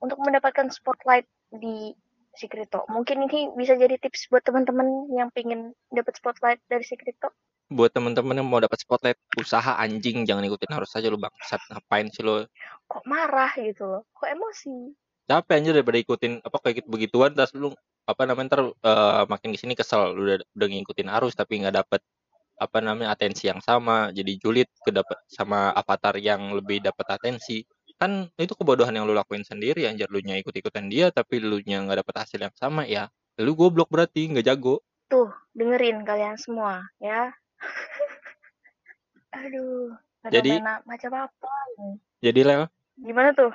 untuk 0.04 0.19
mendapatkan 0.19 0.67
spotlight 0.67 1.23
di 1.47 1.95
Secreto. 2.36 2.84
Mungkin 2.91 3.32
ini 3.32 3.56
bisa 3.56 3.80
jadi 3.80 3.95
tips 3.95 4.28
buat 4.28 4.43
teman-teman 4.43 5.08
yang 5.15 5.32
pingin 5.32 5.71
dapat 5.95 6.19
spotlight 6.19 6.60
dari 6.67 6.84
Secreto. 6.84 7.32
Buat 7.71 7.95
temen-temen 7.95 8.43
yang 8.43 8.52
mau 8.52 8.60
dapat 8.60 8.84
spotlight 8.84 9.15
usaha 9.39 9.80
anjing 9.80 10.28
jangan 10.28 10.43
ikutin 10.43 10.76
arus 10.76 10.99
aja 10.99 11.08
lu 11.08 11.15
bangsat 11.15 11.63
ngapain 11.71 12.12
sih 12.12 12.19
lu 12.19 12.43
Kok 12.91 13.08
marah 13.08 13.56
gitu 13.56 13.88
loh? 13.88 14.04
Kok 14.12 14.28
emosi? 14.28 14.91
capek 15.23 15.56
anjir 15.56 15.71
daripada 15.71 15.99
ikutin 16.04 16.43
apa 16.43 16.58
kayak 16.60 16.84
gitu 16.84 16.88
begituan 16.91 17.32
terus 17.32 17.56
lu 17.56 17.71
apa 18.04 18.28
namanya 18.28 18.47
ntar 18.52 18.62
eh, 18.67 19.23
makin 19.32 19.56
ke 19.56 19.60
sini 19.60 19.73
kesel 19.73 20.12
lu 20.12 20.28
udah 20.28 20.43
udah 20.43 20.67
ngikutin 20.67 21.08
arus 21.08 21.34
tapi 21.39 21.63
nggak 21.63 21.80
dapet 21.80 22.04
apa 22.63 22.80
namanya 22.80 23.12
atensi 23.12 23.52
yang 23.52 23.60
sama 23.60 24.10
jadi 24.15 24.39
julid 24.39 24.67
ke 24.82 24.89
dapet 24.95 25.19
sama 25.28 25.76
avatar 25.76 26.15
yang 26.17 26.56
lebih 26.56 26.80
dapat 26.80 27.19
atensi 27.19 27.67
kan 27.99 28.28
itu 28.39 28.56
kebodohan 28.58 28.95
yang 28.95 29.06
lu 29.06 29.13
lakuin 29.13 29.45
sendiri 29.45 29.86
anjir 29.86 30.08
lu 30.10 30.23
nya 30.23 30.39
ikut 30.39 30.52
ikutan 30.56 30.88
dia 30.88 31.12
tapi 31.12 31.43
lu 31.43 31.60
nya 31.63 31.84
nggak 31.84 32.04
dapet 32.04 32.15
hasil 32.26 32.39
yang 32.41 32.56
sama 32.56 32.88
ya 32.88 33.08
lu 33.39 33.54
goblok 33.54 33.91
berarti 33.91 34.32
nggak 34.32 34.47
jago 34.47 34.80
Tuh, 35.12 35.30
dengerin 35.54 36.02
kalian 36.08 36.39
semua 36.41 36.82
ya. 36.97 37.30
Aduh, 39.36 39.93
Jadi- 40.32 40.58
macam 40.88 41.12
apa? 41.13 41.54
jadi 42.23 42.41
lel 42.41 42.63
Gimana 42.97 43.36
tuh? 43.36 43.52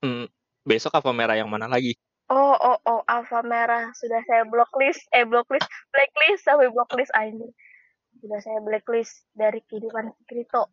hmm, 0.00 0.30
besok 0.64 0.94
apa 0.96 1.10
merah 1.12 1.36
yang 1.36 1.50
mana 1.50 1.66
lagi 1.68 1.98
Oh, 2.32 2.56
oh, 2.56 2.78
oh, 2.88 3.04
Alfa 3.12 3.44
Merah 3.44 3.92
sudah 3.92 4.24
saya 4.24 4.48
blocklist, 4.48 5.04
eh 5.12 5.20
blocklist, 5.28 5.68
blacklist 5.92 6.40
sampai 6.48 6.72
blocklist 6.72 7.12
aja. 7.12 7.44
Sudah 8.22 8.38
saya 8.38 8.62
blacklist 8.62 9.26
dari 9.34 9.58
kehidupan 9.66 10.14
kripto. 10.30 10.70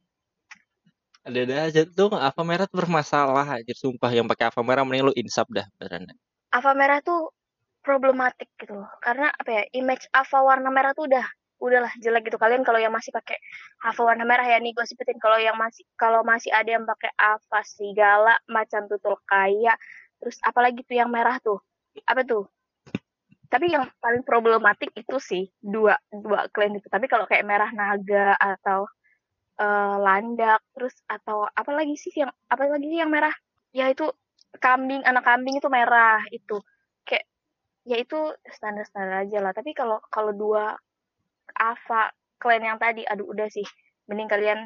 ada 1.26 1.40
ada 1.50 1.56
aja. 1.66 1.82
Tuh 1.90 2.14
apa 2.14 2.42
merah 2.46 2.70
tuh 2.70 2.78
bermasalah 2.78 3.58
anjir 3.58 3.74
sumpah. 3.74 4.14
Yang 4.14 4.30
pakai 4.38 4.54
apa 4.54 4.62
merah 4.62 4.86
mending 4.86 5.10
lu 5.10 5.14
insap 5.18 5.50
dah 5.50 5.66
beneran. 5.82 6.14
Alfa 6.54 6.78
Merah 6.78 7.02
tuh 7.02 7.34
problematik 7.82 8.54
gitu 8.62 8.78
loh. 8.78 8.90
Karena 9.02 9.34
apa 9.34 9.50
ya, 9.50 9.64
image 9.74 10.06
Alfa 10.14 10.46
warna 10.46 10.70
merah 10.70 10.94
tuh 10.94 11.10
udah 11.10 11.26
udahlah 11.58 11.90
jelek 11.98 12.30
gitu. 12.30 12.38
Kalian 12.38 12.62
kalau 12.62 12.78
yang 12.78 12.94
masih 12.94 13.10
pakai 13.10 13.42
Alfa 13.82 14.02
warna 14.06 14.30
merah 14.30 14.46
ya 14.46 14.62
nih 14.62 14.70
gue 14.70 14.86
sebutin. 14.86 15.18
Kalau 15.18 15.42
yang 15.42 15.58
masih 15.58 15.90
kalau 15.98 16.22
masih 16.22 16.54
ada 16.54 16.70
yang 16.70 16.86
pakai 16.86 17.10
Alfa 17.18 17.66
serigala 17.66 18.38
macam 18.46 18.86
tutul 18.86 19.18
kaya 19.26 19.74
terus 20.22 20.38
apalagi 20.46 20.86
tuh 20.86 21.02
yang 21.02 21.10
merah 21.10 21.42
tuh? 21.42 21.58
Apa 22.06 22.22
tuh 22.22 22.46
tapi 23.50 23.74
yang 23.74 23.86
paling 24.04 24.24
problematik 24.26 24.94
itu 24.98 25.18
sih 25.22 25.44
dua 25.62 25.98
dua 26.14 26.48
clan 26.54 26.78
itu. 26.78 26.88
Tapi 26.90 27.06
kalau 27.12 27.26
kayak 27.30 27.46
merah 27.48 27.70
naga 27.74 28.38
atau 28.38 28.86
eh, 29.62 29.96
landak 30.06 30.62
terus 30.76 30.96
atau 31.10 31.46
apa 31.50 31.72
lagi 31.76 31.96
sih 32.00 32.14
yang 32.22 32.32
apa 32.54 32.64
lagi 32.70 32.88
sih 32.92 33.00
yang 33.04 33.12
merah? 33.14 33.34
Ya 33.76 33.90
itu 33.94 34.06
kambing 34.62 35.02
anak 35.06 35.24
kambing 35.28 35.58
itu 35.62 35.70
merah 35.72 36.22
itu. 36.34 36.62
Kayak 37.08 37.26
ya 37.90 37.98
itu 38.02 38.20
standar-standar 38.56 39.26
aja 39.28 39.40
lah. 39.46 39.54
Tapi 39.56 39.72
kalau 39.78 40.00
kalau 40.14 40.34
dua 40.36 40.78
Ava 41.60 42.10
kalian 42.42 42.76
yang 42.76 42.80
tadi 42.82 43.04
aduh 43.06 43.28
udah 43.30 43.48
sih 43.52 43.66
mending 44.10 44.30
kalian 44.32 44.60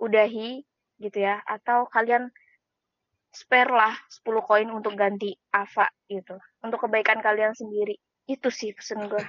udahi 0.00 0.62
gitu 1.02 1.18
ya. 1.20 1.40
Atau 1.46 1.88
kalian 1.92 2.30
spare 3.36 3.68
lah 3.68 3.92
10 4.24 4.48
koin 4.48 4.68
untuk 4.72 4.96
ganti 4.96 5.36
Ava 5.52 5.92
gitu 6.08 6.40
untuk 6.64 6.88
kebaikan 6.88 7.20
kalian 7.20 7.52
sendiri 7.52 8.00
itu 8.24 8.48
sih 8.48 8.72
pesen 8.72 9.12
gue 9.12 9.20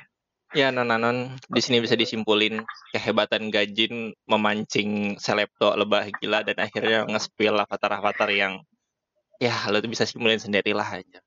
Ya, 0.56 0.72
non-non 0.72 1.36
di 1.52 1.60
sini 1.60 1.84
bisa 1.84 2.00
disimpulin 2.00 2.64
kehebatan 2.96 3.52
Gajin 3.52 4.16
memancing 4.32 5.20
selepto 5.20 5.76
lebah 5.76 6.08
gila 6.24 6.40
dan 6.48 6.56
akhirnya 6.64 7.04
nge-spill 7.04 7.60
avatar-avatar 7.68 8.32
yang 8.32 8.64
ya 9.44 9.68
lo 9.68 9.84
tuh 9.84 9.92
bisa 9.92 10.08
simpulin 10.08 10.40
sendiri 10.40 10.72
lah 10.72 10.88
aja. 10.88 11.20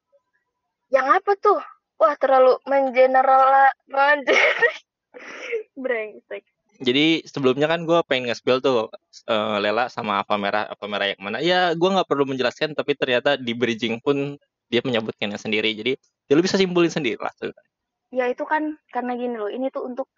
Yang 0.89 1.07
apa 1.21 1.33
tuh? 1.37 1.61
Wah, 2.01 2.17
terlalu 2.17 2.57
mengeneral 2.65 3.69
brengsek. 5.85 6.49
Jadi 6.81 7.29
sebelumnya 7.29 7.69
kan 7.69 7.85
gue 7.85 8.01
pengen 8.09 8.33
nge-spill 8.33 8.65
tuh 8.65 8.89
uh, 9.29 9.57
Lela 9.61 9.93
sama 9.93 10.25
apa 10.25 10.41
merah 10.41 10.65
apa 10.65 10.85
merah 10.89 11.13
yang 11.13 11.21
mana. 11.21 11.39
Ya 11.45 11.77
gue 11.77 11.89
nggak 11.93 12.09
perlu 12.09 12.25
menjelaskan 12.25 12.73
tapi 12.73 12.97
ternyata 12.97 13.37
di 13.37 13.53
bridging 13.53 14.01
pun 14.01 14.41
dia 14.73 14.81
menyebutkannya 14.81 15.37
sendiri. 15.37 15.77
Jadi 15.77 15.93
ya 16.01 16.33
lo 16.33 16.41
bisa 16.41 16.57
simpulin 16.57 16.89
sendiri 16.89 17.21
lah 17.21 17.37
tuh. 17.37 17.53
Ya 18.17 18.33
itu 18.33 18.49
kan 18.49 18.81
karena 18.89 19.13
gini 19.13 19.37
loh 19.37 19.53
ini 19.53 19.69
tuh 19.69 19.85
untuk 19.85 20.09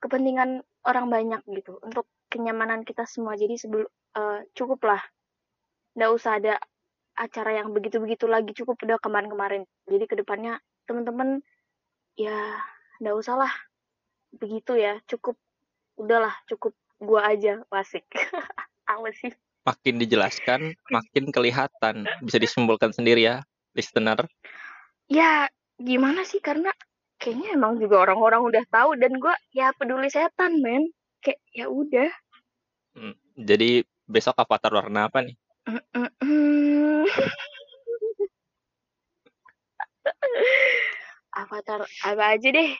kepentingan 0.00 0.64
orang 0.88 1.12
banyak 1.12 1.44
gitu 1.52 1.76
untuk 1.84 2.08
kenyamanan 2.32 2.88
kita 2.88 3.04
semua. 3.04 3.36
Jadi 3.36 3.60
sebelum 3.60 3.88
uh, 4.16 4.40
cukup 4.56 4.80
lah. 4.88 5.02
Nggak 5.92 6.10
usah 6.16 6.32
ada 6.40 6.56
acara 7.20 7.60
yang 7.60 7.76
begitu-begitu 7.76 8.24
lagi 8.24 8.56
cukup 8.56 8.80
udah 8.80 8.96
kemarin-kemarin. 8.96 9.68
Jadi 9.84 10.04
ke 10.08 10.16
depannya 10.16 10.56
teman-teman 10.88 11.44
ya 12.16 12.56
nggak 12.96 13.12
usah 13.12 13.36
lah. 13.44 13.52
Begitu 14.32 14.72
ya 14.80 14.96
cukup 15.04 15.36
udahlah 15.98 16.32
cukup 16.46 16.72
gua 17.02 17.34
aja 17.34 17.60
wasik 17.68 18.06
apa 18.92 19.10
sih? 19.12 19.34
Makin 19.66 20.00
dijelaskan 20.00 20.72
makin 20.88 21.28
kelihatan. 21.28 22.08
Bisa 22.24 22.40
disimpulkan 22.40 22.94
sendiri 22.94 23.26
ya 23.26 23.44
listener. 23.76 24.24
Ya 25.10 25.50
gimana 25.76 26.24
sih? 26.24 26.40
Karena 26.40 26.72
kayaknya 27.20 27.58
emang 27.58 27.76
juga 27.76 28.00
orang-orang 28.08 28.40
udah 28.48 28.64
tahu 28.72 28.96
dan 28.96 29.12
gue 29.20 29.34
ya 29.52 29.74
peduli 29.76 30.08
setan 30.08 30.64
men. 30.64 30.88
Kayak 31.20 31.42
ya 31.52 31.66
udah. 31.68 32.08
Hmm, 32.96 33.14
jadi 33.36 33.84
besok 34.08 34.40
avatar 34.40 34.72
warna 34.72 35.12
apa 35.12 35.20
nih? 35.26 35.36
Avatar 41.38 41.84
apa 41.84 42.24
aja 42.34 42.48
deh? 42.50 42.72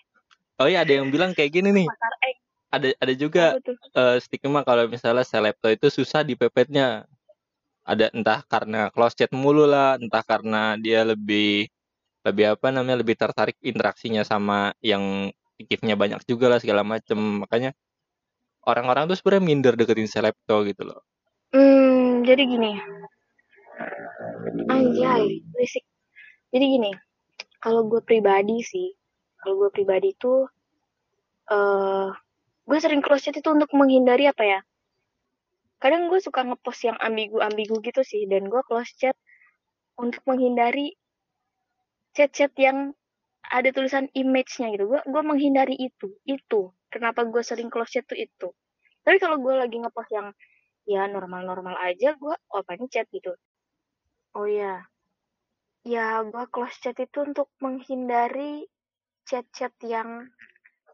Oh 0.58 0.66
iya 0.66 0.82
ada 0.82 0.90
yang 0.98 1.12
bilang 1.12 1.36
kayak 1.36 1.54
gini 1.54 1.70
nih. 1.70 1.86
Avatar 1.86 2.14
X. 2.24 2.47
ada 2.68 2.88
ada 3.00 3.14
juga 3.16 3.56
uh, 3.96 4.16
stigma 4.20 4.60
kalau 4.64 4.84
misalnya 4.88 5.24
selebto 5.24 5.68
itu 5.72 5.88
susah 5.88 6.22
dipepetnya. 6.24 7.08
Ada 7.88 8.12
entah 8.12 8.44
karena 8.44 8.92
close 8.92 9.16
chat 9.16 9.32
mulu 9.32 9.64
lah 9.64 9.96
entah 9.96 10.20
karena 10.20 10.76
dia 10.76 11.08
lebih 11.08 11.72
lebih 12.20 12.44
apa 12.52 12.68
namanya 12.68 13.00
lebih 13.00 13.16
tertarik 13.16 13.56
interaksinya 13.64 14.20
sama 14.28 14.76
yang 14.84 15.32
giftnya 15.56 15.96
banyak 15.96 16.20
juga 16.28 16.52
lah 16.52 16.60
segala 16.60 16.84
macem. 16.84 17.16
Makanya 17.16 17.72
orang-orang 18.68 19.08
tuh 19.08 19.16
sebenarnya 19.16 19.44
minder 19.48 19.74
deketin 19.74 20.04
selebto 20.04 20.68
gitu 20.68 20.84
loh. 20.84 21.00
Hmm 21.56 22.20
jadi 22.28 22.44
gini. 22.44 22.76
Anjay 24.68 25.40
berisik. 25.48 25.84
Jadi 26.52 26.64
gini 26.76 26.92
kalau 27.58 27.86
gue 27.90 28.02
pribadi 28.02 28.62
sih 28.62 28.94
kalau 29.38 29.66
gue 29.66 29.70
pribadi 29.74 30.14
tuh 30.18 30.46
uh, 31.50 31.54
eh, 31.54 32.08
gue 32.68 32.78
sering 32.78 33.00
close 33.00 33.24
chat 33.24 33.36
itu 33.40 33.48
untuk 33.48 33.72
menghindari 33.72 34.28
apa 34.28 34.44
ya 34.44 34.60
kadang 35.78 36.10
gue 36.10 36.20
suka 36.20 36.42
ngepost 36.44 36.84
yang 36.84 36.98
ambigu-ambigu 37.00 37.80
gitu 37.80 38.02
sih 38.02 38.26
dan 38.26 38.50
gue 38.50 38.62
close 38.66 38.92
chat 38.98 39.16
untuk 39.98 40.22
menghindari 40.26 40.94
chat-chat 42.14 42.50
yang 42.58 42.94
ada 43.48 43.70
tulisan 43.70 44.10
image-nya 44.12 44.74
gitu. 44.74 44.90
Gue 44.90 45.00
gue 45.06 45.22
menghindari 45.22 45.74
itu. 45.78 46.18
Itu 46.26 46.74
kenapa 46.90 47.24
gue 47.26 47.42
sering 47.46 47.70
close 47.70 47.94
chat 47.94 48.04
tuh 48.06 48.18
itu. 48.18 48.50
Tapi 49.06 49.16
kalau 49.22 49.38
gue 49.38 49.54
lagi 49.54 49.78
ngepost 49.78 50.10
yang 50.12 50.28
ya 50.88 51.06
normal-normal 51.06 51.78
aja, 51.78 52.18
gue 52.18 52.34
open 52.52 52.90
chat 52.90 53.06
gitu. 53.14 53.32
Oh 54.36 54.44
ya, 54.50 54.82
ya 55.86 56.20
gue 56.26 56.44
close 56.50 56.76
chat 56.82 56.96
itu 56.98 57.18
untuk 57.24 57.48
menghindari 57.62 58.66
chat-chat 59.28 59.72
yang 59.84 60.28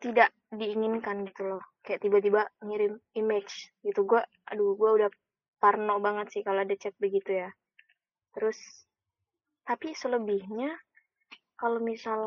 tidak 0.02 0.34
diinginkan 0.56 1.26
gitu 1.28 1.56
loh. 1.56 1.62
Kayak 1.84 2.06
tiba-tiba 2.06 2.42
ngirim 2.64 2.98
image 3.14 3.74
gitu. 3.84 4.06
Gue, 4.06 4.22
aduh, 4.48 4.74
gue 4.74 4.90
udah 5.02 5.10
parno 5.58 6.00
banget 6.02 6.30
sih 6.34 6.42
kalau 6.42 6.62
ada 6.62 6.74
chat 6.76 6.94
begitu 7.00 7.44
ya. 7.44 7.50
Terus, 8.34 8.58
tapi 9.64 9.94
selebihnya 9.96 10.74
kalau 11.54 11.80
misal 11.80 12.26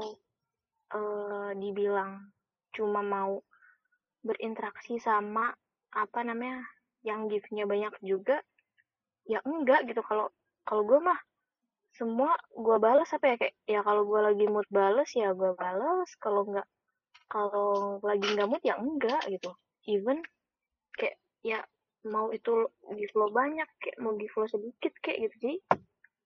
uh, 0.95 1.51
dibilang 1.55 2.31
cuma 2.71 3.03
mau 3.03 3.43
berinteraksi 4.23 4.99
sama 4.99 5.51
apa 5.95 6.19
namanya 6.23 6.63
yang 7.05 7.31
giftnya 7.31 7.63
banyak 7.63 7.93
juga 8.03 8.43
ya 9.27 9.39
enggak 9.43 9.87
gitu 9.87 10.03
kalau 10.03 10.31
kalau 10.67 10.83
gue 10.83 10.99
mah 10.99 11.19
semua 11.95 12.35
gue 12.53 12.77
balas 12.77 13.09
apa 13.15 13.25
ya 13.33 13.35
kayak 13.39 13.55
ya 13.65 13.79
kalau 13.81 14.03
gue 14.05 14.19
lagi 14.21 14.45
mood 14.45 14.67
balas 14.69 15.09
ya 15.15 15.33
gue 15.33 15.51
balas 15.55 16.09
kalau 16.19 16.45
enggak 16.45 16.67
kalau 17.27 17.99
lagi 18.03 18.23
nggak 18.23 18.47
mood 18.47 18.63
ya 18.63 18.75
enggak 18.79 19.21
gitu. 19.27 19.51
Even 19.87 20.23
kayak 20.95 21.19
ya 21.43 21.59
mau 22.07 22.31
itu 22.31 22.71
gift 22.95 23.15
lo 23.15 23.27
banyak 23.31 23.67
kayak 23.83 23.97
mau 23.99 24.15
gift 24.15 24.35
lo 24.39 24.47
sedikit 24.47 24.93
kayak 25.03 25.27
gitu. 25.27 25.35
Sih 25.43 25.57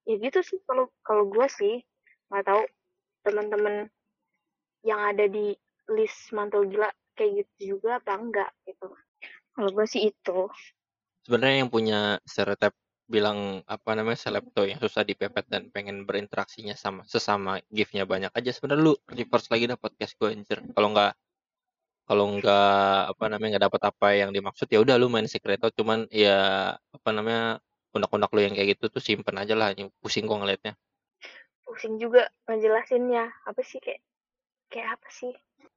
ya 0.02 0.14
gitu 0.18 0.40
sih 0.42 0.58
kalau 0.66 0.90
kalau 1.02 1.26
gue 1.30 1.46
sih. 1.50 1.82
Nggak 2.30 2.44
tahu 2.48 2.62
teman-teman 3.28 3.92
yang 4.82 5.00
ada 5.14 5.28
di 5.30 5.54
list 5.92 6.32
mantul 6.34 6.66
gila 6.66 6.90
kayak 7.14 7.44
gitu 7.44 7.76
juga 7.76 8.00
apa 8.00 8.18
enggak 8.18 8.50
gitu. 8.66 8.90
Kalau 9.52 9.70
gue 9.70 9.86
sih 9.86 10.10
itu. 10.10 10.48
Sebenarnya 11.22 11.56
yang 11.62 11.70
punya 11.70 12.00
stereotip 12.26 12.74
bilang 13.12 13.60
apa 13.68 13.92
namanya 13.92 14.16
selebto 14.16 14.64
yang 14.64 14.80
susah 14.80 15.04
dipepet 15.04 15.44
dan 15.52 15.68
pengen 15.68 16.08
berinteraksinya 16.08 16.72
sama 16.72 17.04
sesama 17.04 17.60
giftnya 17.68 18.08
banyak 18.08 18.32
aja. 18.32 18.50
Sebenarnya 18.56 18.82
lu 18.88 18.94
reverse 19.12 19.52
lagi 19.52 19.68
dah 19.68 19.76
podcast 19.76 20.16
gue 20.16 20.32
anjir. 20.32 20.64
Kalau 20.72 20.88
nggak 20.96 21.12
kalau 22.08 22.24
nggak 22.40 23.14
apa 23.14 23.24
namanya 23.28 23.56
nggak 23.56 23.64
dapat 23.68 23.82
apa 23.92 24.08
yang 24.16 24.30
dimaksud 24.34 24.66
ya 24.72 24.82
udah 24.82 24.98
lu 24.98 25.06
main 25.06 25.28
secreto 25.30 25.70
cuman 25.70 26.10
ya 26.10 26.74
apa 26.74 27.08
namanya 27.14 27.62
unak-unak 27.94 28.30
lu 28.32 28.40
yang 28.42 28.54
kayak 28.56 28.74
gitu 28.74 28.88
tuh 28.88 29.02
simpen 29.04 29.36
aja 29.36 29.52
lah 29.52 29.76
pusing 30.00 30.24
kok 30.24 30.40
ngeliatnya. 30.40 30.72
Pusing 31.68 32.00
juga 32.00 32.32
ngejelasinnya 32.48 33.28
apa 33.44 33.60
sih 33.60 33.78
kayak 33.78 34.00
kayak 34.72 34.96
apa 34.96 35.08
sih? 35.12 35.32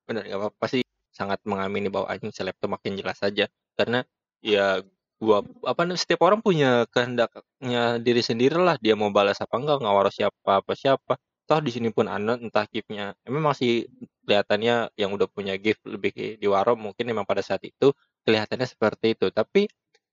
Benar 0.08 0.24
nggak 0.24 0.39
apa-apa 0.39 0.65
sih. 0.71 0.84
Sangat 1.12 1.43
mengamini 1.43 1.91
bahwa 1.91 2.08
anjing 2.12 2.32
seleb 2.32 2.56
tuh 2.60 2.71
makin 2.71 2.95
jelas 2.95 3.19
saja 3.19 3.48
karena 3.76 4.04
ya 4.39 4.84
gua 5.21 5.41
apa 5.63 5.82
setiap 5.95 6.28
orang 6.28 6.39
punya 6.43 6.84
kehendaknya 6.91 7.97
diri 8.04 8.21
sendiri 8.23 8.60
lah 8.60 8.75
dia 8.82 8.93
mau 8.99 9.10
balas 9.10 9.39
apa 9.39 9.56
enggak 9.56 9.80
ngawar 9.80 10.08
siapa 10.12 10.49
apa 10.62 10.73
siapa 10.75 11.13
toh 11.45 11.60
di 11.62 11.71
sini 11.71 11.93
pun 11.93 12.10
anon 12.10 12.41
entah 12.41 12.65
giftnya 12.67 13.13
emang 13.23 13.54
masih 13.54 13.86
kelihatannya 14.25 14.91
yang 14.97 15.13
udah 15.13 15.30
punya 15.30 15.56
gift 15.62 15.80
lebih 15.86 16.41
di 16.41 16.47
waro 16.49 16.73
mungkin 16.75 17.06
memang 17.06 17.23
pada 17.23 17.45
saat 17.45 17.62
itu 17.63 17.93
kelihatannya 18.25 18.67
seperti 18.67 19.13
itu 19.15 19.30
tapi 19.32 19.69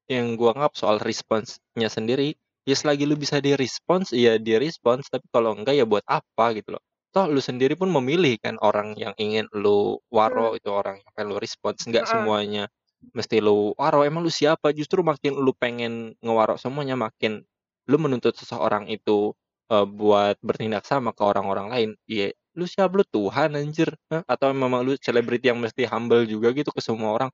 yang 0.06 0.36
gua 0.38 0.54
anggap 0.54 0.76
soal 0.76 1.00
responsnya 1.00 1.88
sendiri 1.88 2.36
ya 2.62 2.76
selagi 2.78 3.08
lu 3.08 3.18
bisa 3.18 3.42
direspons 3.42 4.14
ya 4.14 4.38
direspons 4.38 5.10
tapi 5.10 5.26
kalau 5.34 5.56
enggak 5.56 5.74
ya 5.74 5.84
buat 5.88 6.06
apa 6.06 6.54
gitu 6.54 6.78
loh 6.78 6.82
toh 7.12 7.28
lu 7.28 7.42
sendiri 7.42 7.76
pun 7.76 7.92
memilih 7.92 8.40
kan 8.40 8.56
orang 8.62 8.94
yang 8.96 9.12
ingin 9.20 9.44
lu 9.52 10.00
waro 10.08 10.54
hmm. 10.54 10.58
itu 10.62 10.68
orang 10.72 10.96
yang 11.02 11.10
pengen 11.12 11.28
lu 11.34 11.36
respons 11.42 11.84
enggak 11.84 12.06
hmm. 12.08 12.12
semuanya 12.12 12.64
mesti 13.10 13.42
lu 13.42 13.74
waro 13.74 14.06
emang 14.06 14.22
lu 14.22 14.30
siapa? 14.30 14.70
Justru 14.70 15.02
makin 15.02 15.34
lu 15.34 15.50
pengen 15.52 16.14
ngewaro 16.22 16.54
semuanya 16.54 16.94
makin 16.94 17.42
lu 17.90 17.98
menuntut 17.98 18.38
seseorang 18.38 18.86
itu 18.86 19.34
uh, 19.72 19.86
buat 19.86 20.38
bertindak 20.38 20.86
sama 20.86 21.10
ke 21.10 21.22
orang-orang 21.26 21.66
lain 21.70 21.90
iya 22.06 22.30
lu 22.52 22.68
siapa 22.68 22.92
lu 22.94 23.04
Tuhan 23.08 23.56
anjir 23.56 23.96
Hah? 24.12 24.22
atau 24.28 24.52
memang 24.52 24.84
lu 24.84 24.92
selebriti 25.00 25.48
yang 25.48 25.58
mesti 25.58 25.88
humble 25.88 26.28
juga 26.28 26.52
gitu 26.52 26.68
ke 26.68 26.84
semua 26.84 27.16
orang. 27.16 27.30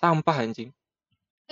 Sampah 0.00 0.36
anjing. 0.40 0.72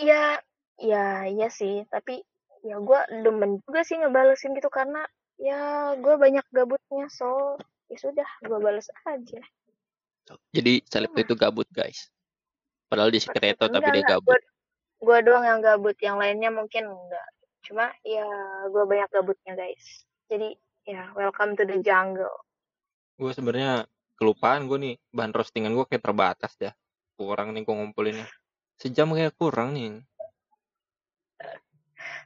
Iya 0.01 0.41
iya 0.81 1.29
iya 1.29 1.49
sih 1.53 1.85
tapi 1.93 2.25
ya 2.65 2.81
gue 2.81 3.01
demen 3.23 3.61
juga 3.63 3.85
sih 3.85 4.01
ngebalesin 4.01 4.57
gitu 4.57 4.73
karena 4.73 5.05
ya 5.37 5.93
gue 5.99 6.15
banyak 6.17 6.47
gabutnya 6.55 7.07
so 7.13 7.61
ya 7.93 7.99
sudah 8.01 8.29
gue 8.49 8.59
bales 8.59 8.89
aja. 9.05 9.41
Jadi 10.55 10.81
seleb 10.89 11.13
itu 11.19 11.37
gabut 11.37 11.69
guys 11.69 12.12
padahal 12.93 13.09
di 13.09 13.21
sekreto 13.25 13.73
tapi 13.73 13.89
dia 13.97 14.05
gabut 14.05 14.37
gue 15.01 15.19
doang 15.25 15.49
yang 15.49 15.65
gabut 15.65 15.97
yang 16.05 16.21
lainnya 16.21 16.53
mungkin 16.53 16.93
enggak 16.93 17.29
cuma 17.65 17.89
ya 18.05 18.29
gue 18.69 18.85
banyak 18.85 19.09
gabutnya 19.09 19.57
guys 19.57 20.05
jadi 20.29 20.53
ya 20.85 21.09
welcome 21.17 21.57
to 21.57 21.65
the 21.65 21.81
jungle 21.81 22.37
Gue 23.23 23.31
sebenarnya 23.31 23.87
kelupaan 24.19 24.67
gue 24.67 24.79
nih 24.83 24.95
bahan 25.15 25.31
roastingan 25.31 25.79
gue 25.79 25.87
kayak 25.87 26.03
terbatas 26.03 26.59
ya. 26.59 26.75
Kurang 27.15 27.55
nih 27.55 27.63
gue 27.63 27.71
ngumpulinnya. 27.71 28.27
Sejam 28.83 29.15
kayak 29.15 29.39
kurang 29.39 29.79
nih. 29.79 30.03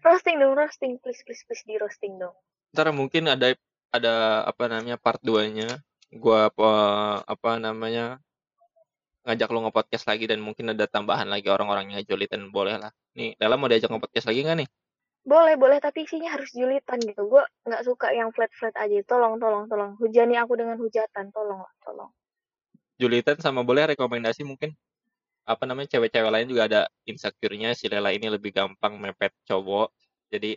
Roasting 0.00 0.40
dong, 0.40 0.57
roasting. 0.57 0.96
Please, 1.02 1.20
please, 1.26 1.44
please 1.44 1.64
di 1.68 1.76
roasting 1.76 2.16
dong. 2.16 2.33
Ntar 2.72 2.96
mungkin 2.96 3.29
ada 3.29 3.52
ada 3.92 4.46
apa 4.48 4.72
namanya 4.72 4.96
part 4.96 5.20
2-nya. 5.20 5.83
Gua 6.16 6.48
apa 6.48 6.70
apa 7.26 7.50
namanya 7.59 8.22
ngajak 9.27 9.51
lu 9.51 9.67
nge-podcast 9.67 10.07
lagi 10.07 10.31
dan 10.31 10.39
mungkin 10.39 10.71
ada 10.71 10.87
tambahan 10.87 11.27
lagi 11.27 11.51
orang-orang 11.51 11.91
yang 11.91 12.07
julitan 12.07 12.47
boleh 12.55 12.79
lah. 12.79 12.95
Nih, 13.19 13.35
Lela 13.43 13.59
mau 13.59 13.67
diajak 13.67 13.91
nge-podcast 13.91 14.31
lagi 14.31 14.47
nggak 14.47 14.59
nih? 14.62 14.69
Boleh, 15.27 15.59
boleh, 15.59 15.83
tapi 15.83 16.07
isinya 16.07 16.31
harus 16.39 16.55
julitan 16.55 17.03
gitu. 17.03 17.27
Gue 17.27 17.43
nggak 17.67 17.83
suka 17.83 18.15
yang 18.15 18.31
flat-flat 18.31 18.71
aja. 18.79 19.03
Tolong, 19.03 19.43
tolong, 19.43 19.67
tolong. 19.67 19.99
Hujani 19.99 20.39
aku 20.39 20.55
dengan 20.55 20.79
hujatan. 20.79 21.35
Tolong, 21.35 21.67
tolong. 21.83 22.15
Julitan 22.95 23.35
sama 23.43 23.67
boleh 23.67 23.91
rekomendasi 23.93 24.47
mungkin 24.47 24.71
apa 25.47 25.62
namanya 25.67 25.99
cewek-cewek 25.99 26.31
lain 26.31 26.47
juga 26.47 26.62
ada 26.71 26.81
insecure-nya 27.07 27.75
si 27.75 27.91
Lela 27.91 28.15
ini 28.15 28.31
lebih 28.31 28.55
gampang 28.55 29.03
mepet 29.03 29.35
cowok. 29.51 29.91
Jadi 30.31 30.55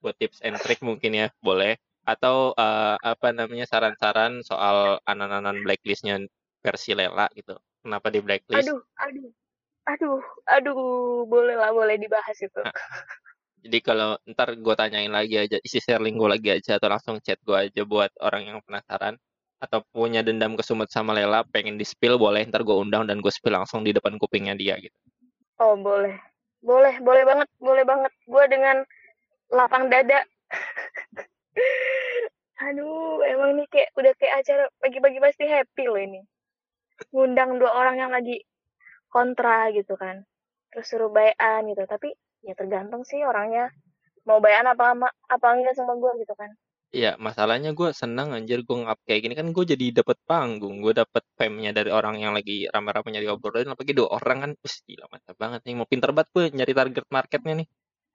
buat 0.00 0.16
tips 0.16 0.40
and 0.40 0.56
trick 0.64 0.80
mungkin 0.80 1.12
ya 1.12 1.28
boleh 1.44 1.76
atau 2.06 2.54
uh, 2.54 2.96
apa 3.02 3.34
namanya 3.34 3.66
saran-saran 3.66 4.40
soal 4.46 5.02
anan-anan 5.04 5.60
blacklistnya 5.66 6.22
versi 6.66 6.98
Lela 6.98 7.30
gitu. 7.38 7.54
Kenapa 7.86 8.10
di 8.10 8.18
blacklist? 8.18 8.66
Aduh, 8.66 8.82
aduh. 8.98 9.30
Aduh, 9.86 10.18
aduh, 10.50 10.78
boleh 11.30 11.54
lah, 11.54 11.70
boleh 11.70 11.94
dibahas 11.94 12.34
itu. 12.42 12.58
Nah, 12.58 12.74
jadi 13.62 13.78
kalau 13.86 14.18
ntar 14.26 14.58
gue 14.58 14.74
tanyain 14.74 15.14
lagi 15.14 15.38
aja, 15.38 15.62
isi 15.62 15.78
sharing 15.78 16.18
gue 16.18 16.26
lagi 16.26 16.58
aja 16.58 16.82
atau 16.82 16.90
langsung 16.90 17.22
chat 17.22 17.38
gue 17.46 17.54
aja 17.54 17.86
buat 17.86 18.10
orang 18.18 18.50
yang 18.50 18.58
penasaran 18.66 19.14
atau 19.56 19.80
punya 19.88 20.20
dendam 20.20 20.52
kesumet 20.52 20.92
sama 20.92 21.16
Lela 21.16 21.40
pengen 21.48 21.80
di 21.80 21.86
spill 21.86 22.20
boleh 22.20 22.44
ntar 22.52 22.60
gue 22.60 22.76
undang 22.76 23.08
dan 23.08 23.24
gue 23.24 23.32
spill 23.32 23.56
langsung 23.56 23.80
di 23.80 23.96
depan 23.96 24.20
kupingnya 24.20 24.52
dia 24.52 24.76
gitu 24.76 24.96
oh 25.64 25.72
boleh 25.80 26.12
boleh 26.60 27.00
boleh 27.00 27.22
banget 27.24 27.48
boleh 27.56 27.84
banget 27.88 28.12
gue 28.28 28.44
dengan 28.52 28.76
lapang 29.48 29.88
dada 29.88 30.20
aduh 32.68 33.24
emang 33.24 33.56
nih 33.56 33.66
kayak 33.72 33.88
udah 33.96 34.12
kayak 34.20 34.44
acara 34.44 34.64
pagi-pagi 34.80 35.18
pasti 35.24 35.44
happy 35.48 35.84
loh 35.88 36.00
ini 36.00 36.20
ngundang 37.12 37.60
dua 37.60 37.72
orang 37.76 37.96
yang 38.00 38.12
lagi 38.12 38.42
kontra 39.10 39.72
gitu 39.72 39.96
kan. 39.96 40.24
Terus 40.72 40.86
suruh 40.88 41.12
bayan 41.12 41.66
gitu. 41.70 41.82
Tapi 41.84 42.12
ya 42.44 42.52
tergantung 42.52 43.02
sih 43.06 43.22
orangnya. 43.24 43.72
Mau 44.26 44.42
bayan 44.42 44.66
apa 44.66 44.96
apa 45.30 45.46
enggak 45.54 45.78
sama 45.78 45.94
gue 45.96 46.26
gitu 46.26 46.34
kan. 46.34 46.50
Iya, 46.94 47.18
masalahnya 47.18 47.74
gue 47.74 47.90
senang 47.90 48.30
anjir 48.30 48.62
gue 48.62 48.76
ngap 48.78 48.98
kayak 49.04 49.20
gini. 49.26 49.34
Kan 49.34 49.50
gue 49.50 49.64
jadi 49.66 50.00
dapet 50.00 50.16
panggung, 50.24 50.80
gue 50.80 50.94
dapet 50.94 51.26
fame-nya 51.34 51.74
dari 51.74 51.90
orang 51.90 52.22
yang 52.22 52.32
lagi 52.32 52.70
rame-rame 52.70 53.10
nyari 53.10 53.28
obrolin, 53.28 53.68
apalagi 53.68 53.92
dua 53.92 54.08
orang 54.16 54.38
kan, 54.46 54.50
wih 54.54 54.76
gila 54.86 55.04
mantap 55.10 55.36
banget 55.36 55.60
nih, 55.66 55.74
mau 55.76 55.84
pinter 55.90 56.10
banget 56.14 56.30
gue 56.32 56.44
nyari 56.56 56.72
target 56.72 57.06
marketnya 57.10 57.54
nih. 57.60 57.68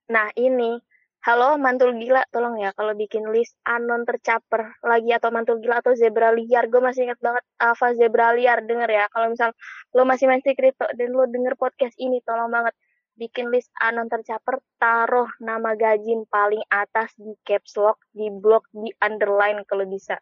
Nah 0.09 0.27
ini, 0.39 0.71
halo 1.21 1.53
mantul 1.61 1.93
gila, 2.01 2.25
tolong 2.33 2.57
ya 2.57 2.73
kalau 2.73 2.97
bikin 2.97 3.29
list 3.29 3.53
anon 3.61 4.09
tercaper 4.09 4.73
lagi 4.81 5.13
atau 5.13 5.29
mantul 5.29 5.61
gila 5.61 5.77
atau 5.85 5.93
zebra 5.93 6.33
liar, 6.33 6.65
gue 6.65 6.81
masih 6.81 7.05
ingat 7.05 7.21
banget 7.21 7.45
Alpha 7.61 7.93
zebra 7.93 8.33
liar 8.33 8.65
denger 8.65 8.89
ya, 8.89 9.05
kalau 9.13 9.29
misal 9.29 9.53
lo 9.93 10.01
masih 10.01 10.25
main 10.25 10.41
crypto 10.41 10.89
dan 10.97 11.13
lo 11.13 11.29
denger 11.29 11.53
podcast 11.61 11.93
ini, 12.01 12.25
tolong 12.25 12.49
banget 12.49 12.73
bikin 13.21 13.53
list 13.53 13.69
anon 13.77 14.09
tercaper, 14.09 14.65
taruh 14.81 15.29
nama 15.37 15.77
gajin 15.77 16.25
paling 16.25 16.65
atas 16.73 17.13
di 17.13 17.37
caps 17.45 17.77
lock, 17.77 18.01
di 18.09 18.33
block, 18.33 18.65
di 18.73 18.89
underline 18.97 19.61
kalau 19.69 19.85
bisa. 19.85 20.17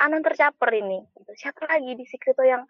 Anon 0.00 0.24
tercaper 0.24 0.72
ini. 0.72 1.04
Gitu. 1.04 1.32
Siapa 1.36 1.68
lagi 1.68 1.92
di 1.98 2.08
Secreto 2.08 2.46
yang 2.46 2.64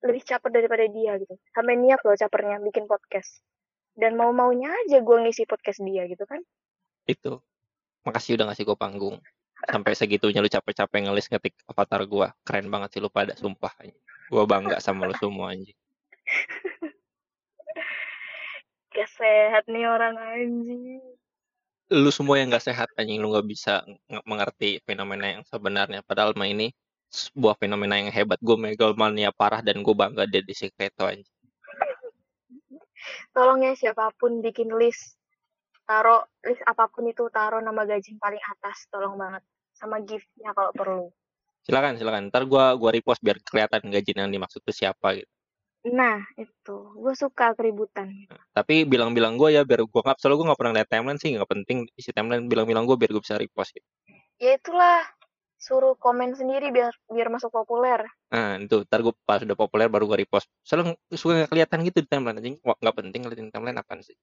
lebih 0.00 0.22
caper 0.24 0.48
daripada 0.48 0.86
dia 0.88 1.18
gitu. 1.20 1.36
Sampai 1.52 1.76
niat 1.76 2.00
loh 2.06 2.16
capernya 2.16 2.56
bikin 2.62 2.88
podcast. 2.88 3.44
Dan 3.92 4.16
mau-maunya 4.16 4.72
aja 4.72 5.02
gue 5.02 5.16
ngisi 5.28 5.44
podcast 5.44 5.82
dia 5.84 6.08
gitu 6.08 6.24
kan. 6.24 6.40
Itu. 7.06 7.40
Makasih 8.04 8.40
udah 8.40 8.50
ngasih 8.52 8.64
gue 8.64 8.76
panggung. 8.76 9.16
Sampai 9.68 9.92
segitunya 9.92 10.40
lu 10.40 10.48
capek-capek 10.48 11.08
ngelis 11.08 11.28
ngetik 11.28 11.54
avatar 11.68 12.02
gue. 12.08 12.28
Keren 12.42 12.72
banget 12.72 12.96
sih 12.96 13.00
lu 13.00 13.12
pada, 13.12 13.36
sumpah. 13.36 13.72
Gue 14.32 14.44
bangga 14.48 14.80
sama 14.80 15.06
lu 15.06 15.14
semua 15.20 15.52
anjing. 15.52 15.76
gak 18.90 19.10
sehat 19.14 19.64
nih 19.70 19.86
orang 19.86 20.18
anjing 20.18 20.98
lu 21.90 22.10
semua 22.14 22.38
yang 22.38 22.50
gak 22.50 22.66
sehat 22.66 22.90
anjing 22.98 23.22
lu 23.22 23.30
gak 23.34 23.46
bisa 23.46 23.82
mengerti 24.26 24.82
fenomena 24.82 25.38
yang 25.38 25.42
sebenarnya 25.46 26.02
padahal 26.02 26.34
mah 26.34 26.50
ini 26.50 26.74
sebuah 27.10 27.58
fenomena 27.58 27.98
yang 27.98 28.10
hebat 28.14 28.38
gue 28.38 28.56
megalomania 28.58 29.34
parah 29.34 29.62
dan 29.62 29.82
gue 29.82 29.94
bangga 29.94 30.26
dia 30.26 30.42
di 30.42 30.54
sekreto 30.54 31.06
anjing 31.06 31.26
tolong 33.34 33.62
ya 33.62 33.74
siapa 33.78 34.10
pun 34.18 34.42
bikin 34.42 34.70
list 34.74 35.18
taruh 35.90 36.22
list 36.46 36.62
apa 36.62 36.86
pun 36.86 37.10
itu 37.10 37.26
taruh 37.34 37.58
nama 37.58 37.82
gaji 37.82 38.14
paling 38.22 38.38
atas 38.38 38.86
tolong 38.94 39.18
banget 39.18 39.42
sama 39.74 39.98
giftnya 40.06 40.54
kalau 40.54 40.70
perlu 40.70 41.10
silakan 41.66 41.98
silakan 41.98 42.30
ntar 42.30 42.46
gue 42.46 42.64
gua 42.78 42.90
repost 42.94 43.18
biar 43.18 43.42
kelihatan 43.42 43.90
gaji 43.90 44.14
yang 44.14 44.30
dimaksud 44.30 44.62
itu 44.62 44.86
siapa 44.86 45.18
gitu 45.18 45.30
Nah, 45.80 46.20
itu. 46.36 46.76
Gue 46.92 47.16
suka 47.16 47.56
keributan. 47.56 48.12
Tapi 48.52 48.84
bilang-bilang 48.84 49.40
gue 49.40 49.56
ya 49.56 49.64
biar 49.64 49.88
gue 49.88 50.00
nggak, 50.04 50.20
soalnya 50.20 50.36
gue 50.36 50.46
nggak 50.52 50.60
pernah 50.60 50.74
lihat 50.76 50.88
timeline 50.92 51.16
sih, 51.16 51.32
nggak 51.32 51.48
penting 51.48 51.88
isi 51.96 52.12
timeline 52.12 52.44
bilang-bilang 52.52 52.84
gue 52.84 53.00
biar 53.00 53.08
gue 53.16 53.22
bisa 53.24 53.40
repost 53.40 53.72
gitu. 53.72 53.88
Ya 54.36 54.60
itulah, 54.60 55.08
suruh 55.56 55.96
komen 55.96 56.36
sendiri 56.36 56.68
biar 56.68 56.92
biar 57.08 57.32
masuk 57.32 57.48
populer. 57.48 58.04
Nah, 58.28 58.60
itu 58.60 58.84
ntar 58.84 59.00
gue 59.00 59.16
pas 59.24 59.40
udah 59.40 59.56
populer 59.56 59.88
baru 59.88 60.04
gue 60.04 60.20
repost. 60.20 60.52
Soalnya 60.60 61.00
suka 61.16 61.48
kelihatan 61.48 61.80
gitu 61.88 62.04
di 62.04 62.08
timeline 62.12 62.36
anjing. 62.36 62.56
Wah, 62.60 62.76
nggak 62.76 62.96
penting 63.00 63.20
ngeliatin 63.24 63.48
timeline 63.48 63.80
apa 63.80 64.04
sih? 64.04 64.16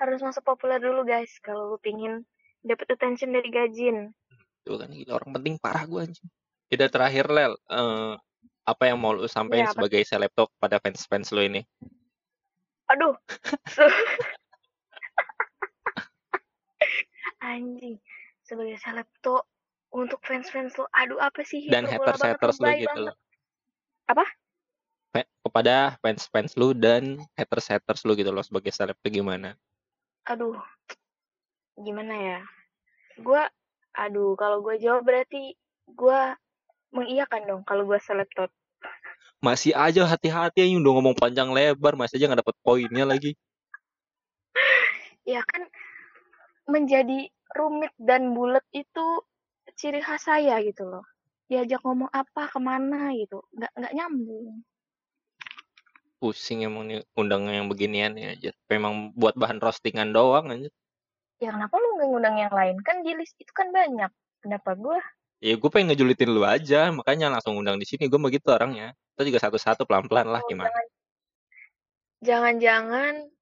Harus 0.00 0.24
masuk 0.24 0.42
populer 0.42 0.80
dulu 0.80 1.04
guys 1.04 1.28
kalau 1.44 1.76
lu 1.76 1.78
pingin 1.78 2.24
dapet 2.64 2.88
attention 2.88 3.36
dari 3.36 3.52
gajin. 3.52 4.16
Tuh 4.64 4.80
kan 4.80 4.88
gila 4.88 5.20
orang 5.20 5.36
penting 5.36 5.54
parah 5.60 5.84
gue 5.84 6.00
anjing. 6.00 6.28
Tidak 6.72 6.88
terakhir 6.88 7.28
Lel, 7.28 7.52
uh, 7.68 8.16
apa 8.64 8.82
yang 8.88 8.96
mau 8.96 9.12
lu 9.12 9.28
sampaikan 9.28 9.68
ya, 9.68 9.74
sebagai 9.74 10.00
selebtok 10.06 10.48
pada 10.56 10.80
fans-fans 10.80 11.34
lu 11.34 11.42
ini? 11.44 11.60
Aduh. 12.88 13.12
Anjing. 17.52 17.98
Sebagai 18.44 18.78
selebtok 18.80 19.44
untuk 19.90 20.22
fans-fans 20.22 20.78
lu, 20.78 20.86
aduh 20.94 21.18
apa 21.18 21.42
sih? 21.42 21.66
Dan 21.66 21.86
haters-haters 21.86 22.62
lu 22.62 22.70
gitu 22.78 23.00
loh. 23.10 23.16
Apa? 24.06 24.24
Kepada 25.40 25.98
fans-fans 25.98 26.54
lu 26.54 26.70
dan 26.76 27.18
haters-haters 27.34 28.06
lu 28.06 28.14
gitu 28.14 28.30
loh 28.30 28.44
sebagai 28.44 28.70
selebtok 28.70 29.10
gimana? 29.10 29.58
Aduh. 30.30 30.56
Gimana 31.74 32.14
ya? 32.14 32.38
Gua 33.18 33.50
aduh 33.94 34.38
kalau 34.38 34.62
gue 34.62 34.78
jawab 34.78 35.02
berarti 35.02 35.58
gue 35.90 36.20
mengiyakan 36.94 37.42
dong 37.46 37.62
kalau 37.66 37.86
gue 37.86 37.98
selebtot 37.98 38.50
masih 39.40 39.74
aja 39.74 40.06
hati-hati 40.06 40.62
yang 40.62 40.84
udah 40.84 40.92
ngomong 41.00 41.16
panjang 41.16 41.50
lebar 41.50 41.98
masih 41.98 42.20
aja 42.20 42.30
nggak 42.30 42.40
dapet 42.44 42.56
poinnya 42.62 43.04
lagi 43.08 43.34
ya 45.26 45.42
kan 45.42 45.66
menjadi 46.70 47.26
rumit 47.56 47.90
dan 47.98 48.30
bulat 48.30 48.62
itu 48.70 49.06
ciri 49.74 49.98
khas 50.04 50.28
saya 50.28 50.60
gitu 50.62 50.86
loh 50.86 51.02
diajak 51.50 51.82
ngomong 51.82 52.10
apa 52.14 52.46
ke 52.46 52.58
mana 52.62 53.10
gitu 53.18 53.42
nggak 53.56 53.72
nggak 53.74 53.94
nyambung 53.96 54.62
pusing 56.20 56.62
emang 56.68 56.84
nih 56.86 57.00
undang 57.16 57.48
yang 57.48 57.66
beginian 57.72 58.12
ya 58.14 58.36
aja 58.36 58.50
memang 58.68 59.16
buat 59.16 59.34
bahan 59.34 59.58
roastingan 59.58 60.12
doang 60.12 60.52
aja 60.52 60.68
ya 61.40 61.50
kenapa 61.56 61.74
lu 61.80 61.96
nggak 61.96 62.08
ngundang 62.12 62.36
yang 62.36 62.52
lain? 62.52 62.76
Kan 62.84 63.00
di 63.00 63.16
list 63.16 63.34
itu 63.40 63.50
kan 63.50 63.72
banyak. 63.72 64.12
Kenapa 64.44 64.76
gue 64.76 65.00
ya 65.40 65.56
gue 65.56 65.70
pengen 65.72 65.96
ngejulitin 65.96 66.30
lu 66.30 66.44
aja. 66.44 66.92
Makanya 66.92 67.32
langsung 67.32 67.56
undang 67.56 67.80
di 67.80 67.88
sini. 67.88 68.06
Gue 68.06 68.20
begitu 68.20 68.52
orangnya. 68.52 68.92
Kita 69.16 69.24
juga 69.26 69.38
satu-satu 69.40 69.88
pelan-pelan 69.88 70.28
lah 70.28 70.44
oh, 70.44 70.48
gimana. 70.48 70.70
jangan-jangan 72.20 73.32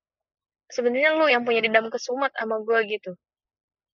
sebenarnya 0.71 1.19
lu 1.19 1.27
yang 1.27 1.43
punya 1.43 1.59
dendam 1.67 1.91
kesumat 1.91 2.31
sama 2.39 2.63
gue 2.63 2.79
gitu. 2.87 3.13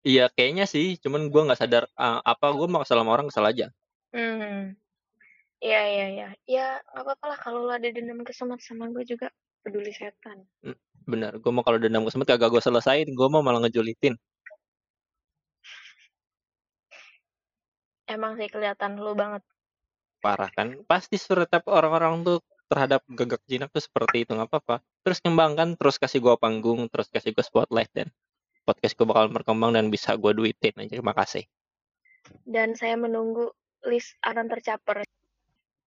Iya 0.05 0.29
kayaknya 0.29 0.69
sih. 0.69 1.01
Cuman 1.01 1.33
gue 1.33 1.41
nggak 1.41 1.57
sadar 1.59 1.89
uh, 1.97 2.21
apa 2.21 2.53
gue 2.53 2.69
mau 2.69 2.85
kesal 2.85 3.01
sama 3.01 3.17
orang 3.17 3.33
kesal 3.33 3.49
aja. 3.49 3.73
Hmm 4.13 4.77
iya 5.65 5.81
iya 5.89 6.07
iya 6.13 6.29
ya 6.45 6.67
nggak 6.93 7.05
apa-apa 7.09 7.25
lah 7.33 7.39
kalau 7.41 7.65
lu 7.65 7.73
ada 7.73 7.89
dendam 7.89 8.21
kesumat 8.21 8.61
sama 8.61 8.93
gue 8.93 9.05
juga 9.09 9.33
peduli 9.65 9.91
setan 9.97 10.45
benar 11.09 11.41
gue 11.41 11.51
mau 11.51 11.65
kalau 11.65 11.81
dendam 11.81 12.05
kesumat 12.05 12.29
kagak 12.29 12.53
gue 12.53 12.61
selesain 12.61 13.09
gue 13.09 13.29
mau 13.33 13.41
malah 13.41 13.65
ngejulitin 13.65 14.21
Emang 18.05 18.37
sih 18.37 18.53
kelihatan 18.53 19.01
lu 19.01 19.17
banget. 19.17 19.41
Parah 20.21 20.53
kan? 20.53 20.85
Pasti 20.85 21.17
stereotip 21.17 21.65
orang-orang 21.73 22.21
tuh 22.21 22.39
terhadap 22.69 23.01
gagak 23.09 23.41
jinak 23.49 23.73
tuh 23.73 23.81
seperti 23.81 24.29
itu 24.29 24.37
nggak 24.37 24.49
apa-apa. 24.53 24.85
Terus 25.05 25.25
kembangkan, 25.25 25.77
terus 25.81 25.97
kasih 25.97 26.21
gua 26.21 26.37
panggung, 26.37 26.85
terus 26.93 27.09
kasih 27.09 27.33
gua 27.33 27.45
spotlight 27.45 27.93
dan 27.97 28.09
podcast 28.69 28.93
gua 28.97 29.07
bakal 29.09 29.25
berkembang 29.33 29.73
dan 29.73 29.89
bisa 29.89 30.17
gua 30.21 30.37
duitin 30.37 30.77
aja. 30.77 31.01
Terima 31.01 31.17
kasih. 31.17 31.45
dan 32.49 32.73
saya 32.73 32.97
menunggu 32.97 33.53
list 33.85 34.17
Anon 34.25 34.49
tercaper. 34.49 35.05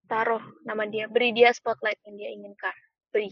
Taruh 0.07 0.39
nama 0.63 0.87
dia, 0.87 1.11
beri 1.11 1.35
dia 1.35 1.51
spotlight 1.51 1.99
yang 2.07 2.15
dia 2.15 2.29
inginkan. 2.31 2.75
Beri. 3.11 3.27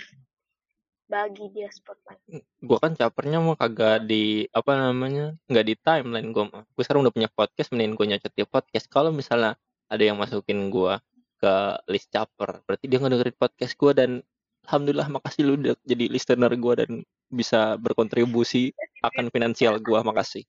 Bagi 1.07 1.47
dia 1.55 1.71
spotlight. 1.71 2.19
Gua 2.59 2.77
kan 2.83 2.99
capernya 2.99 3.39
mau 3.39 3.55
kagak 3.55 4.03
di 4.03 4.43
apa 4.51 4.75
namanya? 4.75 5.39
nggak 5.47 5.65
di 5.65 5.75
timeline 5.79 6.35
gua 6.35 6.51
mah. 6.51 6.63
Gua 6.75 6.83
sekarang 6.83 7.07
udah 7.07 7.15
punya 7.15 7.29
podcast, 7.31 7.71
mending 7.71 7.95
gua 7.95 8.05
nyocot 8.11 8.33
di 8.35 8.43
podcast. 8.43 8.85
Kalau 8.91 9.15
misalnya 9.15 9.55
ada 9.87 10.03
yang 10.03 10.19
masukin 10.19 10.67
gua 10.67 10.99
ke 11.39 11.53
list 11.87 12.11
caper, 12.11 12.59
berarti 12.67 12.91
dia 12.91 12.99
ngedengerin 12.99 13.37
podcast 13.39 13.73
gua 13.79 13.95
dan 13.95 14.19
alhamdulillah 14.67 15.07
makasih 15.07 15.41
lu 15.47 15.55
udah 15.55 15.79
jadi 15.87 16.11
listener 16.11 16.51
gua 16.59 16.83
dan 16.83 17.07
bisa 17.31 17.79
berkontribusi 17.79 18.75
akan 18.99 19.31
finansial 19.31 19.79
gua, 19.79 20.03
makasih. 20.03 20.43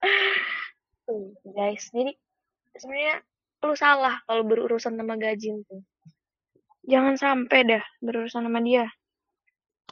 Guys. 1.56 1.90
Jadi 1.92 2.16
sebenarnya 2.78 3.20
lu 3.60 3.74
salah 3.76 4.16
kalau 4.24 4.42
berurusan 4.44 4.96
sama 4.96 5.20
gaji 5.20 5.60
tuh. 5.68 5.84
Jangan 6.88 7.14
sampai 7.20 7.58
dah 7.68 7.84
berurusan 8.00 8.48
sama 8.48 8.64
dia. 8.64 8.88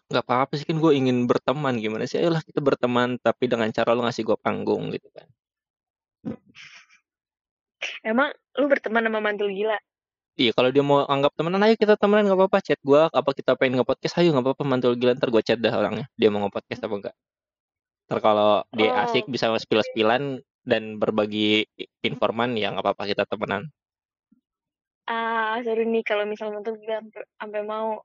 Nggak 0.08 0.24
apa-apa 0.24 0.56
sih 0.56 0.64
kan 0.64 0.80
gue 0.80 0.92
ingin 0.96 1.28
berteman 1.28 1.76
gimana 1.76 2.08
sih? 2.08 2.16
Ayolah 2.16 2.40
kita 2.40 2.64
berteman 2.64 3.20
tapi 3.20 3.44
dengan 3.44 3.68
cara 3.68 3.92
lu 3.92 4.00
ngasih 4.08 4.24
gue 4.24 4.38
panggung 4.40 4.88
gitu 4.88 5.08
kan. 5.12 5.28
Emang 8.00 8.32
lu 8.56 8.66
berteman 8.66 9.04
sama 9.04 9.20
mantul 9.20 9.52
gila? 9.52 9.76
Iya 10.38 10.54
kalau 10.54 10.70
dia 10.70 10.86
mau 10.86 11.02
anggap 11.02 11.34
temenan 11.34 11.60
ayo 11.66 11.74
kita 11.74 11.98
temenan 11.98 12.30
nggak 12.30 12.38
apa-apa 12.38 12.58
chat 12.62 12.78
gue 12.78 13.00
apa 13.10 13.30
kita 13.34 13.58
pengen 13.58 13.82
nge-podcast 13.82 14.22
ayo 14.22 14.30
nggak 14.30 14.46
apa-apa 14.46 14.62
mantul 14.62 14.94
gila 14.94 15.18
ntar 15.18 15.34
gue 15.34 15.42
chat 15.42 15.58
dah 15.58 15.74
orangnya 15.74 16.06
dia 16.14 16.30
mau 16.30 16.46
nge-podcast 16.46 16.80
apa 16.86 16.94
enggak. 16.94 17.14
Ntar 18.08 18.18
kalau 18.22 18.62
dia 18.70 18.90
Oh. 18.94 19.02
asik 19.04 19.26
bisa 19.26 19.50
spill-spillan 19.58 20.38
dan 20.68 21.00
berbagi 21.00 21.64
informan 22.04 22.52
ya 22.60 22.68
nggak 22.76 22.84
apa-apa 22.84 23.04
kita 23.08 23.24
temenan. 23.24 23.64
Ah, 25.08 25.56
seru 25.64 25.88
nih 25.88 26.04
kalau 26.04 26.28
misalnya 26.28 26.60
mantul 26.60 26.76
gila 26.76 27.00
sampai- 27.40 27.64
mau. 27.64 28.04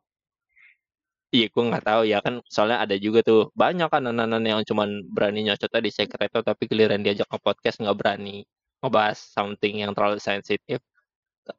Iya 1.33 1.49
gue 1.49 1.63
nggak 1.65 1.85
tahu 1.89 2.01
ya 2.05 2.21
kan 2.21 2.45
soalnya 2.45 2.85
ada 2.85 2.93
juga 2.95 3.25
tuh 3.25 3.49
banyak 3.57 3.89
kan 3.89 4.05
anak-anak 4.05 4.49
yang 4.53 4.61
cuman 4.69 5.01
berani 5.09 5.49
nyocotnya 5.49 5.81
di 5.81 5.89
sekreto 5.89 6.45
tapi 6.45 6.69
giliran 6.69 7.01
diajak 7.01 7.25
ke 7.25 7.37
podcast 7.41 7.81
nggak 7.81 7.97
berani 7.97 8.45
ngebahas 8.85 9.17
something 9.17 9.81
yang 9.81 9.97
terlalu 9.97 10.21
sensitif 10.21 10.77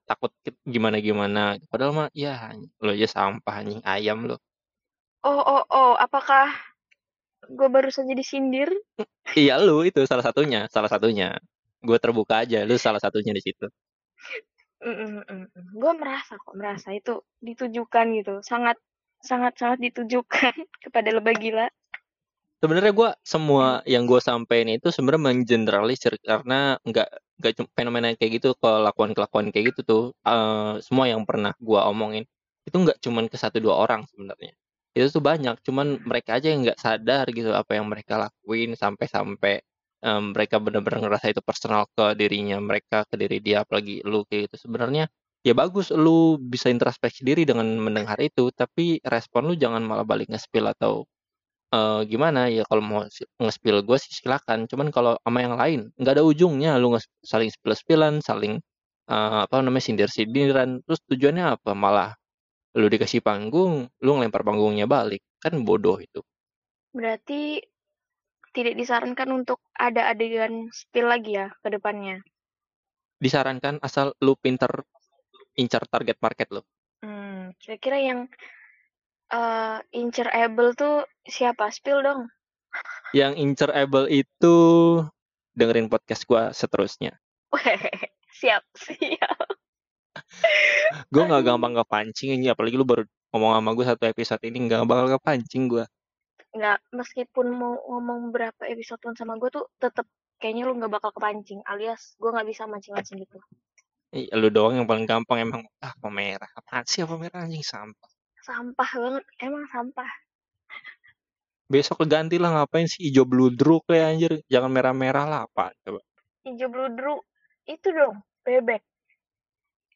takut 0.07 0.31
gimana 0.63 1.03
gimana 1.03 1.59
padahal 1.67 1.91
mah 1.91 2.09
ya 2.15 2.55
lo 2.81 2.95
aja 2.95 3.11
sampah 3.11 3.55
anjing 3.61 3.83
ayam 3.83 4.31
lo 4.31 4.39
Oh, 5.25 5.41
oh, 5.41 5.65
oh, 5.73 5.93
apakah 5.97 6.53
gue 7.49 7.69
baru 7.69 7.89
saja 7.93 8.13
disindir? 8.13 8.71
iya 9.37 9.61
lu 9.61 9.85
itu 9.85 10.05
salah 10.09 10.25
satunya 10.25 10.67
salah 10.71 10.89
satunya 10.89 11.37
gue 11.85 11.99
terbuka 12.01 12.45
aja 12.45 12.65
lu 12.65 12.77
salah 12.81 13.01
satunya 13.03 13.33
di 13.37 13.43
situ 13.45 13.67
Gue 15.75 15.93
merasa 15.97 16.37
kok, 16.37 16.53
merasa 16.53 16.93
itu 16.93 17.25
ditujukan 17.41 18.07
gitu. 18.21 18.35
Sangat, 18.45 18.77
sangat, 19.25 19.57
sangat 19.57 19.81
ditujukan 19.81 20.53
kepada 20.85 21.09
lebah 21.09 21.35
gila. 21.37 21.67
sebenarnya 22.65 22.93
gue 22.97 23.11
semua 23.21 23.85
yang 23.85 24.09
gue 24.09 24.21
sampein 24.25 24.65
itu 24.73 24.89
sebenarnya 24.89 25.37
mengeneralisir 25.37 26.17
karena 26.25 26.81
nggak 26.81 27.09
nggak 27.37 27.53
fenomena 27.77 28.17
kayak 28.17 28.41
gitu 28.41 28.57
kelakuan 28.57 29.13
kelakuan 29.13 29.53
kayak 29.53 29.77
gitu 29.77 29.81
tuh 29.85 30.03
eh, 30.25 30.81
semua 30.81 31.05
yang 31.13 31.29
pernah 31.29 31.53
gue 31.61 31.81
omongin 31.93 32.25
itu 32.65 32.73
nggak 32.73 33.05
cuman 33.05 33.29
ke 33.29 33.37
satu 33.37 33.61
dua 33.61 33.85
orang 33.85 34.09
sebenarnya 34.09 34.57
itu 34.97 35.07
tuh 35.15 35.23
banyak 35.31 35.55
cuman 35.67 35.87
mereka 36.11 36.39
aja 36.39 36.47
yang 36.53 36.61
nggak 36.67 36.79
sadar 36.79 37.25
gitu 37.35 37.51
apa 37.55 37.73
yang 37.79 37.87
mereka 37.93 38.15
lakuin 38.25 38.71
sampai-sampai 38.79 39.53
em, 40.07 40.23
mereka 40.35 40.57
benar-benar 40.63 41.01
ngerasa 41.05 41.27
itu 41.35 41.43
personal 41.43 41.83
ke 41.97 42.15
dirinya 42.21 42.57
mereka 42.63 43.03
ke 43.11 43.15
diri 43.21 43.39
dia 43.43 43.57
apalagi 43.67 44.01
lu 44.07 44.23
kayak 44.29 44.51
gitu. 44.51 44.57
Sebenarnya 44.71 45.05
ya 45.47 45.53
bagus 45.57 45.91
lu 45.93 46.39
bisa 46.41 46.69
introspeksi 46.73 47.21
diri 47.29 47.43
dengan 47.49 47.67
mendengar 47.81 48.17
itu 48.23 48.49
tapi 48.55 48.99
respon 49.05 49.51
lu 49.51 49.55
jangan 49.59 49.83
malah 49.85 50.07
balik 50.07 50.29
nge-spill 50.33 50.67
atau 50.73 51.05
eh, 51.75 52.01
gimana 52.11 52.49
ya 52.53 52.63
kalau 52.69 52.83
mau 52.85 53.01
nge-spill 53.43 53.79
gue 53.87 53.99
sih 54.05 54.13
silakan 54.21 54.67
cuman 54.71 54.89
kalau 54.95 55.13
sama 55.25 55.39
yang 55.45 55.57
lain 55.61 55.81
nggak 56.01 56.15
ada 56.21 56.25
ujungnya 56.27 56.71
lu 56.83 56.97
saling 57.25 57.51
spill-spillan 57.53 58.21
saling 58.25 58.61
eh, 59.11 59.39
apa 59.47 59.55
namanya 59.65 59.85
sindir-sindiran 59.89 60.81
terus 60.87 61.01
tujuannya 61.09 61.45
apa? 61.59 61.73
Malah 61.77 62.11
lu 62.79 62.87
dikasih 62.93 63.21
panggung 63.29 63.75
lu 64.05 64.11
ngelempar 64.17 64.43
panggungnya 64.49 64.87
balik 64.95 65.23
kan 65.43 65.55
bodoh 65.67 65.99
itu 66.07 66.21
Berarti 66.97 67.41
tidak 68.57 68.75
disarankan 68.81 69.29
untuk 69.39 69.59
ada 69.87 70.03
adegan 70.13 70.55
spill 70.79 71.07
lagi 71.13 71.33
ya 71.41 71.47
ke 71.63 71.69
depannya. 71.75 72.17
disarankan 73.25 73.77
asal 73.87 74.07
lu 74.25 74.33
pinter 74.43 74.71
incar 75.63 75.83
target 75.93 76.19
market 76.25 76.49
lu 76.55 76.63
Hmm, 77.05 77.53
kira-kira 77.61 77.99
yang 78.09 78.21
eh 79.39 79.79
incerable 80.03 80.71
tuh 80.81 80.95
siapa? 81.37 81.65
Spill 81.77 82.01
dong. 82.07 82.21
yang 83.15 83.33
incerable 83.39 84.07
itu 84.11 84.57
dengerin 85.55 85.87
podcast 85.93 86.23
gua 86.29 86.43
seterusnya 86.51 87.13
Weh, 87.55 87.63
siap, 88.41 88.65
siap. 88.77 89.49
Gue 91.13 91.23
nggak 91.25 91.43
gampang 91.45 91.75
kepancing 91.79 92.39
ini 92.39 92.51
apalagi 92.51 92.75
lu 92.79 92.87
baru 92.87 93.03
ngomong 93.35 93.51
sama 93.59 93.71
gue 93.75 93.85
satu 93.87 94.05
episode 94.07 94.43
ini 94.47 94.59
nggak 94.71 94.87
bakal 94.87 95.07
kepancing 95.19 95.67
gue 95.67 95.85
Nggak, 96.55 96.79
meskipun 96.95 97.51
mau 97.51 97.75
ngomong 97.91 98.31
berapa 98.31 98.63
episode 98.71 99.03
pun 99.03 99.19
sama 99.19 99.35
gue 99.43 99.51
tuh 99.51 99.67
tetep 99.83 100.07
kayaknya 100.39 100.71
lu 100.71 100.79
nggak 100.79 100.93
bakal 100.93 101.11
kepancing. 101.11 101.59
Alias 101.67 102.15
gue 102.15 102.31
nggak 102.31 102.47
bisa 102.47 102.63
mancing-mancing 102.71 103.27
gitu. 103.27 103.43
Ih, 104.15 104.31
lu 104.39 104.55
doang 104.55 104.79
yang 104.79 104.87
paling 104.87 105.03
gampang 105.03 105.43
emang 105.43 105.67
ah 105.83 105.91
pemerah 105.99 106.47
apaan 106.55 106.87
sih 106.87 107.03
apa 107.03 107.19
merah 107.19 107.43
anjing 107.43 107.67
sampah 107.67 108.07
Sampah 108.47 108.87
banget, 108.87 109.25
emang 109.43 109.67
sampah. 109.67 110.07
besok 111.67 112.07
ganti 112.07 112.37
lah 112.39 112.55
ngapain 112.55 112.87
sih 112.87 113.09
hijau 113.09 113.25
bludruk 113.27 113.89
kayak 113.91 114.07
anjir 114.15 114.33
jangan 114.53 114.71
merah-merah 114.71 115.25
lah 115.27 115.41
apa 115.49 115.73
coba 115.83 116.05
Hijau 116.47 116.69
bludru 116.71 117.19
itu 117.67 117.89
dong, 117.91 118.21
bebek. 118.45 118.85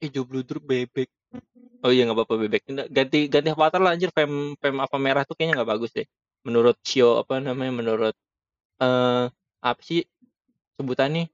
Hijau 0.03 0.25
bludruk 0.25 0.63
bebek. 0.65 1.11
Oh 1.85 1.91
iya 1.95 2.07
nggak 2.07 2.17
apa-apa 2.19 2.35
bebek. 2.47 2.63
Ganti 2.91 3.31
ganti 3.31 3.49
avatar 3.55 3.81
lah 3.83 3.93
anjir. 3.95 4.11
Fem 4.15 4.55
fem 4.59 4.77
apa 4.79 4.97
merah 4.99 5.23
tuh 5.27 5.35
kayaknya 5.39 5.63
nggak 5.63 5.71
bagus 5.75 5.91
deh. 5.95 6.07
Menurut 6.47 6.79
Shio 6.83 7.23
apa 7.23 7.39
namanya 7.43 7.73
menurut 7.75 8.15
eh 8.83 9.25
apa 9.63 9.81
sih 9.83 10.07
sebutannya? 10.79 11.31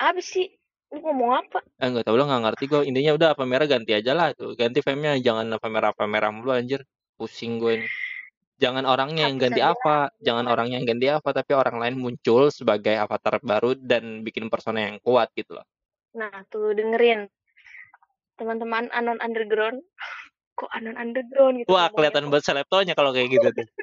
Apa 0.00 0.20
sih? 0.20 0.52
Lu 0.92 1.02
ngomong 1.02 1.32
apa? 1.42 1.58
eh 1.82 1.88
nggak 1.90 2.06
tahu 2.06 2.16
lah 2.16 2.26
nggak 2.30 2.42
ngerti 2.46 2.64
gue 2.70 2.80
intinya 2.86 3.12
udah 3.18 3.28
apa 3.34 3.42
merah 3.48 3.66
ganti 3.66 3.92
aja 3.96 4.12
lah 4.14 4.30
tuh. 4.36 4.54
Ganti 4.56 4.78
femnya 4.84 5.18
jangan 5.20 5.48
apa 5.56 5.66
merah 5.68 5.90
apa 5.92 6.04
merah 6.06 6.30
mulu 6.32 6.54
anjir. 6.54 6.80
Pusing 7.18 7.58
gue 7.60 7.82
ini. 7.82 7.88
Jangan 8.62 8.86
orangnya 8.86 9.26
yang 9.26 9.36
ganti 9.42 9.60
apa. 9.60 10.14
jangan 10.22 10.46
orangnya 10.46 10.78
yang 10.80 10.86
ganti 10.86 11.06
apa 11.10 11.28
tapi 11.34 11.52
orang 11.58 11.76
lain 11.82 11.94
muncul 11.98 12.48
sebagai 12.54 12.94
avatar 12.94 13.42
baru 13.42 13.74
dan 13.74 14.22
bikin 14.22 14.46
persona 14.46 14.86
yang 14.86 15.02
kuat 15.02 15.28
gitu 15.34 15.58
loh 15.58 15.66
Nah, 16.14 16.46
tuh 16.48 16.74
dengerin. 16.74 17.26
Teman-teman 18.38 18.90
Anon 18.94 19.18
Underground. 19.18 19.82
Kok 20.58 20.70
Anon 20.70 20.94
Underground 20.94 21.58
gitu 21.58 21.66
wah 21.66 21.90
kelihatan 21.90 22.30
banget 22.30 22.46
seleptonya 22.46 22.94
kalau 22.94 23.10
kayak 23.10 23.26
gitu 23.26 23.50
tuh 23.50 23.66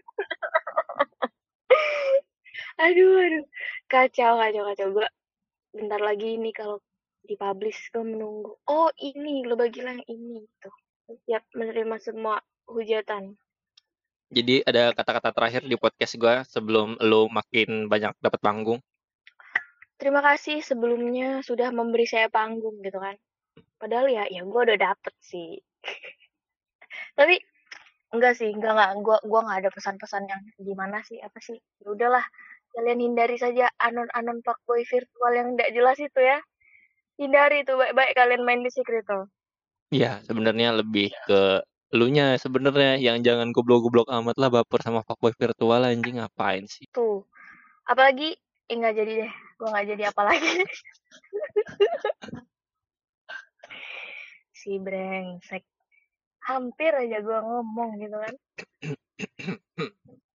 Aduh, 2.82 3.14
aduh. 3.22 3.46
Kacau, 3.86 4.42
kacau, 4.42 4.64
kacau. 4.74 4.88
Gue 4.96 5.08
bentar 5.76 6.02
lagi 6.02 6.40
ini 6.40 6.50
kalau 6.50 6.82
dipublish 7.28 7.94
gue 7.94 8.02
menunggu. 8.02 8.58
Oh, 8.66 8.90
ini 8.98 9.46
lo 9.46 9.54
bagi 9.54 9.86
yang 9.86 10.02
ini 10.10 10.42
tuh. 10.58 10.74
Siap 11.28 11.54
menerima 11.54 11.96
semua 12.02 12.42
hujatan. 12.66 13.36
jadi 14.32 14.64
ada 14.64 14.96
kata-kata 14.96 15.36
terakhir 15.36 15.68
di 15.68 15.76
podcast 15.76 16.16
gue 16.16 16.36
sebelum 16.48 16.96
lo 17.04 17.28
makin 17.28 17.92
banyak 17.92 18.16
dapat 18.24 18.40
panggung 18.40 18.80
Terima 20.02 20.26
kasih 20.26 20.66
sebelumnya 20.66 21.46
sudah 21.46 21.70
memberi 21.70 22.10
saya 22.10 22.26
panggung 22.26 22.82
gitu 22.82 22.98
kan. 22.98 23.14
Padahal 23.78 24.10
ya, 24.10 24.26
ya 24.26 24.42
gue 24.42 24.62
udah 24.66 24.78
dapet 24.82 25.14
sih. 25.22 25.62
Tapi 27.18 27.38
enggak 28.10 28.34
sih, 28.34 28.50
enggak 28.50 28.74
enggak. 28.74 28.92
Gue 28.98 29.18
gua 29.30 29.46
nggak 29.46 29.60
ada 29.62 29.70
pesan-pesan 29.70 30.26
yang 30.26 30.42
gimana 30.58 31.06
sih, 31.06 31.22
apa 31.22 31.38
sih? 31.38 31.62
Ya 31.86 31.88
udahlah, 31.94 32.26
kalian 32.74 32.98
hindari 32.98 33.38
saja 33.38 33.70
anon-anon 33.78 34.42
fuckboy 34.42 34.82
virtual 34.90 35.32
yang 35.38 35.54
tidak 35.54 35.70
jelas 35.78 35.98
itu 36.02 36.18
ya. 36.18 36.42
Hindari 37.22 37.62
itu 37.62 37.78
baik-baik 37.78 38.18
kalian 38.18 38.42
main 38.42 38.66
di 38.66 38.74
Secreto. 38.74 39.30
ya 39.92 40.24
sebenarnya 40.24 40.72
lebih 40.82 41.12
ke 41.28 41.60
elunya 41.92 42.40
sebenarnya 42.40 42.96
yang 42.96 43.20
jangan 43.20 43.52
goblok-goblok 43.52 44.08
amat 44.08 44.40
lah 44.40 44.48
baper 44.48 44.80
sama 44.80 45.04
fuckboy 45.04 45.36
virtual 45.36 45.84
anjing 45.84 46.24
ngapain 46.24 46.64
sih 46.64 46.88
Tuh. 46.96 47.28
Apalagi 47.84 48.32
eh 48.72 48.76
nggak 48.80 48.96
jadi 48.96 49.14
deh. 49.28 49.32
Gue 49.62 49.70
nggak 49.70 49.88
jadi 49.94 50.04
apa 50.10 50.22
lagi. 50.26 50.66
si 54.58 54.82
brengsek. 54.82 55.62
Hampir 56.50 56.98
aja 56.98 57.22
gue 57.22 57.40
ngomong 57.46 58.02
gitu 58.02 58.18
kan. 58.18 58.34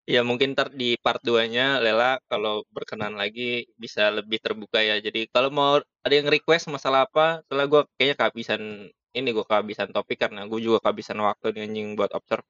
Ya 0.07 0.22
mungkin 0.22 0.55
ntar 0.55 0.70
di 0.70 0.95
part 1.03 1.18
2-nya 1.27 1.83
Lela 1.83 2.22
kalau 2.31 2.62
berkenan 2.70 3.18
lagi 3.18 3.66
bisa 3.74 4.14
lebih 4.14 4.39
terbuka 4.39 4.79
ya. 4.79 5.03
Jadi 5.03 5.27
kalau 5.35 5.51
mau 5.51 5.83
ada 5.83 6.14
yang 6.14 6.31
request 6.31 6.70
masalah 6.70 7.11
apa, 7.11 7.43
setelah 7.43 7.66
gue 7.66 7.83
kayaknya 7.99 8.14
kehabisan 8.14 8.62
ini 9.11 9.29
gue 9.35 9.43
kehabisan 9.43 9.91
topik 9.91 10.22
karena 10.22 10.47
gue 10.47 10.62
juga 10.62 10.79
kehabisan 10.87 11.18
waktu 11.18 11.51
nih 11.59 11.62
anjing 11.66 11.89
buat 11.99 12.14
observe. 12.14 12.47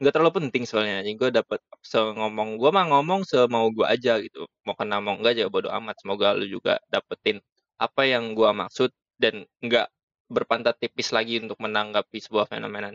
Nggak 0.00 0.12
terlalu 0.14 0.32
penting 0.42 0.64
soalnya 0.66 1.02
anjing 1.02 1.16
gue 1.18 1.30
dapet 1.30 1.60
se 1.82 1.98
ngomong 1.98 2.58
gue 2.58 2.70
mah 2.74 2.86
ngomong 2.90 3.22
semau 3.26 3.70
gue 3.70 3.86
aja 3.86 4.18
gitu. 4.18 4.46
Mau 4.66 4.74
kena 4.74 4.98
mau 4.98 5.14
enggak 5.14 5.38
aja 5.38 5.46
bodo 5.46 5.70
amat. 5.70 5.96
Semoga 6.02 6.34
lu 6.34 6.46
juga 6.50 6.82
dapetin 6.90 7.38
apa 7.78 8.02
yang 8.06 8.34
gue 8.34 8.50
maksud 8.50 8.90
dan 9.18 9.46
nggak 9.62 9.86
berpantat 10.30 10.74
tipis 10.80 11.14
lagi 11.14 11.38
untuk 11.38 11.58
menanggapi 11.60 12.18
sebuah 12.18 12.48
fenomena 12.48 12.90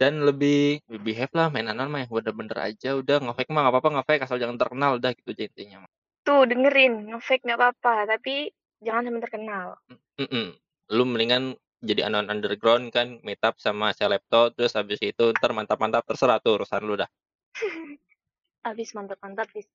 dan 0.00 0.18
lebih 0.26 0.82
behave 1.02 1.30
lah 1.30 1.46
main 1.46 1.70
anon 1.70 1.86
mah 1.86 2.02
yang 2.02 2.10
bener-bener 2.10 2.58
aja 2.58 2.98
udah 2.98 3.22
ngefake 3.22 3.54
mah 3.54 3.62
nggak 3.66 3.74
apa-apa 3.78 3.90
ngefake 4.00 4.22
asal 4.26 4.38
jangan 4.40 4.58
terkenal 4.58 4.98
udah 4.98 5.10
gitu 5.14 5.30
intinya 5.30 5.86
tuh 6.26 6.42
dengerin 6.42 7.12
ngefake 7.12 7.46
nggak 7.46 7.58
apa-apa 7.58 8.10
tapi 8.16 8.50
jangan 8.82 9.06
sampai 9.06 9.22
terkenal 9.22 9.66
mm 10.18 10.26
-mm. 10.26 10.46
lu 10.90 11.02
mendingan 11.06 11.54
jadi 11.82 12.06
anon 12.06 12.30
underground 12.30 12.94
kan 12.94 13.18
meet 13.26 13.42
up 13.42 13.58
sama 13.58 13.90
selepto 13.92 14.54
terus 14.54 14.78
habis 14.78 15.02
itu 15.02 15.34
ntar 15.34 15.50
mantap-mantap 15.50 16.06
terserah 16.06 16.38
tuh 16.38 16.62
urusan 16.62 16.82
lu 16.86 16.94
dah. 16.96 17.10
Habis 18.66 18.94
mantap-mantap 18.94 19.50
di 19.50 19.66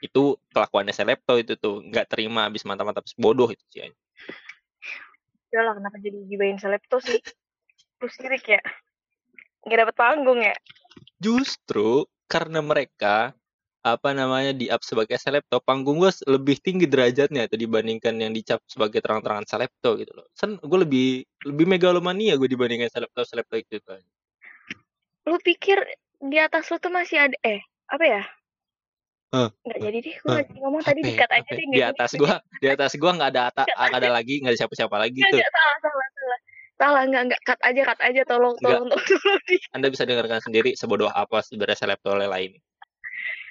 itu 0.00 0.22
kelakuannya 0.56 0.96
selepto 0.96 1.36
itu 1.36 1.60
tuh 1.60 1.84
nggak 1.84 2.08
terima 2.08 2.48
habis 2.48 2.64
mantap-mantap 2.64 3.04
bodoh 3.20 3.52
itu 3.52 3.60
sih 3.68 3.92
udah 5.50 5.62
lah 5.66 5.74
kenapa 5.76 5.98
jadi 5.98 6.18
gibain 6.30 6.56
selepto 6.62 7.02
sih? 7.02 7.18
Terus 7.98 8.14
sirik 8.14 8.46
ya? 8.46 8.62
Nggak 9.66 9.78
dapat 9.82 9.96
panggung 9.98 10.40
ya? 10.40 10.54
Justru 11.18 12.06
karena 12.30 12.62
mereka 12.62 13.34
apa 13.80 14.12
namanya 14.12 14.52
di 14.52 14.68
up 14.68 14.84
sebagai 14.84 15.16
selebto 15.16 15.56
panggung 15.64 16.04
gue 16.04 16.12
lebih 16.28 16.60
tinggi 16.60 16.84
derajatnya 16.84 17.48
itu 17.48 17.56
dibandingkan 17.56 18.12
yang 18.20 18.36
dicap 18.36 18.60
sebagai 18.68 19.00
terang-terangan 19.00 19.48
selebto 19.48 19.96
gitu 19.96 20.12
loh. 20.12 20.28
Sen 20.36 20.60
gue 20.60 20.78
lebih 20.84 21.24
lebih 21.48 21.64
megalomania 21.64 22.36
gue 22.36 22.44
dibandingkan 22.44 22.92
selebto 22.92 23.24
selebto 23.24 23.56
itu 23.56 23.80
kan. 23.80 24.04
Lu 25.24 25.40
pikir 25.40 25.80
di 26.20 26.36
atas 26.36 26.68
lu 26.68 26.76
tuh 26.76 26.92
masih 26.92 27.24
ada 27.24 27.36
eh 27.40 27.64
apa 27.88 28.04
ya? 28.04 28.22
Huh. 29.30 29.48
Nggak 29.64 29.80
jadi 29.80 29.98
deh, 30.02 30.16
gue 30.20 30.28
huh. 30.28 30.44
ngomong 30.60 30.82
tadi 30.84 31.00
dikat 31.00 31.30
aja 31.32 31.50
deh. 31.54 31.66
Di 31.70 31.82
atas 31.86 32.10
gue, 32.18 32.34
di 32.60 32.68
atas 32.68 32.92
gue 32.98 33.10
nggak 33.14 33.30
ada 33.32 33.42
ata, 33.48 33.62
gak 33.64 33.96
ada 34.02 34.10
lagi, 34.10 34.42
nggak 34.42 34.52
ada 34.52 34.60
siapa-siapa 34.60 34.96
lagi 34.98 35.22
tuh. 35.22 35.38
Salah, 35.38 35.76
salah, 35.80 36.08
salah. 36.12 36.40
Salah 36.80 37.02
nggak 37.08 37.22
nggak 37.32 37.40
cut 37.48 37.60
aja 37.64 37.80
cut 37.86 38.00
aja 38.04 38.20
tolong 38.28 38.56
tolong 38.60 38.88
tolong, 38.88 39.06
tolong. 39.08 39.40
Anda 39.72 39.86
bisa 39.88 40.04
dengarkan 40.04 40.40
sendiri 40.44 40.76
sebodoh 40.76 41.08
apa 41.08 41.40
sebenarnya 41.46 41.78
selebtole 41.78 42.28
lain 42.28 42.60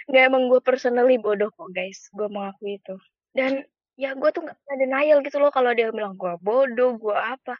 nggak 0.09 0.23
emang 0.33 0.49
gue 0.49 0.59
personally 0.65 1.21
bodoh 1.21 1.53
kok 1.53 1.69
guys 1.69 2.09
gue 2.09 2.27
mengakui 2.27 2.81
itu 2.81 2.97
dan 3.37 3.61
ya 3.93 4.17
gue 4.17 4.29
tuh 4.33 4.41
nggak 4.41 4.57
ada 4.57 4.75
denial 4.81 5.21
gitu 5.21 5.37
loh 5.37 5.53
kalau 5.53 5.69
dia 5.77 5.93
bilang 5.93 6.17
gue 6.17 6.33
bodoh 6.41 6.97
gue 6.97 7.13
apa 7.13 7.53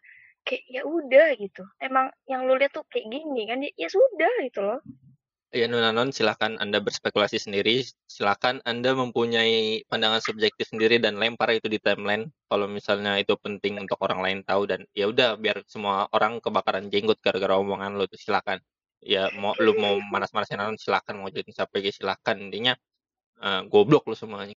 kayak 0.43 0.65
ya 0.65 0.81
udah 0.81 1.37
gitu 1.37 1.61
emang 1.77 2.09
yang 2.25 2.49
lu 2.49 2.57
lihat 2.57 2.73
tuh 2.73 2.81
kayak 2.89 3.05
gini 3.05 3.45
kan 3.45 3.61
ya, 3.61 3.69
ya 3.77 3.87
sudah 3.91 4.33
gitu 4.41 4.61
loh 4.65 4.81
Ya 5.49 5.65
Nunanon, 5.65 6.13
silahkan 6.13 6.61
Anda 6.61 6.77
berspekulasi 6.77 7.41
sendiri. 7.41 7.81
Silahkan 8.05 8.61
Anda 8.69 8.93
mempunyai 8.93 9.81
pandangan 9.89 10.21
subjektif 10.21 10.69
sendiri 10.69 11.01
dan 11.01 11.17
lempar 11.17 11.49
itu 11.57 11.65
di 11.65 11.81
timeline. 11.81 12.29
Kalau 12.45 12.69
misalnya 12.69 13.17
itu 13.17 13.33
penting 13.33 13.81
untuk 13.81 13.97
orang 14.05 14.21
lain 14.21 14.39
tahu 14.45 14.69
dan 14.69 14.85
ya 14.93 15.09
udah 15.09 15.41
biar 15.41 15.65
semua 15.65 16.05
orang 16.13 16.37
kebakaran 16.37 16.93
jenggot 16.93 17.17
gara-gara 17.25 17.57
omongan 17.57 17.97
lo 17.97 18.05
tuh 18.05 18.21
silakan. 18.21 18.61
Ya 18.99 19.31
mau 19.39 19.55
lu 19.57 19.75
mau 19.79 19.95
manas-manasin 20.11 20.59
Nanon 20.59 20.75
silakan 20.75 21.23
mau 21.23 21.29
jadi 21.31 21.47
siapa 21.51 21.79
lagi 21.79 21.95
silakan. 21.95 22.51
Intinya 22.51 22.73
uh, 23.39 23.63
goblok 23.67 24.07
lo 24.07 24.15
semuanya. 24.15 24.55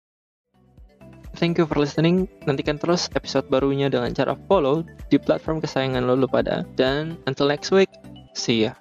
Thank 1.39 1.57
you 1.57 1.65
for 1.65 1.79
listening. 1.79 2.27
Nantikan 2.43 2.75
terus 2.75 3.07
episode 3.15 3.47
barunya 3.47 3.87
dengan 3.87 4.11
cara 4.11 4.35
follow 4.51 4.83
di 5.07 5.15
platform 5.15 5.63
kesayangan 5.63 6.03
lo, 6.03 6.19
lo 6.19 6.27
pada. 6.27 6.67
Dan 6.75 7.15
until 7.23 7.47
next 7.47 7.71
week, 7.71 7.87
see 8.35 8.67
ya. 8.67 8.75